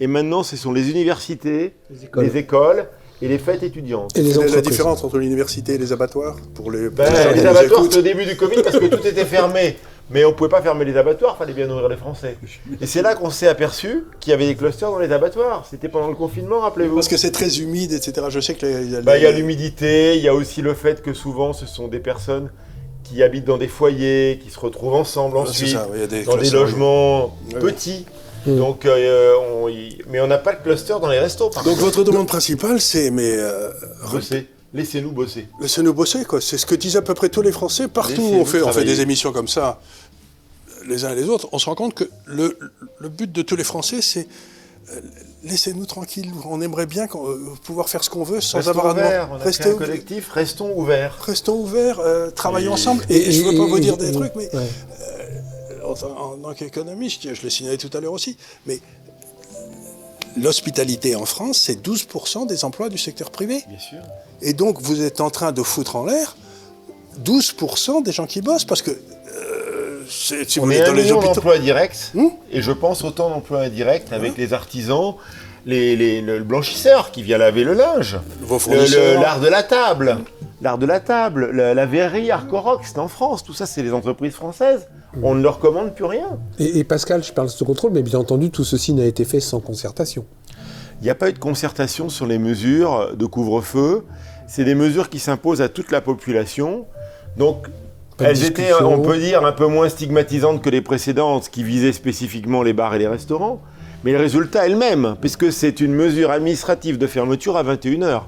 Et 0.00 0.06
maintenant, 0.06 0.42
ce 0.42 0.56
sont 0.56 0.72
les 0.72 0.90
universités, 0.90 1.74
les 2.16 2.36
écoles, 2.36 2.88
et 3.22 3.28
les 3.28 3.38
fêtes 3.38 3.62
étudiantes. 3.62 4.16
Et 4.16 4.22
les 4.22 4.32
Quelle 4.32 4.48
est 4.48 4.54
la 4.56 4.60
différence 4.60 5.04
entre 5.04 5.18
l'université 5.18 5.74
et 5.74 5.78
les 5.78 5.92
abattoirs 5.92 6.36
pour 6.54 6.70
les, 6.70 6.88
pour 6.88 6.96
Ben, 6.96 7.32
les 7.34 7.46
abattoirs, 7.46 7.84
c'était 7.84 7.98
au 7.98 8.02
début 8.02 8.24
du 8.24 8.36
Covid 8.36 8.62
parce 8.62 8.78
que 8.78 8.86
tout 8.86 9.06
était 9.06 9.24
fermé. 9.24 9.76
Mais 10.10 10.24
on 10.24 10.30
ne 10.30 10.34
pouvait 10.34 10.50
pas 10.50 10.60
fermer 10.60 10.84
les 10.84 10.96
abattoirs, 10.98 11.34
il 11.36 11.38
fallait 11.38 11.54
bien 11.54 11.66
nourrir 11.66 11.88
les 11.88 11.96
Français. 11.96 12.36
Et 12.80 12.86
c'est 12.86 13.00
là 13.00 13.14
qu'on 13.14 13.30
s'est 13.30 13.48
aperçu 13.48 14.04
qu'il 14.20 14.32
y 14.32 14.34
avait 14.34 14.46
des 14.46 14.54
clusters 14.54 14.90
dans 14.90 14.98
les 14.98 15.10
abattoirs. 15.12 15.66
C'était 15.70 15.88
pendant 15.88 16.08
le 16.08 16.14
confinement, 16.14 16.60
rappelez-vous. 16.60 16.94
Parce 16.96 17.08
que 17.08 17.16
c'est 17.16 17.30
très 17.30 17.58
humide, 17.58 17.92
etc. 17.92 18.26
Je 18.28 18.38
sais 18.40 18.54
que 18.54 19.00
Bah, 19.00 19.16
Il 19.16 19.22
y 19.22 19.26
a 19.26 19.30
l'humidité, 19.32 20.16
il 20.16 20.22
y 20.22 20.28
a 20.28 20.34
aussi 20.34 20.60
le 20.60 20.74
fait 20.74 21.00
que 21.02 21.14
souvent 21.14 21.54
ce 21.54 21.64
sont 21.66 21.88
des 21.88 22.00
personnes 22.00 22.50
qui 23.02 23.22
habitent 23.22 23.46
dans 23.46 23.58
des 23.58 23.68
foyers, 23.68 24.38
qui 24.42 24.50
se 24.50 24.58
retrouvent 24.60 24.94
ensemble 24.94 25.36
ensuite, 25.38 25.68
ça, 25.70 25.88
il 25.94 26.00
y 26.00 26.04
a 26.04 26.06
des 26.06 26.22
dans 26.24 26.36
des 26.36 26.50
logements 26.50 27.36
oui. 27.54 27.60
petits. 27.60 28.04
Donc, 28.46 28.84
euh, 28.84 29.32
on 29.62 29.68
y- 29.70 29.96
Mais 30.10 30.20
on 30.20 30.26
n'a 30.26 30.36
pas 30.36 30.52
de 30.54 30.62
cluster 30.62 30.92
dans 31.00 31.08
les 31.08 31.18
restos, 31.18 31.48
par 31.48 31.64
Donc 31.64 31.74
contre. 31.74 31.84
votre 31.86 32.04
demande 32.04 32.26
principale, 32.28 32.78
c'est 32.78 33.10
mais 33.10 33.36
euh, 33.38 33.70
Bosser. 34.12 34.48
Laissez-nous 34.74 35.12
bosser. 35.12 35.46
laissez-nous 35.60 35.94
bosser 35.94 36.24
quoi. 36.24 36.40
C'est 36.40 36.58
ce 36.58 36.66
que 36.66 36.74
disent 36.74 36.96
à 36.96 37.02
peu 37.02 37.14
près 37.14 37.28
tous 37.28 37.42
les 37.42 37.52
Français 37.52 37.86
partout. 37.88 38.20
On 38.22 38.44
fait, 38.44 38.60
on 38.62 38.72
fait 38.72 38.84
des 38.84 39.00
émissions 39.00 39.32
comme 39.32 39.48
ça, 39.48 39.80
les 40.88 41.04
uns 41.04 41.12
et 41.12 41.14
les 41.16 41.28
autres. 41.28 41.48
On 41.52 41.58
se 41.58 41.66
rend 41.66 41.74
compte 41.76 41.94
que 41.94 42.04
le, 42.26 42.58
le 42.98 43.08
but 43.08 43.30
de 43.30 43.42
tous 43.42 43.54
les 43.56 43.64
Français, 43.64 44.02
c'est 44.02 44.26
euh, 44.92 45.00
laissez-nous 45.44 45.86
tranquilles. 45.86 46.30
On 46.44 46.60
aimerait 46.60 46.86
bien 46.86 47.04
euh, 47.14 47.38
pouvoir 47.64 47.88
faire 47.88 48.02
ce 48.04 48.10
qu'on 48.10 48.24
veut 48.24 48.40
sans 48.40 48.58
Restons 48.58 48.70
avoir 48.72 48.86
à 48.88 48.94
demander. 48.94 49.46
un 49.64 49.74
collectif, 49.74 50.30
restons 50.32 50.76
ouverts. 50.76 51.16
Restons 51.22 51.54
ouverts, 51.60 52.00
euh, 52.00 52.30
travaillons 52.30 52.72
Et- 52.72 52.74
ensemble. 52.74 53.04
Et, 53.08 53.30
je 53.32 53.42
ne 53.42 53.50
veux 53.52 53.56
pas 53.56 53.66
vous 53.66 53.78
dire 53.78 53.96
des 53.96 54.08
et- 54.10 54.12
trucs, 54.12 54.34
mais 54.34 54.54
ouais. 54.54 54.68
en, 55.84 55.92
en 55.92 56.36
tant 56.38 56.54
qu'économiste, 56.54 57.32
je 57.32 57.42
l'ai 57.42 57.50
signalé 57.50 57.78
tout 57.78 57.90
à 57.96 58.00
l'heure 58.00 58.12
aussi, 58.12 58.36
mais 58.66 58.80
l'hospitalité 60.36 61.16
en 61.16 61.24
France, 61.24 61.58
c'est 61.58 61.80
12% 61.86 62.46
des 62.46 62.64
emplois 62.64 62.88
du 62.88 62.98
secteur 62.98 63.30
privé. 63.30 63.62
Bien 63.68 63.78
sûr. 63.78 63.98
Et 64.42 64.52
donc, 64.52 64.80
vous 64.80 65.02
êtes 65.02 65.20
en 65.20 65.30
train 65.30 65.52
de 65.52 65.62
foutre 65.62 65.96
en 65.96 66.04
l'air 66.06 66.36
12% 67.24 68.02
des 68.02 68.12
gens 68.12 68.26
qui 68.26 68.40
bossent, 68.42 68.64
parce 68.64 68.82
que 68.82 68.90
euh, 68.90 70.02
c'est- 70.10 70.48
si 70.50 70.58
On 70.60 70.68
est 70.70 70.82
dans 70.84 70.92
les 70.92 71.12
hôpitaux. 71.12 71.34
d'emplois 71.34 71.58
directs, 71.58 72.10
Hmm 72.14 72.28
et 72.50 72.60
je 72.62 72.72
pense 72.72 73.04
autant 73.04 73.30
d'emplois 73.30 73.60
indirects 73.62 74.12
avec 74.12 74.36
les 74.36 74.52
artisans, 74.52 75.14
les, 75.66 75.96
les- 75.96 76.20
le 76.20 76.42
blanchisseur 76.42 77.10
qui 77.12 77.22
vient 77.22 77.38
laver 77.38 77.64
le 77.64 77.74
linge, 77.74 78.18
l'art 79.20 79.40
de 79.40 79.48
la 79.48 79.62
table, 79.62 80.18
l'art 80.60 80.78
de 80.78 80.86
la 80.86 81.00
table, 81.00 81.50
la, 81.52 81.72
la 81.74 81.86
verrerie 81.86 82.30
Arcorox, 82.30 82.88
c'est 82.92 82.98
en 82.98 83.08
France, 83.08 83.44
tout 83.44 83.54
ça 83.54 83.66
c'est 83.66 83.82
les 83.82 83.92
entreprises 83.92 84.34
françaises. 84.34 84.86
On 85.22 85.34
ne 85.34 85.42
leur 85.42 85.58
commande 85.58 85.94
plus 85.94 86.04
rien. 86.04 86.38
Et, 86.58 86.78
et 86.78 86.84
Pascal, 86.84 87.22
je 87.22 87.32
parle 87.32 87.48
sous 87.48 87.64
contrôle, 87.64 87.92
mais 87.92 88.02
bien 88.02 88.18
entendu, 88.18 88.50
tout 88.50 88.64
ceci 88.64 88.92
n'a 88.92 89.04
été 89.04 89.24
fait 89.24 89.40
sans 89.40 89.60
concertation. 89.60 90.24
Il 91.00 91.04
n'y 91.04 91.10
a 91.10 91.14
pas 91.14 91.28
eu 91.28 91.32
de 91.32 91.38
concertation 91.38 92.08
sur 92.08 92.26
les 92.26 92.38
mesures 92.38 93.16
de 93.16 93.26
couvre-feu. 93.26 94.04
C'est 94.46 94.64
des 94.64 94.74
mesures 94.74 95.08
qui 95.08 95.18
s'imposent 95.18 95.60
à 95.60 95.68
toute 95.68 95.90
la 95.90 96.00
population. 96.00 96.86
Donc, 97.36 97.66
elles 98.20 98.44
étaient, 98.44 98.72
on 98.80 99.00
peut 99.00 99.18
dire, 99.18 99.44
un 99.44 99.52
peu 99.52 99.66
moins 99.66 99.88
stigmatisantes 99.88 100.62
que 100.62 100.70
les 100.70 100.80
précédentes 100.80 101.48
qui 101.50 101.64
visaient 101.64 101.92
spécifiquement 101.92 102.62
les 102.62 102.72
bars 102.72 102.94
et 102.94 102.98
les 102.98 103.08
restaurants. 103.08 103.60
Mais 104.04 104.12
le 104.12 104.18
résultat 104.18 104.66
est 104.66 104.70
le 104.70 104.76
même, 104.76 105.16
puisque 105.20 105.50
c'est 105.50 105.80
une 105.80 105.94
mesure 105.94 106.30
administrative 106.30 106.98
de 106.98 107.06
fermeture 107.06 107.56
à 107.56 107.64
21h. 107.64 108.22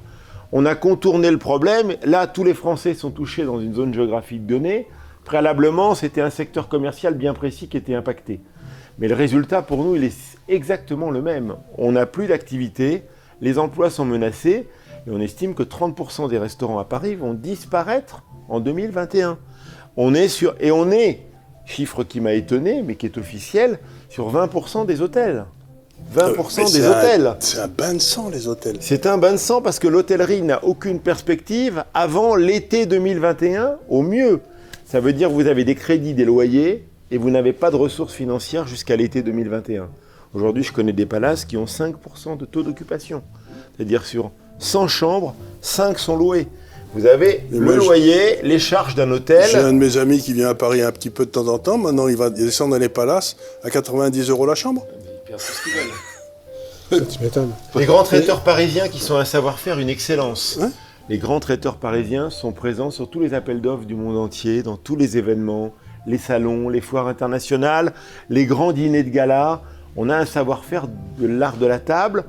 On 0.53 0.65
a 0.65 0.75
contourné 0.75 1.31
le 1.31 1.39
problème. 1.39 1.95
Là, 2.05 2.27
tous 2.27 2.45
les 2.45 2.55
Français 2.55 2.95
sont 2.95 3.11
touchés 3.11 3.45
dans 3.45 3.61
une 3.61 3.75
zone 3.75 3.93
géographique 3.95 4.47
donnée. 4.47 4.89
Préalablement, 5.27 5.95
c'était 5.97 6.21
un 6.21 6.31
secteur 6.31 6.69
commercial 6.69 7.15
bien 7.15 7.35
précis 7.35 7.67
qui 7.69 7.77
était 7.77 7.95
impacté. 7.95 8.41
Mais 8.99 9.09
le 9.09 9.15
résultat, 9.15 9.61
pour 9.61 9.83
nous, 9.85 9.97
il 9.97 10.05
est 10.05 10.15
exactement 10.49 11.11
le 11.11 11.21
même. 11.21 11.57
On 11.77 11.93
n'a 11.93 12.07
plus 12.07 12.29
d'activité, 12.29 13.03
les 13.41 13.59
emplois 13.59 13.91
sont 13.91 14.05
menacés, 14.05 14.69
et 15.07 15.11
on 15.11 15.21
estime 15.21 15.55
que 15.55 15.65
30% 15.65 16.29
des 16.31 16.39
restaurants 16.39 16.79
à 16.79 16.85
Paris 16.85 17.17
vont 17.17 17.35
disparaître 17.35 18.23
en 18.49 18.61
2021. 18.61 19.37
On 19.97 20.15
est 20.15 20.29
sur, 20.29 20.55
et 20.61 20.71
on 20.71 20.91
est, 20.93 21.27
chiffre 21.65 22.05
qui 22.05 22.21
m'a 22.21 22.33
étonné, 22.35 22.83
mais 22.83 22.95
qui 22.95 23.07
est 23.07 23.19
officiel, 23.19 23.81
sur 24.09 24.31
20% 24.33 24.87
des 24.87 25.03
hôtels. 25.03 25.45
20% 26.15 26.69
Euh, 26.69 26.73
des 26.73 26.87
un- 26.87 26.91
hôtels. 26.91 27.37
C'est 27.41 27.59
un 27.59 27.67
bain 27.69 27.95
de 27.95 27.99
sang, 27.99 28.29
les 28.31 28.47
hôtels. 28.47 28.77
C'est 28.81 29.07
un 29.07 29.19
bain 29.19 29.33
de 29.33 29.39
sang 29.39 29.61
parce 29.61 29.81
que 29.81 29.89
l'hôtellerie 29.89 30.43
n'a 30.43 30.63
aucune 30.65 31.01
perspective 31.01 31.83
avant 31.95 32.37
l'été 32.37 32.87
2021 32.87 33.77
au 33.89 34.03
mieux. 34.03 34.41
Ça 34.87 35.01
veut 35.01 35.13
dire 35.13 35.29
que 35.29 35.35
vous 35.35 35.47
avez 35.47 35.65
des 35.65 35.75
crédits, 35.75 36.15
des 36.15 36.25
loyers 36.25 36.87
et 37.11 37.19
vous 37.19 37.31
n'avez 37.31 37.53
pas 37.53 37.71
de 37.71 37.77
ressources 37.77 38.15
financières 38.15 38.67
jusqu'à 38.67 38.97
l'été 38.97 39.23
2021. 39.23 39.89
Aujourd'hui, 40.35 40.63
je 40.63 40.73
connais 40.73 40.93
des 40.93 41.07
palaces 41.07 41.45
qui 41.45 41.57
ont 41.57 41.65
5% 41.67 42.37
de 42.37 42.45
taux 42.45 42.63
d'occupation. 42.63 43.23
C'est-à-dire 43.77 44.05
sur 44.05 44.31
100 44.59 44.89
chambres, 44.89 45.35
5 45.61 45.99
sont 45.99 46.17
louées. 46.17 46.47
Vous 46.95 47.07
avez 47.07 47.45
Mais 47.51 47.59
le 47.59 47.65
moi, 47.65 47.75
je- 47.75 47.79
loyer, 47.81 48.39
les 48.43 48.59
charges 48.59 48.95
d'un 48.95 49.11
hôtel. 49.11 49.45
J'ai 49.51 49.59
un 49.59 49.73
de 49.73 49.79
mes 49.79 49.97
amis 49.99 50.19
qui 50.21 50.33
vient 50.33 50.49
à 50.49 50.55
Paris 50.55 50.83
un 50.83 50.93
petit 50.93 51.11
peu 51.11 51.27
de 51.27 51.31
temps 51.31 51.49
en 51.49 51.59
temps. 51.59 51.79
Maintenant, 51.79 52.09
il 52.09 52.17
va 52.17 52.31
descendre 52.31 52.71
dans 52.73 52.79
les 52.81 52.89
palaces 52.89 53.37
à 53.65 53.71
90 53.71 54.31
euros 54.31 54.47
la 54.47 54.55
chambre. 54.55 54.87
Tu 56.91 57.21
m'étonnes. 57.21 57.51
Les 57.75 57.85
grands 57.85 58.05
traiteurs 58.05 58.43
parisiens 58.45 58.87
qui 58.89 59.01
sont 59.01 59.17
un 59.17 59.25
savoir-faire, 59.25 59.81
une 59.81 59.89
excellence. 59.89 60.61
Les 61.09 61.19
grands 61.19 61.39
traiteurs 61.39 61.77
parisiens 61.77 62.31
sont 62.31 62.51
présents 62.51 62.91
sur 62.91 63.09
tous 63.09 63.21
les 63.21 63.33
appels 63.33 63.61
d'offres 63.61 63.85
du 63.85 63.95
monde 63.95 64.17
entier, 64.17 64.65
dans 64.65 64.77
tous 64.77 64.97
les 64.97 65.17
événements, 65.17 65.73
les 66.05 66.19
salons, 66.19 66.69
les 66.69 66.81
foires 66.81 67.07
internationales, 67.07 67.93
les 68.29 68.45
grands 68.45 68.73
dîners 68.73 69.05
de 69.05 69.11
gala. 69.11 69.63
On 69.95 70.11
a 70.11 70.17
un 70.17 70.25
savoir-faire 70.25 70.89
de 70.89 71.27
l'art 71.29 71.59
de 71.59 71.67
la 71.67 71.79
table 71.79 72.25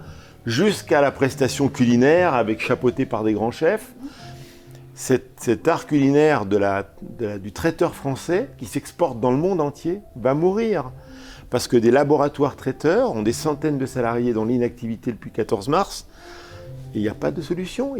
jusqu'à 0.45 1.01
la 1.01 1.09
prestation 1.09 1.69
culinaire 1.69 2.35
avec 2.35 2.61
chapeauté 2.61 3.07
par 3.07 3.23
des 3.23 3.33
grands 3.33 3.49
chefs. 3.49 3.95
Cet, 4.93 5.67
art 5.67 5.87
culinaire 5.87 6.45
du 6.45 7.51
traiteur 7.51 7.95
français 7.95 8.51
qui 8.59 8.67
s'exporte 8.67 9.19
dans 9.19 9.31
le 9.31 9.37
monde 9.37 9.59
entier 9.59 10.01
va 10.15 10.35
mourir. 10.35 10.91
Parce 11.49 11.67
que 11.67 11.77
des 11.77 11.91
laboratoires 11.91 12.55
traiteurs 12.55 13.15
ont 13.15 13.23
des 13.23 13.33
centaines 13.33 13.79
de 13.79 13.85
salariés 13.87 14.33
dans 14.33 14.45
l'inactivité 14.45 15.11
depuis 15.11 15.31
14 15.31 15.67
mars. 15.67 16.05
Il 16.93 17.01
n'y 17.01 17.09
a 17.09 17.15
pas 17.15 17.31
de 17.31 17.41
solution. 17.41 17.95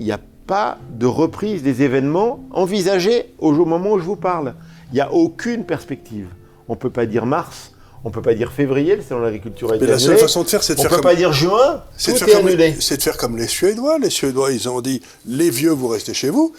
Pas 0.48 0.78
de 0.92 1.06
reprise 1.06 1.62
des 1.62 1.82
événements 1.84 2.40
envisagés 2.52 3.34
au 3.40 3.52
moment 3.52 3.92
où 3.92 4.00
je 4.00 4.06
vous 4.06 4.16
parle. 4.16 4.56
Il 4.92 4.96
n'y 4.96 5.02
a 5.02 5.12
aucune 5.14 5.66
perspective. 5.66 6.28
On 6.70 6.74
ne 6.74 6.78
peut 6.78 6.90
pas 6.90 7.06
dire 7.06 7.26
mars, 7.26 7.74
on 8.04 8.10
ne 8.10 8.14
peut 8.14 8.22
pas 8.22 8.34
dire 8.34 8.52
février, 8.52 8.96
le 8.96 9.02
salon 9.02 9.20
de 9.22 9.26
l'agriculture 9.26 9.74
été 9.74 9.86
Mais 9.86 9.92
la 9.92 10.00
seule 10.00 10.18
façon 10.18 10.44
de 10.44 10.48
faire, 10.48 10.64
c'est 10.64 10.76
de 10.76 10.80
On 10.80 10.84
ne 10.84 10.88
faire 10.90 10.98
peut 10.98 11.04
comme... 11.04 11.12
pas 11.12 11.16
dire 11.16 11.34
juin, 11.34 11.84
C'est 11.98 12.14
de, 12.14 12.18
faire 12.18 12.30
est 12.30 12.32
comme 12.42 12.48
les- 12.48 12.76
c'est 12.80 12.98
de 12.98 13.02
faire 13.04 13.18
comme 13.18 13.38
les 13.38 13.48
Suédois. 13.48 14.00
Les 14.00 14.10
Suédois, 14.10 14.52
ils 14.54 14.70
ont 14.70 14.82
dit 14.82 15.02
les 15.26 15.50
vieux, 15.50 15.72
vous 15.72 15.88
restez 15.90 16.14
chez 16.14 16.30
vous. 16.30 16.54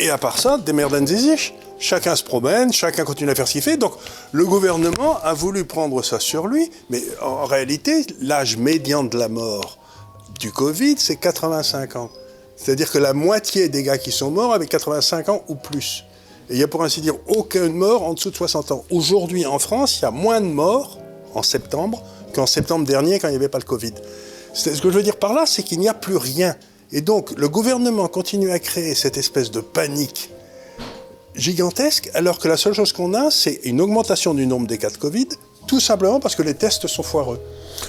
Et 0.00 0.10
à 0.10 0.18
part 0.18 0.38
ça, 0.38 0.58
des 0.58 0.72
merdenzizisch. 0.72 1.54
Chacun 1.80 2.16
se 2.16 2.24
promène, 2.24 2.72
chacun 2.72 3.04
continue 3.04 3.30
à 3.30 3.34
faire 3.36 3.46
ce 3.46 3.52
qu'il 3.52 3.62
fait. 3.62 3.76
Donc, 3.76 3.92
le 4.32 4.44
gouvernement 4.44 5.18
a 5.22 5.32
voulu 5.32 5.64
prendre 5.64 6.02
ça 6.02 6.18
sur 6.18 6.48
lui. 6.48 6.70
Mais 6.90 7.02
en 7.22 7.44
réalité, 7.44 8.04
l'âge 8.20 8.56
médian 8.56 9.04
de 9.04 9.16
la 9.16 9.28
mort 9.28 9.78
du 10.40 10.50
Covid, 10.50 10.96
c'est 10.98 11.16
85 11.16 11.96
ans. 11.96 12.10
C'est-à-dire 12.58 12.90
que 12.90 12.98
la 12.98 13.14
moitié 13.14 13.68
des 13.68 13.82
gars 13.82 13.98
qui 13.98 14.10
sont 14.10 14.30
morts 14.30 14.52
avaient 14.52 14.66
85 14.66 15.28
ans 15.28 15.42
ou 15.48 15.54
plus. 15.54 16.04
Et 16.50 16.54
il 16.54 16.58
y 16.58 16.62
a 16.62 16.68
pour 16.68 16.82
ainsi 16.82 17.00
dire 17.00 17.14
aucune 17.28 17.72
mort 17.72 18.02
en 18.02 18.14
dessous 18.14 18.30
de 18.30 18.36
60 18.36 18.72
ans. 18.72 18.84
Aujourd'hui, 18.90 19.46
en 19.46 19.58
France, 19.58 20.00
il 20.00 20.02
y 20.02 20.04
a 20.06 20.10
moins 20.10 20.40
de 20.40 20.46
morts 20.46 20.98
en 21.34 21.42
septembre 21.42 22.02
qu'en 22.34 22.46
septembre 22.46 22.86
dernier 22.86 23.18
quand 23.18 23.28
il 23.28 23.32
n'y 23.32 23.36
avait 23.36 23.48
pas 23.48 23.58
le 23.58 23.64
Covid. 23.64 23.94
Ce 24.52 24.70
que 24.70 24.90
je 24.90 24.96
veux 24.96 25.02
dire 25.02 25.16
par 25.16 25.34
là, 25.34 25.44
c'est 25.46 25.62
qu'il 25.62 25.78
n'y 25.78 25.88
a 25.88 25.94
plus 25.94 26.16
rien. 26.16 26.56
Et 26.90 27.00
donc, 27.00 27.30
le 27.36 27.48
gouvernement 27.48 28.08
continue 28.08 28.50
à 28.50 28.58
créer 28.58 28.94
cette 28.94 29.18
espèce 29.18 29.50
de 29.50 29.60
panique 29.60 30.30
gigantesque, 31.34 32.10
alors 32.14 32.38
que 32.38 32.48
la 32.48 32.56
seule 32.56 32.74
chose 32.74 32.92
qu'on 32.92 33.14
a, 33.14 33.30
c'est 33.30 33.60
une 33.64 33.80
augmentation 33.80 34.34
du 34.34 34.46
nombre 34.46 34.66
des 34.66 34.78
cas 34.78 34.90
de 34.90 34.96
Covid, 34.96 35.28
tout 35.68 35.78
simplement 35.78 36.18
parce 36.18 36.34
que 36.34 36.42
les 36.42 36.54
tests 36.54 36.88
sont 36.88 37.04
foireux. 37.04 37.38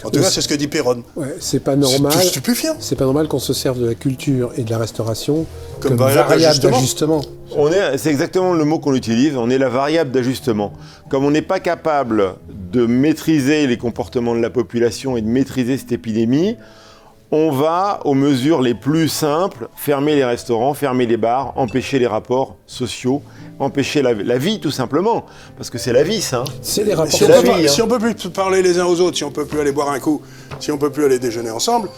En 0.04 0.10
tout 0.12 0.20
Mais 0.20 0.26
cas, 0.26 0.30
c'est 0.30 0.42
ce 0.42 0.48
que 0.48 0.54
dit 0.54 0.68
Perron. 0.68 1.04
Ouais, 1.16 1.36
c'est 1.40 1.62
pas 1.64 1.76
normal. 1.76 2.12
C'est 2.16 2.28
stupéfiant. 2.28 2.76
C'est 2.80 2.96
pas 2.96 3.06
normal 3.06 3.28
qu'on 3.28 3.40
se 3.40 3.54
serve 3.54 3.80
de 3.80 3.88
la 3.88 3.96
culture 3.96 4.52
et 4.56 4.64
de 4.64 4.70
la 4.70 4.78
restauration 4.78 5.48
Comme 5.80 5.98
comme, 5.98 6.08
variable 6.08 6.40
d'ajustement. 6.60 6.72
d'ajustement. 6.72 7.22
On 7.56 7.72
est, 7.72 7.98
c'est 7.98 8.12
exactement 8.12 8.54
le 8.54 8.64
mot 8.66 8.78
qu'on 8.78 8.94
utilise, 8.94 9.36
on 9.36 9.50
est 9.50 9.58
la 9.58 9.70
variable 9.70 10.12
d'ajustement. 10.12 10.74
Comme 11.10 11.26
on 11.26 11.32
n'est 11.32 11.42
pas 11.42 11.60
capable 11.60 12.36
de 12.72 12.86
maîtriser 12.86 13.66
les 13.66 13.78
comportements 13.78 14.36
de 14.36 14.42
la 14.42 14.52
population 14.52 15.18
et 15.18 15.22
de 15.22 15.28
maîtriser 15.28 15.78
cette 15.78 15.92
épidémie, 15.92 16.58
on 17.32 17.52
va 17.52 18.00
aux 18.06 18.16
mesures 18.16 18.62
les 18.62 18.74
plus 18.74 19.08
simples, 19.08 19.70
fermer 19.76 20.16
les 20.16 20.26
restaurants, 20.26 20.74
fermer 20.74 21.06
les 21.06 21.18
bars, 21.18 21.54
empêcher 21.58 22.00
les 22.00 22.08
rapports 22.08 22.56
sociaux, 22.66 23.22
empêcher 23.60 24.02
la, 24.02 24.14
la 24.14 24.38
vie 24.38 24.60
tout 24.60 24.72
simplement. 24.72 25.26
Parce 25.56 25.70
que 25.70 25.78
c'est 25.78 25.94
la 25.94 26.04
vie 26.04 26.22
ça. 26.22 26.40
hein. 26.48 26.52
C'est 26.62 26.84
les 26.84 26.94
rapports. 26.96 27.14
Si 27.14 27.24
on, 27.24 27.28
la 27.28 27.36
peut 27.36 27.42
vie, 27.44 27.50
pas, 27.50 27.58
hein. 27.58 27.68
si 27.68 27.82
on 27.82 27.88
peut 27.88 28.00
plus 28.00 28.16
parler 28.30 28.62
les 28.64 28.80
uns 28.80 28.86
aux 28.86 29.00
autres, 29.00 29.18
si 29.18 29.24
on 29.24 29.32
peut 29.32 29.46
plus 29.46 29.60
aller 29.60 29.72
boire 29.72 29.90
un 29.92 30.00
coup, 30.00 30.22
si 30.60 30.72
on 30.72 30.78
peut 30.78 30.90
plus 30.92 31.06
aller 31.06 31.20
déjeuner 31.20 31.52
ensemble, 31.52 31.90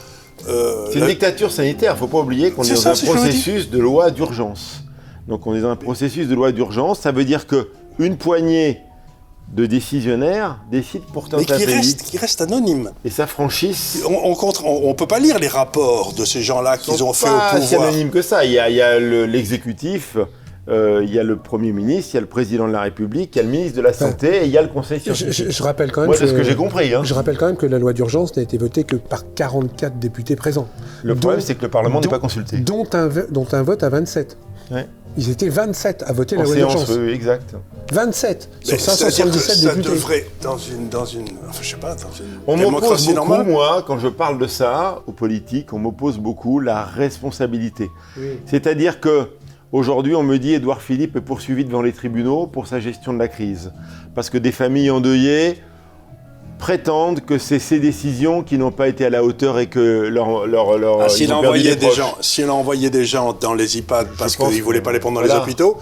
euh, 0.50 0.88
C'est 0.90 0.96
une 0.96 1.02
la- 1.02 1.08
dictature 1.08 1.52
sanitaire, 1.52 1.92
il 1.94 1.96
ne 1.96 2.00
faut 2.00 2.08
pas 2.08 2.20
oublier 2.20 2.52
qu'on 2.52 2.64
est, 2.64 2.70
dans 2.70 2.76
ça, 2.76 2.92
un 2.92 2.96
processus 3.14 3.70
de 3.70 3.80
loi 3.80 4.12
d'urgence. 4.12 4.84
Donc 5.28 5.46
on 5.48 5.56
est 5.56 5.62
dans 5.62 5.70
un 5.70 5.76
processus 5.76 6.28
de 6.28 6.36
loi 6.36 6.52
d'urgence, 6.52 7.00
ça 7.00 7.12
veut 7.12 7.24
dire 7.26 7.48
que 7.48 7.70
une 8.00 8.18
poignée 8.18 8.82
de 9.54 9.66
décisionnaires 9.66 10.60
décide 10.72 11.02
pourtant 11.14 11.38
un 11.38 11.44
qui 11.44 11.66
pays 11.66 11.66
reste, 11.66 12.04
qui 12.04 12.18
reste 12.18 12.40
anonyme. 12.42 12.92
et 13.04 13.10
s'affranchissent. 13.10 14.02
On, 14.08 14.32
on, 14.32 14.36
contre- 14.36 14.66
on- 14.66 14.90
on 14.90 14.94
peut 14.94 15.08
pas 15.08 15.20
lire 15.20 15.40
les 15.40 15.48
rapports 15.50 16.14
de 16.14 16.24
ces 16.26 16.42
gens-là 16.42 16.78
qu'ils 16.78 17.04
ont 17.04 17.14
fait 17.14 17.26
pas 17.28 17.58
au 17.58 17.62
si 17.62 17.70
pouvoir. 17.72 17.90
anonyme 17.90 18.10
que 18.12 18.22
ça. 18.22 18.46
Il 18.46 18.52
y 18.52 18.60
a, 18.60 18.70
il 18.70 19.26
l'exécutif, 19.26 20.16
euh, 20.70 21.02
il 21.04 21.14
y 21.14 21.20
a 21.20 21.24
le 21.24 21.36
Premier 21.36 21.72
ministre, 21.74 22.12
il 22.14 22.16
y 22.16 22.18
a 22.20 22.22
le 22.22 22.28
Président 22.28 22.68
de 22.68 22.72
la 22.72 22.82
République, 22.82 23.36
il 23.36 23.40
y 23.40 23.42
a 23.42 23.44
le 23.44 23.50
ministre 23.50 23.76
de 23.76 23.82
la 23.82 23.92
Santé 23.94 24.44
et 24.44 24.46
il 24.46 24.52
y 24.52 24.58
a 24.58 24.62
le 24.62 24.68
Conseil 24.70 25.00
Je, 25.06 25.14
scientifique. 25.14 25.46
je- 25.48 25.52
je 25.52 25.64
rappelle 25.64 25.92
quand 25.92 26.02
même 26.02 26.08
Moi, 26.10 26.16
c'est 26.18 26.28
ce 26.28 26.34
que 26.34 26.44
j'ai 26.44 26.56
compris. 26.56 26.94
hein. 26.94 27.02
Je 27.04 27.14
rappelle 27.14 27.38
quand 27.38 27.48
même 27.48 27.58
que 27.58 27.66
la 27.66 27.80
loi 27.80 27.92
d'urgence 27.94 28.36
n'a 28.38 28.44
été 28.44 28.58
votée 28.58 28.84
que 28.86 28.96
par 28.96 29.24
44 29.34 29.98
députés 30.00 30.36
présents. 30.36 30.68
Le 31.04 31.16
problème, 31.16 31.42
c'est 31.42 31.56
que 31.56 31.64
le 31.64 31.70
Parlement 31.70 32.00
n'est 32.00 32.08
pas 32.08 32.20
consulté. 32.20 32.58
Dont 32.58 32.88
un, 32.94 33.08
vo- 33.08 33.22
dont 33.32 33.48
un 33.52 33.64
vote 33.64 33.84
à 33.84 33.90
27. 33.90 34.38
Ouais. 34.72 34.88
Ils 35.18 35.30
étaient 35.30 35.50
27 35.50 36.04
à 36.08 36.14
voter 36.14 36.38
la 36.38 36.44
En 36.44 36.46
loi 36.46 36.56
séance, 36.56 36.76
d'urgence. 36.86 36.98
oui, 36.98 37.12
exact. 37.12 37.54
27 37.92 38.50
sur 38.62 38.74
Mais 38.74 38.80
c'est-à-dire 38.80 39.26
que 39.26 39.32
577 39.34 39.56
ça 39.58 39.70
députés. 39.76 39.90
devrait, 39.90 40.26
dans 40.42 40.58
une, 40.58 40.88
dans 40.88 41.06
une, 41.06 41.26
enfin, 41.50 41.60
je 41.62 41.68
sais 41.70 41.76
pas, 41.76 41.96
dans 41.96 42.12
une 42.12 42.40
On 42.48 42.56
m'oppose 42.56 42.66
démocratie 42.80 43.14
beaucoup, 43.14 43.28
normale. 43.28 43.46
moi, 43.48 43.84
quand 43.86 44.00
je 44.00 44.08
parle 44.08 44.38
de 44.40 44.48
ça, 44.48 45.02
aux 45.08 45.12
politiques, 45.12 45.74
on 45.74 45.80
m'oppose 45.80 46.18
beaucoup 46.18 46.62
la 46.62 46.86
responsabilité. 46.86 47.90
C'est-à-dire 48.46 49.02
que 49.02 49.28
aujourd'hui, 49.74 50.16
on 50.16 50.24
me 50.24 50.38
dit 50.40 50.54
Édouard 50.54 50.82
Philippe 50.82 51.18
est 51.18 51.22
poursuivi 51.22 51.66
devant 51.66 51.82
les 51.82 51.92
tribunaux 51.92 52.48
pour 52.48 52.68
sa 52.68 52.80
gestion 52.80 53.14
de 53.14 53.20
la 53.20 53.28
crise. 53.28 53.74
Parce 54.16 54.30
que 54.30 54.38
des 54.38 54.54
familles 54.54 54.92
endeuillées 54.92 55.58
prétendent 56.62 57.22
que 57.26 57.38
c'est 57.38 57.60
ces 57.60 57.80
décisions 57.80 58.44
qui 58.44 58.58
n'ont 58.58 58.72
pas 58.72 58.88
été 58.88 59.04
à 59.06 59.10
la 59.10 59.24
hauteur 59.24 59.60
et 59.60 59.66
que 59.68 60.08
leur, 60.08 60.46
leur, 60.48 60.78
leur 60.78 61.02
Ah, 61.02 61.06
ils 61.08 61.10
s'il 61.10 61.34
ont 61.34 61.38
a 61.38 61.40
envoyé 61.40 61.76
des 61.76 61.92
gens, 61.92 62.16
s'il 62.22 62.46
a 62.46 62.54
envoyé 62.54 62.90
des 62.90 63.04
gens 63.04 63.34
dans 63.34 63.54
les 63.54 63.78
EHPAD 63.80 64.08
parce 64.18 64.36
pense 64.38 64.50
qu'il 64.50 64.60
que- 64.60 64.64
voulait 64.64 64.80
pas 64.82 64.94
les 64.94 65.00
prendre 65.00 65.16
dans 65.20 65.26
voilà. 65.26 65.36
les 65.40 65.42
hôpitaux, 65.42 65.78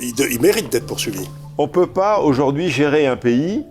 il, 0.00 0.14
de- 0.14 0.26
il 0.30 0.40
mérite 0.42 0.70
d'être 0.70 0.86
poursuivi. 0.86 1.24
On 1.56 1.62
ne 1.62 1.68
peut 1.68 1.86
pas 1.86 2.18
aujourd'hui 2.20 2.68
gérer 2.68 3.06
un 3.06 3.16
pays 3.16 3.62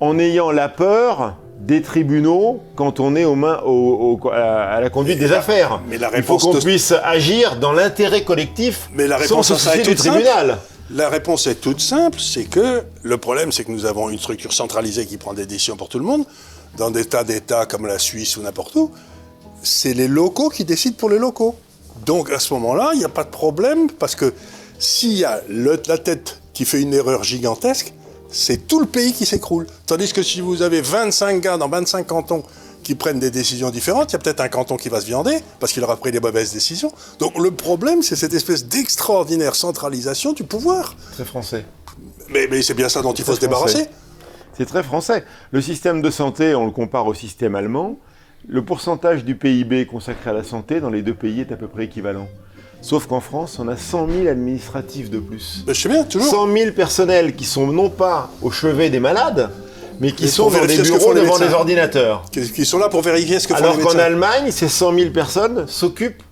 en 0.00 0.18
ayant 0.18 0.50
la 0.50 0.68
peur 0.68 1.34
des 1.60 1.80
tribunaux 1.80 2.60
quand 2.74 2.98
on 2.98 3.14
est 3.14 3.24
aux 3.24 3.36
mains, 3.36 3.60
au- 3.64 4.18
au- 4.20 4.28
à 4.30 4.80
la 4.80 4.90
conduite 4.90 5.18
des 5.20 5.32
affaires. 5.32 5.80
mais 5.88 5.96
la 5.96 6.08
Il 6.08 6.22
faut 6.24 6.34
réponse 6.34 6.42
qu'on 6.42 6.54
de- 6.54 6.58
puisse 6.64 6.92
agir 7.04 7.56
dans 7.56 7.72
l'intérêt 7.72 8.24
collectif 8.24 8.90
Mais 8.92 9.06
la 9.06 9.16
sans 9.18 9.22
réponse 9.22 9.48
se 9.48 9.54
soucier 9.54 9.82
du 9.82 9.96
simple. 9.96 10.56
La 10.90 11.08
réponse 11.08 11.46
est 11.46 11.54
toute 11.56 11.80
simple, 11.80 12.20
c'est 12.20 12.44
que 12.44 12.82
le 13.02 13.16
problème, 13.16 13.52
c'est 13.52 13.64
que 13.64 13.72
nous 13.72 13.86
avons 13.86 14.10
une 14.10 14.18
structure 14.18 14.52
centralisée 14.52 15.06
qui 15.06 15.16
prend 15.16 15.32
des 15.32 15.46
décisions 15.46 15.76
pour 15.76 15.88
tout 15.88 15.98
le 15.98 16.04
monde, 16.04 16.26
dans 16.76 16.90
des 16.90 17.06
tas 17.06 17.24
d'États 17.24 17.64
comme 17.64 17.86
la 17.86 17.98
Suisse 17.98 18.36
ou 18.36 18.42
n'importe 18.42 18.76
où. 18.76 18.90
C'est 19.62 19.94
les 19.94 20.08
locaux 20.08 20.50
qui 20.50 20.64
décident 20.64 20.96
pour 20.96 21.08
les 21.08 21.18
locaux. 21.18 21.54
Donc 22.04 22.30
à 22.30 22.38
ce 22.38 22.52
moment-là, 22.52 22.90
il 22.92 22.98
n'y 22.98 23.04
a 23.04 23.08
pas 23.08 23.24
de 23.24 23.30
problème, 23.30 23.90
parce 23.90 24.14
que 24.14 24.34
s'il 24.78 25.14
y 25.14 25.24
a 25.24 25.40
la 25.48 25.96
tête 25.96 26.42
qui 26.52 26.66
fait 26.66 26.82
une 26.82 26.92
erreur 26.92 27.24
gigantesque, 27.24 27.94
c'est 28.28 28.66
tout 28.66 28.80
le 28.80 28.86
pays 28.86 29.14
qui 29.14 29.24
s'écroule. 29.24 29.66
Tandis 29.86 30.12
que 30.12 30.22
si 30.22 30.42
vous 30.42 30.60
avez 30.60 30.82
25 30.82 31.40
gars 31.40 31.56
dans 31.56 31.68
25 31.68 32.06
cantons 32.06 32.42
qui 32.84 32.94
prennent 32.94 33.18
des 33.18 33.30
décisions 33.30 33.70
différentes, 33.70 34.10
il 34.10 34.12
y 34.12 34.16
a 34.16 34.18
peut-être 34.20 34.40
un 34.40 34.48
canton 34.48 34.76
qui 34.76 34.88
va 34.88 35.00
se 35.00 35.06
viander 35.06 35.38
parce 35.58 35.72
qu'il 35.72 35.82
aura 35.82 35.96
pris 35.96 36.12
des 36.12 36.20
mauvaises 36.20 36.52
décisions. 36.52 36.92
Donc 37.18 37.36
le 37.38 37.50
problème, 37.50 38.02
c'est 38.02 38.14
cette 38.14 38.34
espèce 38.34 38.66
d'extraordinaire 38.66 39.56
centralisation 39.56 40.32
du 40.32 40.44
pouvoir. 40.44 40.94
Très 41.12 41.24
français. 41.24 41.64
Mais, 42.30 42.46
mais 42.50 42.62
c'est 42.62 42.74
bien 42.74 42.88
ça 42.88 43.02
dont 43.02 43.12
il 43.12 43.24
faut 43.24 43.32
se 43.34 43.40
français. 43.40 43.46
débarrasser. 43.46 43.88
C'est 44.56 44.66
très 44.66 44.84
français. 44.84 45.24
Le 45.50 45.60
système 45.60 46.00
de 46.00 46.10
santé, 46.10 46.54
on 46.54 46.64
le 46.64 46.70
compare 46.70 47.06
au 47.06 47.14
système 47.14 47.56
allemand. 47.56 47.98
Le 48.46 48.64
pourcentage 48.64 49.24
du 49.24 49.34
PIB 49.34 49.86
consacré 49.86 50.30
à 50.30 50.32
la 50.32 50.44
santé 50.44 50.80
dans 50.80 50.90
les 50.90 51.02
deux 51.02 51.14
pays 51.14 51.40
est 51.40 51.50
à 51.50 51.56
peu 51.56 51.66
près 51.66 51.84
équivalent. 51.84 52.28
Sauf 52.82 53.06
qu'en 53.06 53.20
France, 53.20 53.58
on 53.58 53.66
a 53.68 53.78
100 53.78 54.08
000 54.10 54.28
administratifs 54.28 55.08
de 55.08 55.18
plus. 55.18 55.64
Je 55.66 55.72
sais 55.72 55.88
bien, 55.88 56.04
toujours. 56.04 56.30
100 56.30 56.52
000 56.52 56.72
personnels 56.72 57.34
qui 57.34 57.46
sont 57.46 57.66
non 57.66 57.88
pas 57.88 58.30
au 58.42 58.50
chevet 58.50 58.90
des 58.90 59.00
malades, 59.00 59.50
mais 60.00 60.12
qui 60.12 60.28
sont 60.28 60.50
dans 60.50 60.64
des 60.66 60.78
bureaux 60.78 60.98
font 60.98 61.12
les 61.12 61.20
devant 61.22 61.38
des 61.38 61.52
ordinateurs. 61.52 62.24
Qui, 62.30 62.50
qui 62.50 62.64
sont 62.64 62.78
là 62.78 62.88
pour 62.88 63.02
vérifier 63.02 63.38
ce 63.38 63.48
que 63.48 63.54
font 63.54 63.62
Alors 63.62 63.76
les 63.76 63.82
qu'en 63.82 63.90
médecins. 63.90 64.04
Allemagne, 64.04 64.50
ces 64.50 64.68
100 64.68 64.94
000 64.94 65.10
personnes 65.10 65.66
s'occupent 65.68 66.22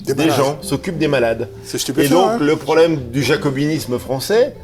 Des 0.00 0.30
gens, 0.30 0.58
s'occupent 0.62 0.98
des 0.98 1.08
malades. 1.08 1.48
Et 1.98 2.08
donc 2.08 2.28
hein. 2.28 2.38
le 2.40 2.56
problème 2.56 3.10
du 3.10 3.22
jacobinisme 3.22 3.98
français, 3.98 4.54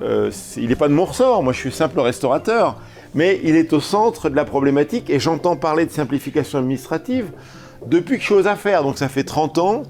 euh, 0.00 0.30
il 0.56 0.68
n'est 0.68 0.76
pas 0.76 0.88
de 0.88 0.94
mon 0.94 1.04
ressort, 1.04 1.42
moi 1.42 1.52
je 1.52 1.58
suis 1.58 1.72
simple 1.72 2.00
restaurateur, 2.00 2.76
mais 3.14 3.40
il 3.44 3.56
est 3.56 3.72
au 3.72 3.80
centre 3.80 4.28
de 4.28 4.36
la 4.36 4.44
problématique 4.44 5.10
et 5.10 5.20
j'entends 5.20 5.56
parler 5.56 5.86
de 5.86 5.92
simplification 5.92 6.58
administrative 6.58 7.26
depuis 7.86 8.18
que 8.18 8.24
chose 8.24 8.46
à 8.46 8.56
faire. 8.56 8.82
Donc 8.82 8.98
ça 8.98 9.08
fait 9.08 9.24
30 9.24 9.58
ans 9.58 9.82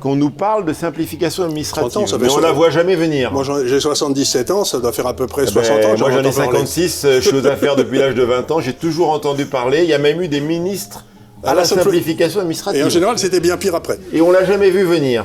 qu'on 0.00 0.16
nous 0.16 0.30
parle 0.30 0.64
de 0.64 0.72
simplification 0.72 1.44
administrative, 1.44 1.90
30 1.90 2.02
ans, 2.04 2.06
ça 2.06 2.18
fait 2.18 2.24
mais 2.24 2.30
on 2.30 2.34
so- 2.36 2.40
la 2.40 2.52
voit 2.52 2.70
jamais 2.70 2.96
venir. 2.96 3.32
Moi 3.32 3.44
j'ai 3.66 3.80
77 3.80 4.50
ans, 4.50 4.64
ça 4.64 4.78
doit 4.78 4.92
faire 4.92 5.06
à 5.06 5.14
peu 5.14 5.26
près 5.26 5.42
Eh 5.44 5.50
60 5.50 5.76
ben, 5.76 5.84
ans. 5.86 5.98
moi 5.98 6.10
j'en 6.10 6.16
ai 6.22 6.26
entends 6.26 6.32
parler. 6.36 6.58
56, 6.58 7.04
euh, 7.04 7.20
chose 7.20 7.46
à 7.46 7.56
faire 7.56 7.76
depuis 7.76 7.98
l'âge 7.98 8.14
de 8.14 8.22
20 8.22 8.50
ans, 8.50 8.60
j'ai 8.60 8.72
toujours 8.74 9.10
entendu 9.10 9.46
parler, 9.46 9.82
il 9.84 9.88
y 9.88 9.94
a 9.94 9.98
même 9.98 10.20
eu 10.20 10.28
des 10.28 10.40
ministres 10.40 11.04
à 11.44 11.50
Ah, 11.50 11.54
la 11.54 11.64
simplification 11.64 12.40
Et 12.40 12.42
administrative. 12.42 12.84
en 12.86 12.88
général, 12.90 13.18
c'était 13.18 13.40
bien 13.40 13.56
pire 13.56 13.74
après. 13.74 13.98
Et 14.12 14.20
on 14.20 14.30
l'a 14.32 14.44
jamais 14.44 14.70
vu 14.70 14.84
venir. 14.84 15.24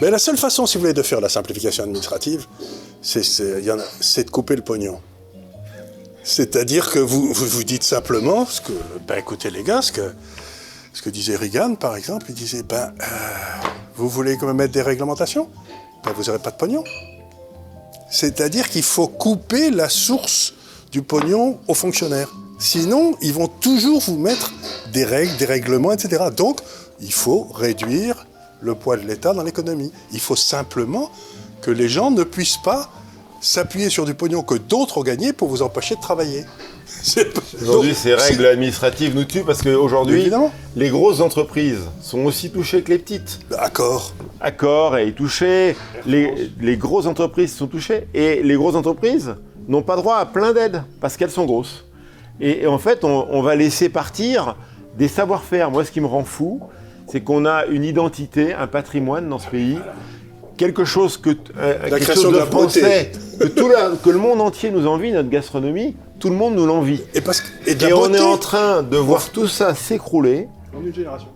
Mais 0.00 0.10
la 0.10 0.18
seule 0.18 0.36
façon, 0.36 0.66
si 0.66 0.76
vous 0.76 0.82
voulez, 0.82 0.92
de 0.94 1.02
faire 1.02 1.20
la 1.20 1.28
simplification 1.28 1.84
administrative, 1.84 2.46
c'est 3.00 4.24
de 4.24 4.30
couper 4.30 4.56
le 4.56 4.62
pognon. 4.62 4.98
C'est-à-dire 6.24 6.90
que 6.90 6.98
vous, 7.00 7.32
vous 7.32 7.46
vous 7.46 7.64
dites 7.64 7.82
simplement, 7.82 8.46
ce 8.46 8.60
que, 8.60 8.72
ben 9.08 9.16
écoutez 9.18 9.50
les 9.50 9.62
gars, 9.64 9.82
ce 9.82 9.90
que, 9.92 10.12
ce 10.92 11.02
que 11.02 11.10
disait 11.10 11.36
Reagan 11.36 11.74
par 11.74 11.96
exemple, 11.96 12.26
il 12.28 12.34
disait, 12.34 12.62
ben, 12.62 12.92
euh, 13.00 13.04
vous 13.96 14.08
voulez 14.08 14.36
quand 14.36 14.46
même 14.46 14.56
mettre 14.56 14.72
des 14.72 14.82
réglementations? 14.82 15.48
Ben 16.04 16.12
vous 16.12 16.24
n'aurez 16.24 16.38
pas 16.38 16.50
de 16.50 16.56
pognon. 16.56 16.84
C'est-à-dire 18.10 18.68
qu'il 18.68 18.82
faut 18.82 19.08
couper 19.08 19.70
la 19.70 19.88
source 19.88 20.54
du 20.90 21.02
pognon 21.02 21.58
aux 21.66 21.74
fonctionnaires. 21.74 22.30
Sinon, 22.58 23.16
ils 23.22 23.32
vont 23.32 23.48
toujours 23.48 24.00
vous 24.00 24.18
mettre 24.18 24.52
des 24.92 25.04
règles, 25.04 25.36
des 25.36 25.46
règlements, 25.46 25.92
etc. 25.92 26.24
Donc, 26.36 26.60
il 27.00 27.12
faut 27.12 27.48
réduire 27.52 28.26
le 28.60 28.74
poids 28.74 28.96
de 28.96 29.06
l'État 29.06 29.32
dans 29.32 29.42
l'économie. 29.42 29.90
Il 30.12 30.20
faut 30.20 30.36
simplement 30.36 31.10
que 31.62 31.70
les 31.70 31.88
gens 31.88 32.10
ne 32.10 32.22
puissent 32.22 32.60
pas 32.62 32.90
s'appuyer 33.40 33.90
sur 33.90 34.04
du 34.04 34.14
pognon 34.14 34.42
que 34.42 34.54
d'autres 34.54 34.98
ont 34.98 35.02
gagné 35.02 35.32
pour 35.32 35.48
vous 35.48 35.62
empêcher 35.62 35.96
de 35.96 36.00
travailler. 36.00 36.44
Aujourd'hui, 37.60 37.94
ces 37.94 38.14
règles 38.14 38.46
administratives 38.46 39.14
nous 39.14 39.24
tuent 39.24 39.44
parce 39.44 39.62
qu'aujourd'hui, 39.62 40.30
les 40.76 40.88
grosses 40.88 41.20
entreprises 41.20 41.82
sont 42.00 42.24
aussi 42.24 42.50
touchées 42.50 42.82
que 42.82 42.90
les 42.90 42.98
petites. 42.98 43.40
D'accord. 43.50 44.12
Accor 44.40 44.98
est 44.98 45.12
touché, 45.12 45.76
les, 46.06 46.50
les 46.60 46.76
grosses 46.76 47.06
entreprises 47.06 47.54
sont 47.54 47.66
touchées, 47.66 48.08
et 48.14 48.42
les 48.42 48.54
grosses 48.54 48.76
entreprises 48.76 49.34
n'ont 49.68 49.82
pas 49.82 49.96
droit 49.96 50.16
à 50.16 50.26
plein 50.26 50.52
d'aides 50.52 50.82
parce 51.00 51.16
qu'elles 51.16 51.30
sont 51.30 51.44
grosses. 51.44 51.84
Et, 52.40 52.62
et 52.62 52.66
en 52.66 52.78
fait, 52.78 53.04
on, 53.04 53.26
on 53.30 53.42
va 53.42 53.54
laisser 53.54 53.88
partir 53.88 54.56
des 54.98 55.08
savoir-faire. 55.08 55.70
Moi, 55.70 55.84
ce 55.84 55.90
qui 55.92 56.00
me 56.00 56.06
rend 56.06 56.24
fou, 56.24 56.60
c'est 57.06 57.20
qu'on 57.20 57.46
a 57.46 57.66
une 57.66 57.84
identité, 57.84 58.54
un 58.54 58.66
patrimoine 58.66 59.28
dans 59.28 59.38
ce 59.38 59.48
pays, 59.48 59.78
quelque 60.62 60.84
chose 60.84 61.16
que 61.16 61.30
euh, 61.30 61.78
quelque 61.88 62.04
création 62.04 62.22
chose 62.22 62.32
de 62.32 62.38
la 62.38 62.46
français, 62.46 63.12
que, 63.40 63.46
tout 63.48 63.68
la- 63.68 63.90
que 64.02 64.10
le 64.10 64.18
monde 64.18 64.40
entier 64.40 64.70
nous 64.70 64.86
envie, 64.86 65.10
notre 65.12 65.28
gastronomie, 65.28 65.96
tout 66.20 66.30
le 66.30 66.36
monde 66.36 66.54
nous 66.54 66.66
l'envie. 66.66 67.00
Et, 67.14 67.20
parce, 67.20 67.40
que- 67.40 67.70
et 67.70 67.74
de 67.74 67.82
la 67.82 67.88
Et 67.90 67.92
on 67.92 68.00
beauté 68.02 68.16
est 68.18 68.20
en 68.20 68.36
train 68.38 68.82
de 68.82 68.96
voir 68.96 69.30
tout 69.30 69.48
ça 69.48 69.74
s'écrouler. 69.74 70.48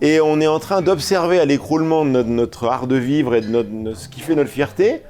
Et 0.01 0.21
on 0.21 0.41
est 0.41 0.47
en 0.47 0.59
train 0.61 0.81
d'observer 0.81 1.39
à 1.41 1.45
l'écroulement 1.45 2.05
de 2.05 2.11
notre, 2.11 2.29
notre 2.31 2.67
art 2.69 2.87
de 2.87 2.97
vivre 2.97 3.35
et 3.35 3.41
de 3.43 3.49
notre- 3.49 3.69
de 3.71 3.95
ce 3.95 4.09
qui 4.09 4.21
fait 4.21 4.35
notre 4.35 4.49
fierté. 4.51 5.03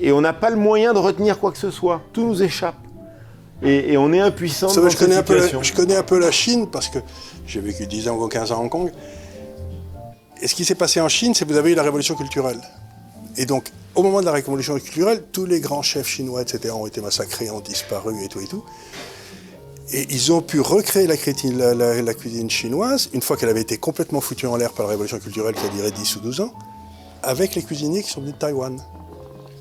Et 0.00 0.12
on 0.12 0.20
n'a 0.20 0.32
pas 0.32 0.50
le 0.50 0.56
moyen 0.56 0.92
de 0.92 0.98
retenir 0.98 1.38
quoi 1.38 1.50
que 1.52 1.58
ce 1.58 1.70
soit. 1.70 2.02
Tout 2.12 2.26
nous 2.26 2.42
échappe. 2.42 2.74
Et, 3.62 3.92
et 3.92 3.96
on 3.96 4.12
est 4.12 4.20
impuissant 4.20 4.66
dans 4.66 4.82
je 4.84 4.88
cette 4.90 4.98
connais, 4.98 5.16
un 5.16 5.22
peu 5.22 5.34
la, 5.36 5.42
situation. 5.42 5.62
je 5.62 5.72
connais 5.72 5.96
un 5.96 6.02
peu 6.02 6.18
la 6.18 6.32
Chine 6.32 6.66
parce 6.70 6.88
que 6.88 6.98
j'ai 7.46 7.60
vécu 7.60 7.86
10 7.86 8.08
ans 8.08 8.16
ou 8.18 8.26
15 8.26 8.50
ans 8.52 8.56
à 8.58 8.60
Hong 8.60 8.68
Kong. 8.68 8.90
Et 10.42 10.48
ce 10.48 10.54
qui 10.56 10.64
s'est 10.64 10.74
passé 10.74 11.00
en 11.00 11.08
Chine, 11.08 11.34
c'est 11.34 11.44
que 11.46 11.52
vous 11.52 11.56
avez 11.58 11.70
eu 11.70 11.74
la 11.76 11.84
révolution 11.84 12.16
culturelle. 12.16 12.58
Et 13.36 13.46
donc, 13.46 13.66
au 13.94 14.02
moment 14.02 14.20
de 14.20 14.26
la 14.26 14.32
révolution 14.32 14.78
culturelle, 14.78 15.22
tous 15.32 15.44
les 15.46 15.60
grands 15.60 15.82
chefs 15.82 16.06
chinois, 16.08 16.42
etc., 16.42 16.74
ont 16.74 16.86
été 16.86 17.00
massacrés, 17.00 17.50
ont 17.50 17.60
disparu 17.60 18.22
et 18.24 18.28
tout 18.28 18.40
et 18.40 18.46
tout. 18.46 18.64
Et 19.92 20.06
ils 20.10 20.32
ont 20.32 20.40
pu 20.40 20.60
recréer 20.60 21.06
la, 21.06 21.16
créti- 21.16 21.54
la- 21.54 21.74
la- 21.74 22.00
la 22.00 22.14
cuisine 22.14 22.48
chinoise, 22.48 23.10
une 23.12 23.20
fois 23.20 23.36
qu'elle 23.36 23.50
avait 23.50 23.60
été 23.60 23.76
complètement 23.76 24.20
foutue 24.22 24.46
en 24.46 24.56
l'air 24.56 24.72
par 24.72 24.86
la 24.86 24.90
révolution 24.92 25.18
culturelle 25.18 25.54
qui 25.54 25.66
a 25.66 25.68
duré 25.68 25.90
10 25.90 26.16
ou 26.16 26.20
12 26.20 26.40
ans, 26.40 26.52
avec 27.22 27.54
les 27.54 27.62
cuisiniers 27.62 28.02
qui 28.02 28.10
sont 28.10 28.20
venus 28.20 28.34
de 28.34 28.38
Taïwan. 28.38 28.80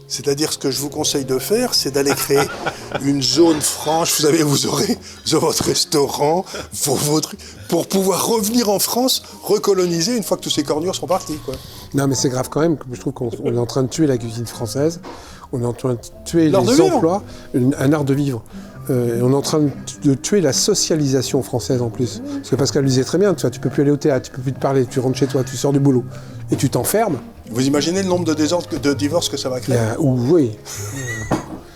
C'est-à-dire, 0.08 0.52
ce 0.52 0.58
que 0.58 0.72
je 0.72 0.80
vous 0.82 0.90
conseille 0.90 1.24
de 1.26 1.40
faire, 1.40 1.74
c'est 1.74 1.92
d'aller 1.92 2.14
créer 2.14 2.44
une 3.02 3.22
zone 3.22 3.62
franche. 3.62 4.16
Vous 4.18 4.24
savez, 4.24 4.44
vous 4.44 4.66
aurez, 4.68 4.98
votre 5.32 5.64
restaurant, 5.64 6.46
vos 6.86 7.20
trucs, 7.22 7.40
pour 7.70 7.88
pouvoir 7.88 8.26
revenir 8.28 8.70
en 8.70 8.80
France, 8.80 9.24
recoloniser 9.44 10.16
une 10.18 10.24
fois 10.24 10.36
que 10.38 10.44
tous 10.44 10.50
ces 10.50 10.64
cornures 10.64 10.96
sont 10.96 11.08
partis. 11.08 11.38
Quoi. 11.46 11.56
Non, 11.94 12.08
mais 12.08 12.16
c'est 12.16 12.30
grave 12.30 12.50
quand 12.50 12.62
même. 12.62 12.78
Je 12.92 13.00
trouve 13.00 13.14
qu'on 13.14 13.30
on 13.44 13.54
est 13.54 13.58
en 13.60 13.66
train 13.66 13.84
de 13.84 13.90
tuer 13.90 14.08
la 14.08 14.18
cuisine 14.18 14.46
française. 14.46 15.02
On 15.54 15.62
est 15.62 15.66
en 15.66 15.74
train 15.74 15.94
de 15.94 16.00
tuer 16.26 16.46
les 16.46 16.52
de 16.52 16.82
emplois, 16.82 17.24
une- 17.54 17.76
un 17.78 17.92
art 17.92 18.06
de 18.06 18.14
vivre. 18.14 18.42
Euh, 18.90 19.20
et 19.20 19.22
on 19.22 19.32
est 19.32 19.36
en 19.36 19.42
train 19.42 19.60
de, 20.04 20.14
tuer 20.16 20.42
la 20.42 20.54
socialisation 20.54 21.44
française 21.44 21.82
en 21.82 21.90
plus. 21.90 22.22
Parce 22.38 22.50
que 22.50 22.56
Pascal 22.56 22.84
le 22.84 22.90
disait 22.90 23.04
très 23.04 23.18
bien, 23.18 23.34
tu 23.34 23.42
vois, 23.42 23.50
tu 23.52 23.60
peux 23.60 23.70
plus 23.70 23.84
aller 23.84 23.92
au 23.92 23.98
théâtre, 23.98 24.30
tu 24.30 24.36
peux 24.36 24.42
plus 24.42 24.54
te 24.54 24.60
parler, 24.60 24.86
tu 24.86 25.00
rentres 25.00 25.18
chez 25.18 25.28
toi, 25.28 25.44
tu 25.44 25.56
sors 25.56 25.72
du 25.72 25.80
boulot 25.80 26.04
et 26.52 26.56
tu 26.56 26.70
t'enfermes. 26.70 27.18
Vous 27.52 27.68
imaginez 27.68 28.02
le 28.02 28.08
nombre 28.10 28.26
de, 28.26 28.34
désordres, 28.34 28.68
de 28.80 28.94
divorces 28.94 29.30
que 29.30 29.38
ça 29.38 29.50
va 29.50 29.60
créer 29.60 29.78
oui. 30.00 30.52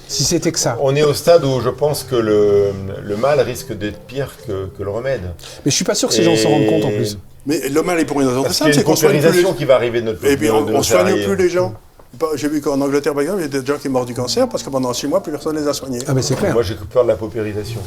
Si 0.08 0.24
c'était 0.24 0.52
que 0.52 0.60
ça. 0.60 0.78
On 0.82 0.96
est 0.96 1.04
au 1.04 1.14
stade 1.14 1.44
où 1.44 1.60
je 1.62 1.70
pense 1.70 2.04
que 2.04 2.16
le, 2.16 2.72
le 3.04 3.18
mal 3.18 3.40
risque 3.42 3.74
d'être 3.78 4.00
pire 4.02 4.32
que, 4.48 4.68
que 4.68 4.84
le 4.84 4.90
remède. 4.90 5.22
Mais 5.66 5.72
je 5.72 5.76
suis 5.76 5.84
pas 5.86 5.96
sûr 5.96 6.10
que 6.10 6.16
ces 6.16 6.24
gens 6.24 6.36
s'en 6.36 6.50
rendent 6.50 6.68
compte 6.68 6.86
en 6.86 6.90
plus. 6.92 7.18
Mais 7.46 7.70
le 7.70 7.82
mal 7.84 8.00
est 8.00 8.06
pour 8.06 8.22
une 8.22 8.28
raison 8.28 8.44
simple, 8.50 8.72
a 8.72 8.74
c'est 8.74 8.84
qu'on 8.84 8.96
soigne 8.96 9.22
plus 9.22 9.44
les 9.44 9.54
qui 9.54 9.66
va 9.66 9.76
arriver 9.76 10.02
de 10.02 10.06
notre 10.08 10.26
Et 10.26 10.36
puis 10.38 10.48
de- 10.48 10.52
on, 10.52 10.68
on 10.76 10.84
soigne 10.84 11.24
plus 11.24 11.36
les 11.36 11.50
gens. 11.50 11.74
Pas- 12.18 12.30
J'ai 12.36 12.48
vu 12.48 12.62
qu'en 12.62 12.80
Angleterre, 12.82 13.14
par 13.14 13.22
exemple, 13.24 13.40
il 13.42 13.54
y 13.54 13.58
a 13.58 13.60
des 13.62 13.66
gens 13.66 13.76
qui 13.78 13.84
sont 13.84 13.90
morts 13.90 14.06
du 14.06 14.14
cancer 14.14 14.48
parce 14.50 14.64
que 14.64 14.70
pendant 14.70 14.94
six 14.94 15.08
mois, 15.08 15.22
plus 15.22 15.32
personne 15.32 15.56
ne 15.56 15.62
les 15.62 15.68
a 15.68 15.74
soignés. 15.74 16.00
Ah, 16.08 16.14
mais 16.14 16.22
c'est 16.22 16.36
clair. 16.36 16.54
Moi, 16.54 16.64
j'ai 16.64 16.76
peur 16.76 17.04
de 17.04 17.10
la 17.10 17.16
paupérisation. 17.16 17.82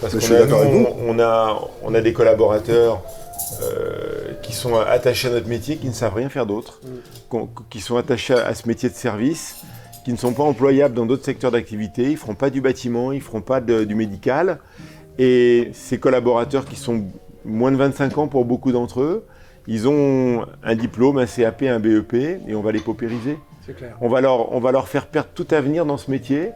Parce 0.00 0.14
qu'on 0.14 0.34
a, 0.34 0.38
d'accord 0.38 0.60
avec 0.62 0.72
nous, 0.72 0.86
on, 1.06 1.18
a, 1.20 1.60
on 1.82 1.94
a 1.94 2.00
des 2.00 2.12
collaborateurs 2.12 3.02
euh, 3.62 4.32
qui 4.42 4.52
sont 4.52 4.76
attachés 4.76 5.28
à 5.28 5.32
notre 5.32 5.48
métier, 5.48 5.76
qui 5.76 5.88
ne 5.88 5.92
savent 5.92 6.14
rien 6.14 6.28
faire 6.28 6.46
d'autre, 6.46 6.80
qui 7.70 7.80
sont 7.80 7.96
attachés 7.96 8.34
à, 8.34 8.46
à 8.46 8.54
ce 8.54 8.66
métier 8.66 8.88
de 8.88 8.94
service, 8.94 9.56
qui 10.04 10.12
ne 10.12 10.16
sont 10.16 10.32
pas 10.32 10.42
employables 10.42 10.94
dans 10.94 11.06
d'autres 11.06 11.24
secteurs 11.24 11.50
d'activité, 11.50 12.02
ils 12.04 12.12
ne 12.12 12.16
feront 12.16 12.34
pas 12.34 12.50
du 12.50 12.60
bâtiment, 12.60 13.12
ils 13.12 13.18
ne 13.18 13.22
feront 13.22 13.40
pas 13.42 13.60
de- 13.60 13.84
du 13.84 13.94
médical. 13.94 14.58
Et 15.18 15.70
ces 15.74 15.98
collaborateurs 15.98 16.64
qui 16.64 16.76
sont 16.76 17.04
moins 17.44 17.72
de 17.72 17.76
25 17.76 18.18
ans 18.18 18.28
pour 18.28 18.44
beaucoup 18.44 18.72
d'entre 18.72 19.00
eux, 19.00 19.26
ils 19.66 19.88
ont 19.88 20.44
un 20.62 20.74
diplôme, 20.74 21.18
un 21.18 21.26
CAP, 21.26 21.62
un 21.62 21.78
BEP, 21.78 22.14
et 22.14 22.54
on 22.54 22.62
va 22.62 22.72
les 22.72 22.80
paupériser. 22.80 23.38
C'est 23.64 23.76
clair. 23.76 23.96
On 24.00 24.08
va, 24.08 24.20
leur, 24.20 24.52
on 24.52 24.58
va 24.58 24.72
leur 24.72 24.88
faire 24.88 25.06
perdre 25.06 25.28
tout 25.34 25.46
avenir 25.52 25.86
dans 25.86 25.96
ce 25.96 26.10
métier. 26.10 26.50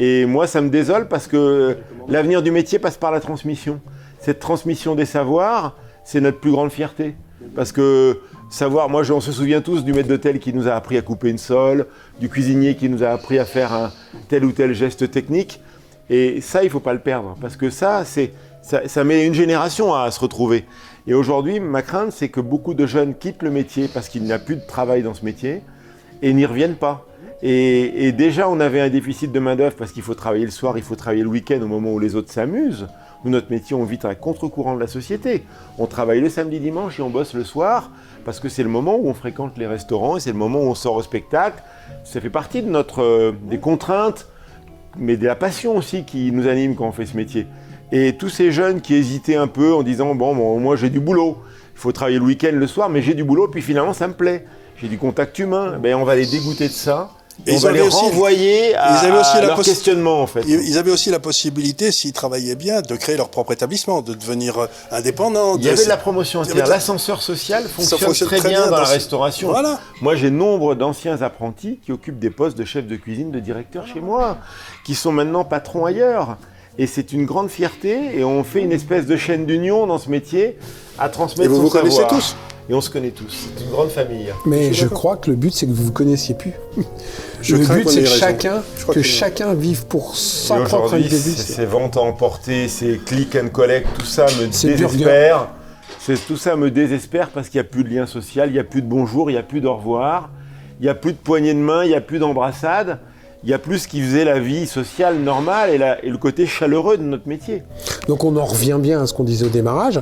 Et 0.00 0.26
moi, 0.26 0.46
ça 0.46 0.60
me 0.60 0.68
désole 0.68 1.08
parce 1.08 1.28
que 1.28 1.76
l'avenir 2.08 2.42
du 2.42 2.50
métier 2.50 2.78
passe 2.78 2.96
par 2.96 3.12
la 3.12 3.20
transmission. 3.20 3.80
Cette 4.18 4.40
transmission 4.40 4.94
des 4.94 5.04
savoirs, 5.04 5.76
c'est 6.04 6.20
notre 6.20 6.40
plus 6.40 6.50
grande 6.50 6.70
fierté. 6.70 7.14
Parce 7.54 7.70
que 7.72 8.20
savoir, 8.50 8.88
moi, 8.88 9.02
on 9.10 9.20
se 9.20 9.32
souvient 9.32 9.60
tous 9.60 9.84
du 9.84 9.92
maître 9.92 10.08
d'hôtel 10.08 10.40
qui 10.40 10.52
nous 10.52 10.68
a 10.68 10.72
appris 10.72 10.96
à 10.96 11.02
couper 11.02 11.30
une 11.30 11.38
sole, 11.38 11.86
du 12.18 12.28
cuisinier 12.28 12.74
qui 12.74 12.88
nous 12.88 13.02
a 13.04 13.08
appris 13.08 13.38
à 13.38 13.44
faire 13.44 13.72
un 13.72 13.92
tel 14.28 14.44
ou 14.44 14.52
tel 14.52 14.74
geste 14.74 15.10
technique. 15.10 15.60
Et 16.08 16.40
ça, 16.40 16.62
il 16.62 16.66
ne 16.66 16.70
faut 16.70 16.80
pas 16.80 16.92
le 16.92 16.98
perdre. 16.98 17.36
Parce 17.40 17.56
que 17.56 17.70
ça, 17.70 18.04
c'est, 18.04 18.32
ça, 18.62 19.04
met 19.04 19.26
une 19.26 19.34
génération 19.34 19.94
à 19.94 20.10
se 20.10 20.20
retrouver. 20.20 20.64
Et 21.06 21.14
aujourd'hui, 21.14 21.60
ma 21.60 21.82
crainte, 21.82 22.12
c'est 22.12 22.28
que 22.28 22.40
beaucoup 22.40 22.74
de 22.74 22.86
jeunes 22.86 23.14
quittent 23.14 23.42
le 23.42 23.50
métier 23.50 23.88
parce 23.88 24.08
qu'il 24.08 24.22
n'y 24.22 24.32
a 24.32 24.38
plus 24.38 24.56
de 24.56 24.66
travail 24.66 25.02
dans 25.02 25.14
ce 25.14 25.24
métier 25.24 25.62
et 26.22 26.32
n'y 26.32 26.46
reviennent 26.46 26.76
pas. 26.76 27.06
Et, 27.42 28.06
et 28.06 28.12
déjà, 28.12 28.48
on 28.48 28.60
avait 28.60 28.80
un 28.80 28.90
déficit 28.90 29.32
de 29.32 29.40
main-d'œuvre 29.40 29.76
parce 29.76 29.92
qu'il 29.92 30.02
faut 30.02 30.14
travailler 30.14 30.44
le 30.44 30.50
soir, 30.50 30.76
il 30.76 30.84
faut 30.84 30.96
travailler 30.96 31.22
le 31.22 31.30
week-end 31.30 31.60
au 31.62 31.66
moment 31.66 31.92
où 31.92 31.98
les 31.98 32.14
autres 32.14 32.30
s'amusent. 32.30 32.86
Nous, 33.24 33.30
notre 33.30 33.50
métier, 33.50 33.76
on 33.76 33.84
vit 33.84 33.98
à 34.04 34.14
contre-courant 34.14 34.74
de 34.74 34.80
la 34.80 34.86
société. 34.86 35.44
On 35.78 35.86
travaille 35.86 36.20
le 36.20 36.30
samedi, 36.30 36.58
dimanche 36.58 36.98
et 36.98 37.02
on 37.02 37.10
bosse 37.10 37.34
le 37.34 37.44
soir 37.44 37.90
parce 38.24 38.40
que 38.40 38.48
c'est 38.48 38.62
le 38.62 38.68
moment 38.68 38.96
où 38.96 39.08
on 39.08 39.14
fréquente 39.14 39.58
les 39.58 39.66
restaurants 39.66 40.16
et 40.16 40.20
c'est 40.20 40.32
le 40.32 40.38
moment 40.38 40.60
où 40.60 40.68
on 40.68 40.74
sort 40.74 40.96
au 40.96 41.02
spectacle. 41.02 41.62
Ça 42.04 42.20
fait 42.20 42.30
partie 42.30 42.62
de 42.62 42.68
notre, 42.68 43.02
euh, 43.02 43.32
des 43.42 43.58
contraintes, 43.58 44.26
mais 44.96 45.16
de 45.16 45.26
la 45.26 45.34
passion 45.34 45.76
aussi 45.76 46.04
qui 46.04 46.32
nous 46.32 46.48
anime 46.48 46.76
quand 46.76 46.86
on 46.86 46.92
fait 46.92 47.06
ce 47.06 47.16
métier. 47.16 47.46
Et 47.92 48.16
tous 48.16 48.28
ces 48.28 48.52
jeunes 48.52 48.80
qui 48.80 48.94
hésitaient 48.94 49.36
un 49.36 49.48
peu 49.48 49.74
en 49.74 49.82
disant 49.82 50.14
Bon, 50.14 50.34
bon 50.34 50.58
moi 50.60 50.76
j'ai 50.76 50.90
du 50.90 51.00
boulot, 51.00 51.38
il 51.74 51.78
faut 51.80 51.92
travailler 51.92 52.18
le 52.18 52.24
week-end, 52.24 52.50
le 52.52 52.66
soir, 52.66 52.88
mais 52.88 53.02
j'ai 53.02 53.14
du 53.14 53.24
boulot, 53.24 53.48
puis 53.48 53.62
finalement 53.62 53.92
ça 53.94 54.06
me 54.08 54.14
plaît. 54.14 54.44
J'ai 54.80 54.88
du 54.88 54.96
contact 54.98 55.38
humain. 55.38 55.78
Ben, 55.82 55.94
on 55.94 56.04
va 56.04 56.14
les 56.14 56.24
dégoûter 56.26 56.68
de 56.68 56.72
ça. 56.72 57.10
Et 57.46 57.52
on 57.52 57.56
ils 57.56 57.60
va 57.62 57.72
les 57.72 57.78
avaient 57.78 57.88
aussi- 57.88 57.96
renvoyer 57.96 58.74
à, 58.76 58.90
ils 59.02 59.06
avaient 59.08 59.18
aussi 59.18 59.36
à 59.36 59.40
la 59.40 59.46
leur 59.48 59.62
questionnement 59.62 60.20
en 60.20 60.26
fait. 60.26 60.42
Ils 60.46 60.76
avaient 60.76 60.90
aussi 60.90 61.10
la 61.10 61.18
possibilité, 61.20 61.90
s'ils 61.90 62.12
travaillaient 62.12 62.54
bien, 62.54 62.82
de 62.82 62.96
créer 62.96 63.16
leur 63.16 63.30
propre 63.30 63.52
établissement, 63.52 64.02
de 64.02 64.12
devenir 64.14 64.58
euh, 64.58 64.66
indépendants. 64.90 65.56
Il 65.56 65.64
y 65.64 65.68
avait 65.70 65.84
de 65.84 65.88
la 65.88 65.96
promotion 65.96 66.42
de 66.42 66.52
la- 66.52 66.66
L'ascenseur 66.66 67.22
social 67.22 67.64
fonctionne, 67.64 67.98
fonctionne 67.98 68.28
très, 68.28 68.36
très 68.38 68.48
bien, 68.50 68.66
dans 68.66 68.72
la 68.72 68.78
dans 68.80 68.84
ce- 68.86 68.92
restauration. 68.92 69.48
Voilà. 69.48 69.80
Moi, 70.02 70.16
j'ai 70.16 70.30
nombre 70.30 70.74
d'anciens 70.74 71.22
apprentis 71.22 71.78
qui 71.82 71.92
occupent 71.92 72.18
des 72.18 72.30
postes 72.30 72.58
de 72.58 72.64
chef 72.66 72.86
de 72.86 72.96
cuisine, 72.96 73.30
de 73.30 73.40
directeur 73.40 73.86
chez 73.86 74.00
moi, 74.00 74.36
qui 74.84 74.94
sont 74.94 75.12
maintenant 75.12 75.44
patrons 75.44 75.86
ailleurs. 75.86 76.36
Et 76.78 76.86
c'est 76.86 77.12
une 77.12 77.26
grande 77.26 77.50
fierté 77.50 78.18
et 78.18 78.24
on 78.24 78.42
fait 78.44 78.60
une 78.62 78.72
espèce 78.72 79.06
de 79.06 79.16
chaîne 79.16 79.44
d'union 79.46 79.86
dans 79.86 79.98
ce 79.98 80.08
métier 80.08 80.56
à 80.98 81.08
transmettre 81.08 81.44
Et 81.44 81.48
vous 81.48 81.56
son 81.56 81.62
vous 81.62 81.70
connaissez 81.70 81.96
savoir. 81.96 82.14
tous 82.14 82.36
Et 82.70 82.74
on 82.74 82.80
se 82.80 82.88
connaît 82.90 83.10
tous. 83.10 83.48
C'est 83.58 83.64
une 83.64 83.70
grande 83.70 83.90
famille. 83.90 84.32
Mais 84.46 84.72
je 84.72 84.86
crois 84.86 85.16
que 85.16 85.30
le 85.30 85.36
but, 85.36 85.52
c'est 85.52 85.66
que 85.66 85.72
vous 85.72 85.84
vous 85.84 85.92
connaissiez 85.92 86.34
plus. 86.34 86.52
Je 87.42 87.56
le 87.56 87.64
but, 87.66 87.88
c'est 87.88 88.02
que 88.02 88.06
chacun, 88.08 88.62
que 88.86 88.92
que- 88.92 89.02
chacun 89.02 89.54
vive 89.54 89.86
pour 89.86 90.12
Et 90.14 90.16
sa 90.18 90.56
propre 90.56 90.84
aujourd'hui, 90.84 91.06
idée. 91.06 91.16
c'est- 91.16 91.54
ces 91.54 91.64
ventes 91.66 91.96
à 91.96 92.00
emporter, 92.00 92.68
ces 92.68 92.98
click 92.98 93.34
and 93.34 93.48
collect, 93.48 93.86
tout 93.98 94.04
ça 94.04 94.26
me 94.26 94.46
désespère. 94.46 95.48
C'est- 95.98 96.26
Tout 96.26 96.36
ça 96.36 96.54
me 96.56 96.70
désespère 96.70 97.30
parce 97.30 97.48
qu'il 97.48 97.58
n'y 97.60 97.66
a 97.66 97.70
plus 97.70 97.82
de 97.84 97.88
lien 97.88 98.06
social, 98.06 98.48
il 98.50 98.52
n'y 98.52 98.58
a 98.58 98.64
plus 98.64 98.82
de 98.82 98.86
bonjour, 98.86 99.30
il 99.30 99.34
n'y 99.34 99.38
a 99.38 99.42
plus 99.42 99.60
d'au 99.62 99.74
revoir, 99.74 100.28
il 100.80 100.84
n'y 100.84 100.88
a 100.90 100.94
plus 100.94 101.12
de 101.12 101.18
poignée 101.18 101.52
de 101.54 101.58
main, 101.58 101.82
il 101.84 101.88
n'y 101.88 101.94
a 101.94 102.00
plus 102.02 102.18
d'embrassade, 102.18 102.98
il 103.42 103.46
n'y 103.48 103.52
a 103.54 103.58
plus 103.58 103.86
qui 103.86 104.02
faisait 104.02 104.24
la 104.24 104.38
vie 104.38 104.66
sociale 104.66 105.18
normale 105.18 105.70
et, 105.70 105.78
la- 105.78 106.04
et 106.04 106.08
le 106.10 106.18
côté 106.18 106.46
chaleureux 106.46 106.96
de 106.98 107.02
notre 107.02 107.26
métier. 107.28 107.62
Donc 108.08 108.24
on 108.24 108.36
en 108.36 108.44
revient 108.44 108.78
bien 108.80 109.02
à 109.02 109.06
ce 109.06 109.14
qu'on 109.14 109.24
disait 109.24 109.46
au 109.46 109.50
démarrage. 109.50 110.00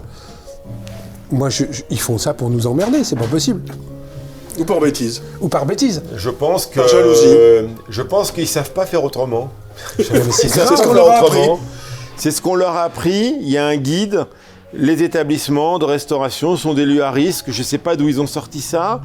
Moi, 1.31 1.49
je- 1.51 1.65
je- 1.71 1.83
ils 1.91 2.01
font 2.01 2.19
ça 2.19 2.35
pour 2.35 2.51
nous 2.51 2.67
emmerder, 2.67 3.05
c'est 3.05 3.17
pas 3.17 3.27
possible. 3.27 3.61
Ou 4.59 4.65
pour 4.65 4.81
bêtise. 4.81 5.23
Ou 5.41 5.49
par 5.49 5.67
bêtise. 5.67 6.03
Je 6.17 6.31
pense 6.31 6.67
que 6.67 6.81
Par 6.81 6.89
jalousie. 6.89 7.23
euh, 7.27 7.67
je 7.89 8.03
pense 8.03 8.33
qu'ils 8.33 8.49
savent 8.49 8.73
pas 8.73 8.87
faire 8.87 9.05
c'est 10.33 10.49
qu'on 10.83 10.93
leur 10.95 11.11
a 11.11 11.23
autrement. 11.23 11.61
C'est 12.17 12.33
ce 12.33 12.43
qu'on 12.43 12.57
leur 12.57 12.75
a 12.75 12.83
appris. 12.83 13.37
Il 13.41 13.49
y 13.49 13.57
a 13.59 13.67
un 13.67 13.77
guide. 13.77 14.25
Les 14.75 15.03
établissements 15.05 15.79
de 15.79 15.85
restauration 15.85 16.57
sont 16.57 16.75
des 16.75 16.85
lieux 16.85 17.05
à 17.05 17.13
risque. 17.13 17.47
Je 17.53 17.59
ne 17.61 17.65
sais 17.65 17.79
pas 17.79 17.95
d'où 17.95 18.09
ils 18.09 18.21
ont 18.21 18.27
sorti 18.27 18.61
ça, 18.61 19.01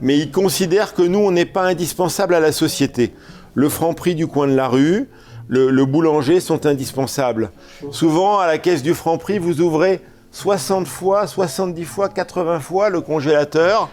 mais 0.00 0.16
ils 0.18 0.30
considèrent 0.30 0.94
que 0.94 1.02
nous, 1.02 1.18
on 1.18 1.30
n'est 1.30 1.44
pas 1.44 1.64
indispensable 1.64 2.34
à 2.34 2.40
la 2.40 2.52
société. 2.52 3.12
Le 3.54 3.68
franc 3.68 3.94
prix 3.94 4.14
du 4.14 4.26
coin 4.26 4.46
de 4.48 4.54
la 4.54 4.68
rue, 4.68 5.08
le, 5.48 5.70
le 5.70 5.84
boulanger 5.84 6.40
sont 6.40 6.66
indispensables. 6.66 7.50
Souvent, 7.90 8.38
à 8.38 8.46
la 8.46 8.58
caisse 8.58 8.82
du 8.82 8.94
franc 8.94 9.18
prix, 9.18 9.38
vous 9.38 9.60
ouvrez 9.60 10.00
60 10.32 10.86
fois, 10.88 11.26
70 11.26 11.84
fois, 11.84 12.08
80 12.08 12.60
fois 12.60 12.88
le 12.90 13.00
congélateur. 13.00 13.88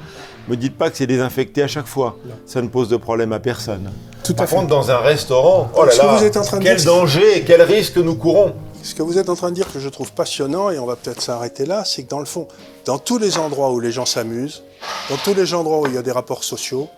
Me 0.47 0.55
dites 0.57 0.75
pas 0.75 0.89
que 0.89 0.97
c'est 0.97 1.05
désinfecté 1.05 1.61
à 1.61 1.67
chaque 1.67 1.85
fois. 1.85 2.17
Ça 2.47 2.61
ne 2.63 2.67
pose 2.67 2.89
de 2.89 2.97
problème 2.97 3.31
à 3.31 3.39
personne. 3.39 3.91
Tout 4.23 4.33
à 4.33 4.35
Par 4.37 4.49
fait. 4.49 4.55
contre, 4.55 4.67
dans 4.69 4.89
un 4.89 4.97
restaurant, 4.97 5.69
oh 5.75 5.85
là 5.85 6.17
vous 6.17 6.23
êtes 6.23 6.37
en 6.37 6.41
train 6.41 6.57
de 6.57 6.63
quel 6.63 6.77
dire, 6.77 6.85
danger 6.91 7.37
et 7.37 7.41
quel 7.43 7.61
risque 7.61 7.97
nous 7.97 8.15
courons. 8.15 8.53
Ce 8.81 8.95
que 8.95 9.03
vous 9.03 9.19
êtes 9.19 9.29
en 9.29 9.35
train 9.35 9.49
de 9.51 9.55
dire 9.55 9.71
que 9.71 9.79
je 9.79 9.87
trouve 9.89 10.11
passionnant, 10.13 10.71
et 10.71 10.79
on 10.79 10.87
va 10.87 10.95
peut-être 10.95 11.21
s'arrêter 11.21 11.67
là, 11.67 11.83
c'est 11.85 12.01
que 12.03 12.09
dans 12.09 12.17
le 12.19 12.25
fond, 12.25 12.47
dans 12.85 12.97
tous 12.97 13.19
les 13.19 13.37
endroits 13.37 13.71
où 13.71 13.79
les 13.79 13.91
gens 13.91 14.07
s'amusent, 14.07 14.63
dans 15.11 15.17
tous 15.17 15.35
les 15.35 15.53
endroits 15.53 15.81
où 15.81 15.85
il 15.85 15.93
y 15.93 15.97
a 15.99 16.01
des 16.01 16.11
rapports 16.11 16.43
sociaux, 16.43 16.89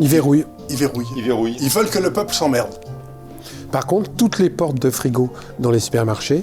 Ils 0.00 0.08
verrouillent. 0.08 0.46
ils 0.68 0.76
verrouillent. 0.76 1.06
Il 1.16 1.22
verrouille. 1.22 1.56
Ils 1.60 1.68
veulent 1.68 1.90
que 1.90 1.98
le 1.98 2.12
peuple 2.12 2.32
s'emmerde. 2.34 2.74
Par 3.70 3.86
contre, 3.86 4.10
toutes 4.16 4.38
les 4.38 4.50
portes 4.50 4.78
de 4.80 4.90
frigo 4.90 5.30
dans 5.58 5.70
les 5.70 5.78
supermarchés, 5.78 6.42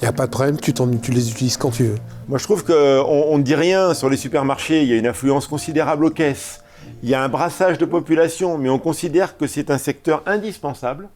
il 0.00 0.02
n'y 0.02 0.08
a 0.08 0.12
pas 0.12 0.26
de 0.26 0.30
problème, 0.32 0.58
tu, 0.58 0.74
t'en- 0.74 0.88
tu 0.96 1.10
les 1.12 1.30
utilises 1.30 1.56
quand 1.56 1.70
tu 1.70 1.84
veux. 1.84 1.94
Moi, 2.28 2.38
je 2.38 2.44
trouve 2.44 2.64
qu'on 2.64 2.72
on 2.74 3.38
ne 3.38 3.42
dit 3.42 3.54
rien 3.54 3.94
sur 3.94 4.10
les 4.10 4.16
supermarchés. 4.16 4.82
Il 4.82 4.88
y 4.88 4.92
a 4.92 4.96
une 4.96 5.06
influence 5.06 5.46
considérable 5.46 6.04
aux 6.06 6.10
caisses. 6.10 6.60
Il 7.02 7.08
y 7.08 7.14
a 7.14 7.22
un 7.22 7.28
brassage 7.28 7.78
de 7.78 7.84
population, 7.84 8.58
mais 8.58 8.68
on 8.68 8.78
considère 8.78 9.36
que 9.36 9.46
c'est 9.46 9.70
un 9.70 9.78
secteur 9.78 10.22
indispensable. 10.26 11.08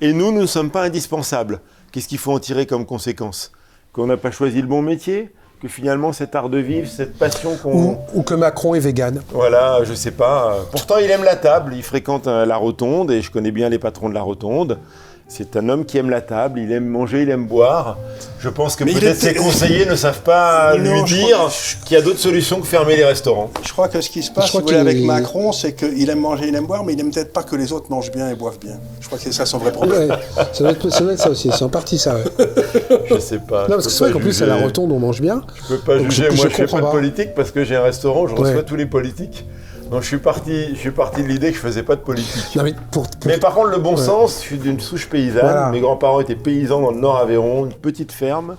Et 0.00 0.12
nous, 0.12 0.30
nous 0.32 0.42
ne 0.42 0.46
sommes 0.46 0.70
pas 0.70 0.82
indispensables. 0.84 1.60
Qu'est-ce 1.92 2.08
qu'il 2.08 2.18
faut 2.18 2.32
en 2.32 2.38
tirer 2.38 2.66
comme 2.66 2.84
conséquence? 2.86 3.52
Qu'on 3.92 4.06
n'a 4.06 4.16
pas 4.16 4.30
choisi 4.30 4.60
le 4.60 4.66
bon 4.68 4.82
métier 4.82 5.32
Que 5.64 5.70
finalement, 5.70 6.12
cet 6.12 6.34
art 6.34 6.50
de 6.50 6.58
vivre, 6.58 6.86
cette 6.86 7.16
passion 7.16 7.56
qu'on... 7.56 7.72
Ou, 7.72 7.96
ou 8.16 8.22
que 8.22 8.34
Macron 8.34 8.74
est 8.74 8.80
vegan. 8.80 9.22
Voilà, 9.30 9.82
je 9.84 9.94
sais 9.94 10.10
pas. 10.10 10.58
Pourtant, 10.70 10.96
il 10.98 11.10
aime 11.10 11.24
la 11.24 11.36
table, 11.36 11.72
il 11.74 11.82
fréquente 11.82 12.26
euh, 12.26 12.44
la 12.44 12.56
rotonde 12.56 13.10
et 13.10 13.22
je 13.22 13.30
connais 13.30 13.50
bien 13.50 13.70
les 13.70 13.78
patrons 13.78 14.10
de 14.10 14.14
la 14.14 14.20
rotonde. 14.20 14.78
C'est 15.26 15.56
un 15.56 15.68
homme 15.70 15.84
qui 15.86 15.96
aime 15.96 16.10
la 16.10 16.20
table, 16.20 16.60
il 16.60 16.70
aime 16.70 16.86
manger, 16.86 17.22
il 17.22 17.30
aime 17.30 17.46
boire. 17.46 17.96
Je 18.40 18.48
pense 18.50 18.76
que 18.76 18.84
peut-être 18.84 19.16
ses 19.16 19.34
conseillers 19.34 19.86
ne 19.86 19.96
savent 19.96 20.20
pas 20.20 20.76
Non, 20.76 20.96
lui 20.96 21.02
dire 21.04 21.36
crois- 21.38 21.50
qu'il 21.86 21.96
y 21.96 22.00
a 22.00 22.02
d'autres 22.02 22.18
solutions 22.20 22.60
que 22.60 22.66
fermer 22.66 22.94
les 22.94 23.06
restaurants. 23.06 23.50
Je 23.66 23.72
crois 23.72 23.88
que 23.88 24.00
ce 24.02 24.10
qui 24.10 24.22
se 24.22 24.30
passe, 24.30 24.50
si 24.50 24.58
voulez, 24.60 24.76
avec 24.76 25.00
Macron, 25.02 25.50
c'est 25.52 25.72
qu'il 25.72 26.08
aime 26.10 26.20
manger, 26.20 26.48
il 26.48 26.54
aime 26.54 26.66
boire, 26.66 26.84
mais 26.84 26.92
il 26.92 27.00
aime 27.00 27.10
peut-être 27.10 27.32
pas 27.32 27.42
que 27.42 27.56
les 27.56 27.72
autres 27.72 27.86
mangent 27.90 28.12
bien 28.12 28.28
et 28.30 28.34
boivent 28.34 28.58
bien. 28.60 28.78
Je 29.00 29.06
crois 29.06 29.16
que 29.18 29.24
c'est 29.24 29.32
ça 29.32 29.46
son 29.46 29.58
vrai 29.58 29.72
problème. 29.72 30.10
Ouais, 30.10 30.16
ça, 30.52 30.62
doit 30.62 30.72
être, 30.72 30.90
ça 30.90 31.00
doit 31.00 31.12
être 31.14 31.20
ça 31.22 31.30
aussi, 31.30 31.50
c'est 31.52 31.64
en 31.64 31.70
partie 31.70 31.96
ça. 31.98 32.16
ouais. 32.16 32.46
Je 33.10 33.18
sais 33.18 33.38
pas. 33.38 33.62
Non, 33.62 33.76
parce 33.76 33.86
que 33.86 33.92
c'est 33.92 34.04
vrai 34.04 34.12
qu'en 34.12 34.20
plus, 34.20 34.40
à 34.42 34.46
la 34.46 34.56
rotonde, 34.56 34.92
on 34.92 34.98
mange 35.00 35.22
bien. 35.22 35.40
Je 35.68 35.74
peux 35.74 35.80
pas 35.80 35.96
Donc, 35.96 36.10
juger, 36.10 36.28
je- 36.30 36.36
moi 36.36 36.44
je 36.46 36.50
je, 36.50 36.56
fais 36.56 36.66
pas 36.66 36.82
de 36.82 36.86
politique 36.90 37.34
parce 37.34 37.50
que 37.50 37.64
j'ai 37.64 37.76
un 37.76 37.82
restaurant, 37.82 38.26
je 38.28 38.34
Ouais. 38.34 38.40
reçois 38.50 38.62
tous 38.62 38.76
les 38.76 38.86
politiques. 38.86 39.46
Donc 39.90 40.02
je 40.02 40.08
suis 40.08 40.18
parti, 40.18 40.70
je 40.74 40.78
suis 40.78 40.90
parti 40.90 41.22
de 41.22 41.28
l'idée 41.28 41.50
que 41.50 41.56
je 41.56 41.60
faisais 41.62 41.82
pas 41.82 41.94
de 41.96 42.00
politique. 42.00 42.56
Non, 42.56 42.62
mais 42.62 42.74
pour, 42.90 43.02
pour- 43.08 43.10
Mais 43.26 43.38
par 43.38 43.54
contre, 43.54 43.68
le 43.68 43.78
bon 43.78 43.96
sens, 43.96 44.36
je 44.40 44.46
suis 44.46 44.58
d'une 44.58 44.80
souche 44.80 45.08
paysanne. 45.08 45.40
Voilà. 45.42 45.70
Mes 45.70 45.80
grands-parents 45.80 46.20
étaient 46.20 46.34
paysans 46.36 46.80
dans 46.80 46.90
le 46.90 46.98
Nord 47.00 47.16
Aveyron, 47.18 47.66
une 47.66 47.74
petite 47.74 48.12
ferme. 48.12 48.56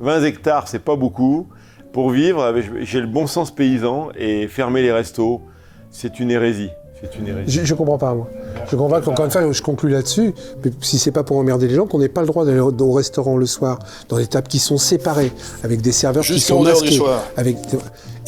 20 0.00 0.22
hectares, 0.24 0.68
c'est 0.68 0.78
pas 0.78 0.94
beaucoup. 0.96 1.48
Pour 1.92 2.10
vivre, 2.10 2.54
j'ai 2.82 3.00
le 3.00 3.06
bon 3.06 3.26
sens 3.26 3.50
paysan 3.52 4.08
et 4.16 4.46
fermer 4.46 4.82
les 4.82 4.92
restos, 4.92 5.40
c'est 5.90 6.20
une 6.20 6.30
hérésie. 6.30 6.70
C'est 7.00 7.16
une 7.16 7.28
hérésie. 7.28 7.60
Je, 7.60 7.64
je 7.64 7.74
comprends 7.74 7.96
pas, 7.96 8.12
moi. 8.12 8.28
Je 8.66 8.70
comprends 8.72 8.88
pas 8.90 9.00
qu'encore 9.00 9.24
une 9.24 9.30
fois, 9.30 9.52
je 9.52 9.62
conclue 9.62 9.88
là-dessus. 9.90 10.34
Mais 10.64 10.72
si 10.82 10.98
c'est 10.98 11.12
pas 11.12 11.22
pour 11.22 11.36
emmerder 11.36 11.68
les 11.68 11.74
gens, 11.76 11.86
qu'on 11.86 11.98
n'ait 12.00 12.08
pas 12.08 12.20
le 12.22 12.26
droit 12.26 12.44
d'aller 12.44 12.58
au 12.60 12.72
au 12.76 12.92
restaurant 12.92 13.36
le 13.36 13.46
soir, 13.46 13.78
dans 14.08 14.16
des 14.18 14.26
tables 14.26 14.48
qui 14.48 14.58
sont 14.58 14.78
séparées, 14.78 15.32
avec 15.62 15.80
des 15.80 15.92
serveurs 15.92 16.24
qui 16.24 16.40
sont 16.40 16.56
11 16.58 16.68
heures 16.68 16.74
du 16.78 16.80
masqués. 16.82 16.96
soir. 16.96 17.22
Avec... 17.36 17.56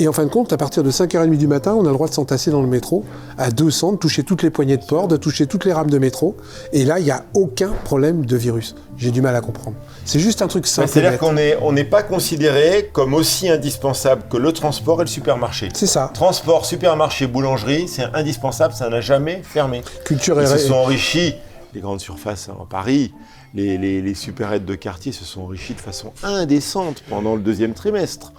Et 0.01 0.09
en 0.09 0.15
fin 0.15 0.25
de 0.25 0.31
compte, 0.31 0.51
à 0.55 0.57
partir 0.57 0.83
de 0.83 0.91
5h30 0.91 1.37
du 1.37 1.47
matin, 1.47 1.75
on 1.75 1.83
a 1.83 1.89
le 1.89 1.93
droit 1.93 2.09
de 2.09 2.15
s'entasser 2.15 2.51
dans 2.51 2.63
le 2.63 2.67
métro, 2.67 3.05
à 3.37 3.51
200, 3.51 3.93
de 3.93 3.97
toucher 3.99 4.25
toutes 4.25 4.43
les 4.43 4.49
poignées 4.49 4.79
de 4.79 4.85
porte, 4.85 5.11
de 5.11 5.19
toucher 5.19 5.47
toutes 5.47 5.67
les 5.67 5.75
rames 5.75 5.91
de 5.91 5.99
métro. 5.99 6.39
Et 6.73 6.87
là, 6.87 6.99
il 6.99 7.05
n'y 7.05 7.11
a 7.11 7.27
aucun 7.35 7.69
problème 7.85 8.25
de 8.25 8.35
virus. 8.35 8.75
J'ai 8.97 9.11
du 9.11 9.21
mal 9.21 9.37
à 9.37 9.43
comprendre. 9.43 9.77
C'est 10.07 10.19
juste 10.19 10.41
un 10.41 10.47
truc 10.47 10.67
simple. 10.67 10.89
C'est-à-dire 10.89 11.19
qu'on 11.19 11.35
n'est 11.35 11.59
on 11.61 11.73
n'est 11.73 11.85
pas 11.85 12.03
considéré 12.03 12.89
comme 12.95 13.13
aussi 13.13 13.51
indispensable 13.51 14.23
que 14.31 14.39
le 14.39 14.53
transport 14.53 15.03
et 15.03 15.05
le 15.05 15.11
supermarché. 15.11 15.69
C'est 15.75 15.87
ça. 15.87 16.11
Transport, 16.15 16.65
supermarché, 16.65 17.27
boulangerie, 17.27 17.87
c'est 17.87 18.05
indispensable, 18.15 18.73
ça 18.73 18.89
n'a 18.89 19.03
jamais 19.03 19.43
fermé. 19.45 19.83
Culture 20.07 20.41
et 20.41 20.45
Ils 20.45 20.49
se 20.49 20.59
sont 20.59 20.75
enrichis, 20.77 21.35
les 21.75 21.81
grandes 21.81 22.01
surfaces 22.01 22.49
en 22.49 22.65
Paris, 22.65 23.13
les, 23.53 23.77
les, 23.77 24.01
les 24.01 24.15
supérettes 24.15 24.65
de 24.65 24.75
quartier 24.77 25.13
se 25.13 25.27
sont 25.27 25.43
enrichis 25.43 25.75
de 25.75 25.81
façon 25.81 26.13
indécente 26.23 27.03
pendant 27.11 27.35
le 27.35 27.43
deuxième 27.43 27.75
trimestre. 27.75 28.33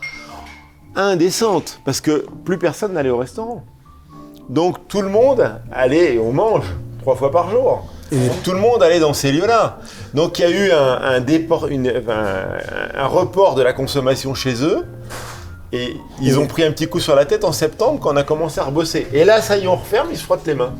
Indécente, 0.95 1.79
parce 1.85 2.01
que 2.01 2.25
plus 2.45 2.57
personne 2.57 2.93
n'allait 2.93 3.09
au 3.09 3.17
restaurant. 3.17 3.63
Donc 4.49 4.87
tout 4.87 5.01
le 5.01 5.09
monde 5.09 5.49
allait, 5.71 6.15
et 6.15 6.19
on 6.19 6.31
mange 6.33 6.65
trois 7.01 7.15
fois 7.15 7.31
par 7.31 7.49
jour. 7.49 7.87
Et- 8.11 8.17
tout 8.43 8.51
le 8.51 8.59
monde 8.59 8.83
allait 8.83 8.99
dans 8.99 9.13
ces 9.13 9.31
lieux-là. 9.31 9.79
Donc 10.13 10.39
il 10.39 10.41
y 10.41 10.45
a 10.45 10.49
eu 10.49 10.71
un, 10.71 11.01
un 11.01 11.19
déport- 11.21 11.67
une- 11.67 11.87
un- 12.09 13.01
un 13.03 13.07
report 13.07 13.55
de 13.55 13.61
la 13.61 13.71
consommation 13.71 14.33
chez 14.33 14.63
eux. 14.63 14.85
Et 15.73 15.95
ils 16.21 16.37
ont 16.37 16.47
pris 16.47 16.65
un 16.65 16.71
petit 16.73 16.87
coup 16.89 16.99
sur 16.99 17.15
la 17.15 17.23
tête 17.23 17.45
en 17.45 17.53
septembre 17.53 17.99
quand 18.01 18.11
on 18.11 18.17
a 18.17 18.23
commencé 18.23 18.59
à 18.59 18.65
rebosser. 18.65 19.07
Et 19.13 19.23
là, 19.23 19.41
ça 19.41 19.55
y 19.57 19.63
est, 19.63 19.67
on 19.67 19.77
referme, 19.77 20.09
ils 20.11 20.17
se 20.17 20.23
frottent 20.25 20.45
les 20.45 20.53
mains. 20.55 20.73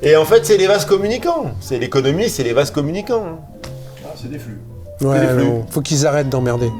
Et 0.00 0.16
en 0.16 0.24
fait, 0.24 0.46
c'est 0.46 0.56
les 0.56 0.66
vases 0.66 0.86
communicants. 0.86 1.50
C'est 1.60 1.78
l'économie, 1.78 2.30
c'est 2.30 2.42
les 2.42 2.54
vases 2.54 2.70
communicants. 2.70 3.46
c'est 4.16 4.30
des 4.30 4.38
flux. 4.38 4.58
Ouais, 5.02 5.20
des 5.20 5.26
flux. 5.26 5.50
faut 5.68 5.82
qu'ils 5.82 6.06
arrêtent 6.06 6.30
d'emmerder. 6.30 6.70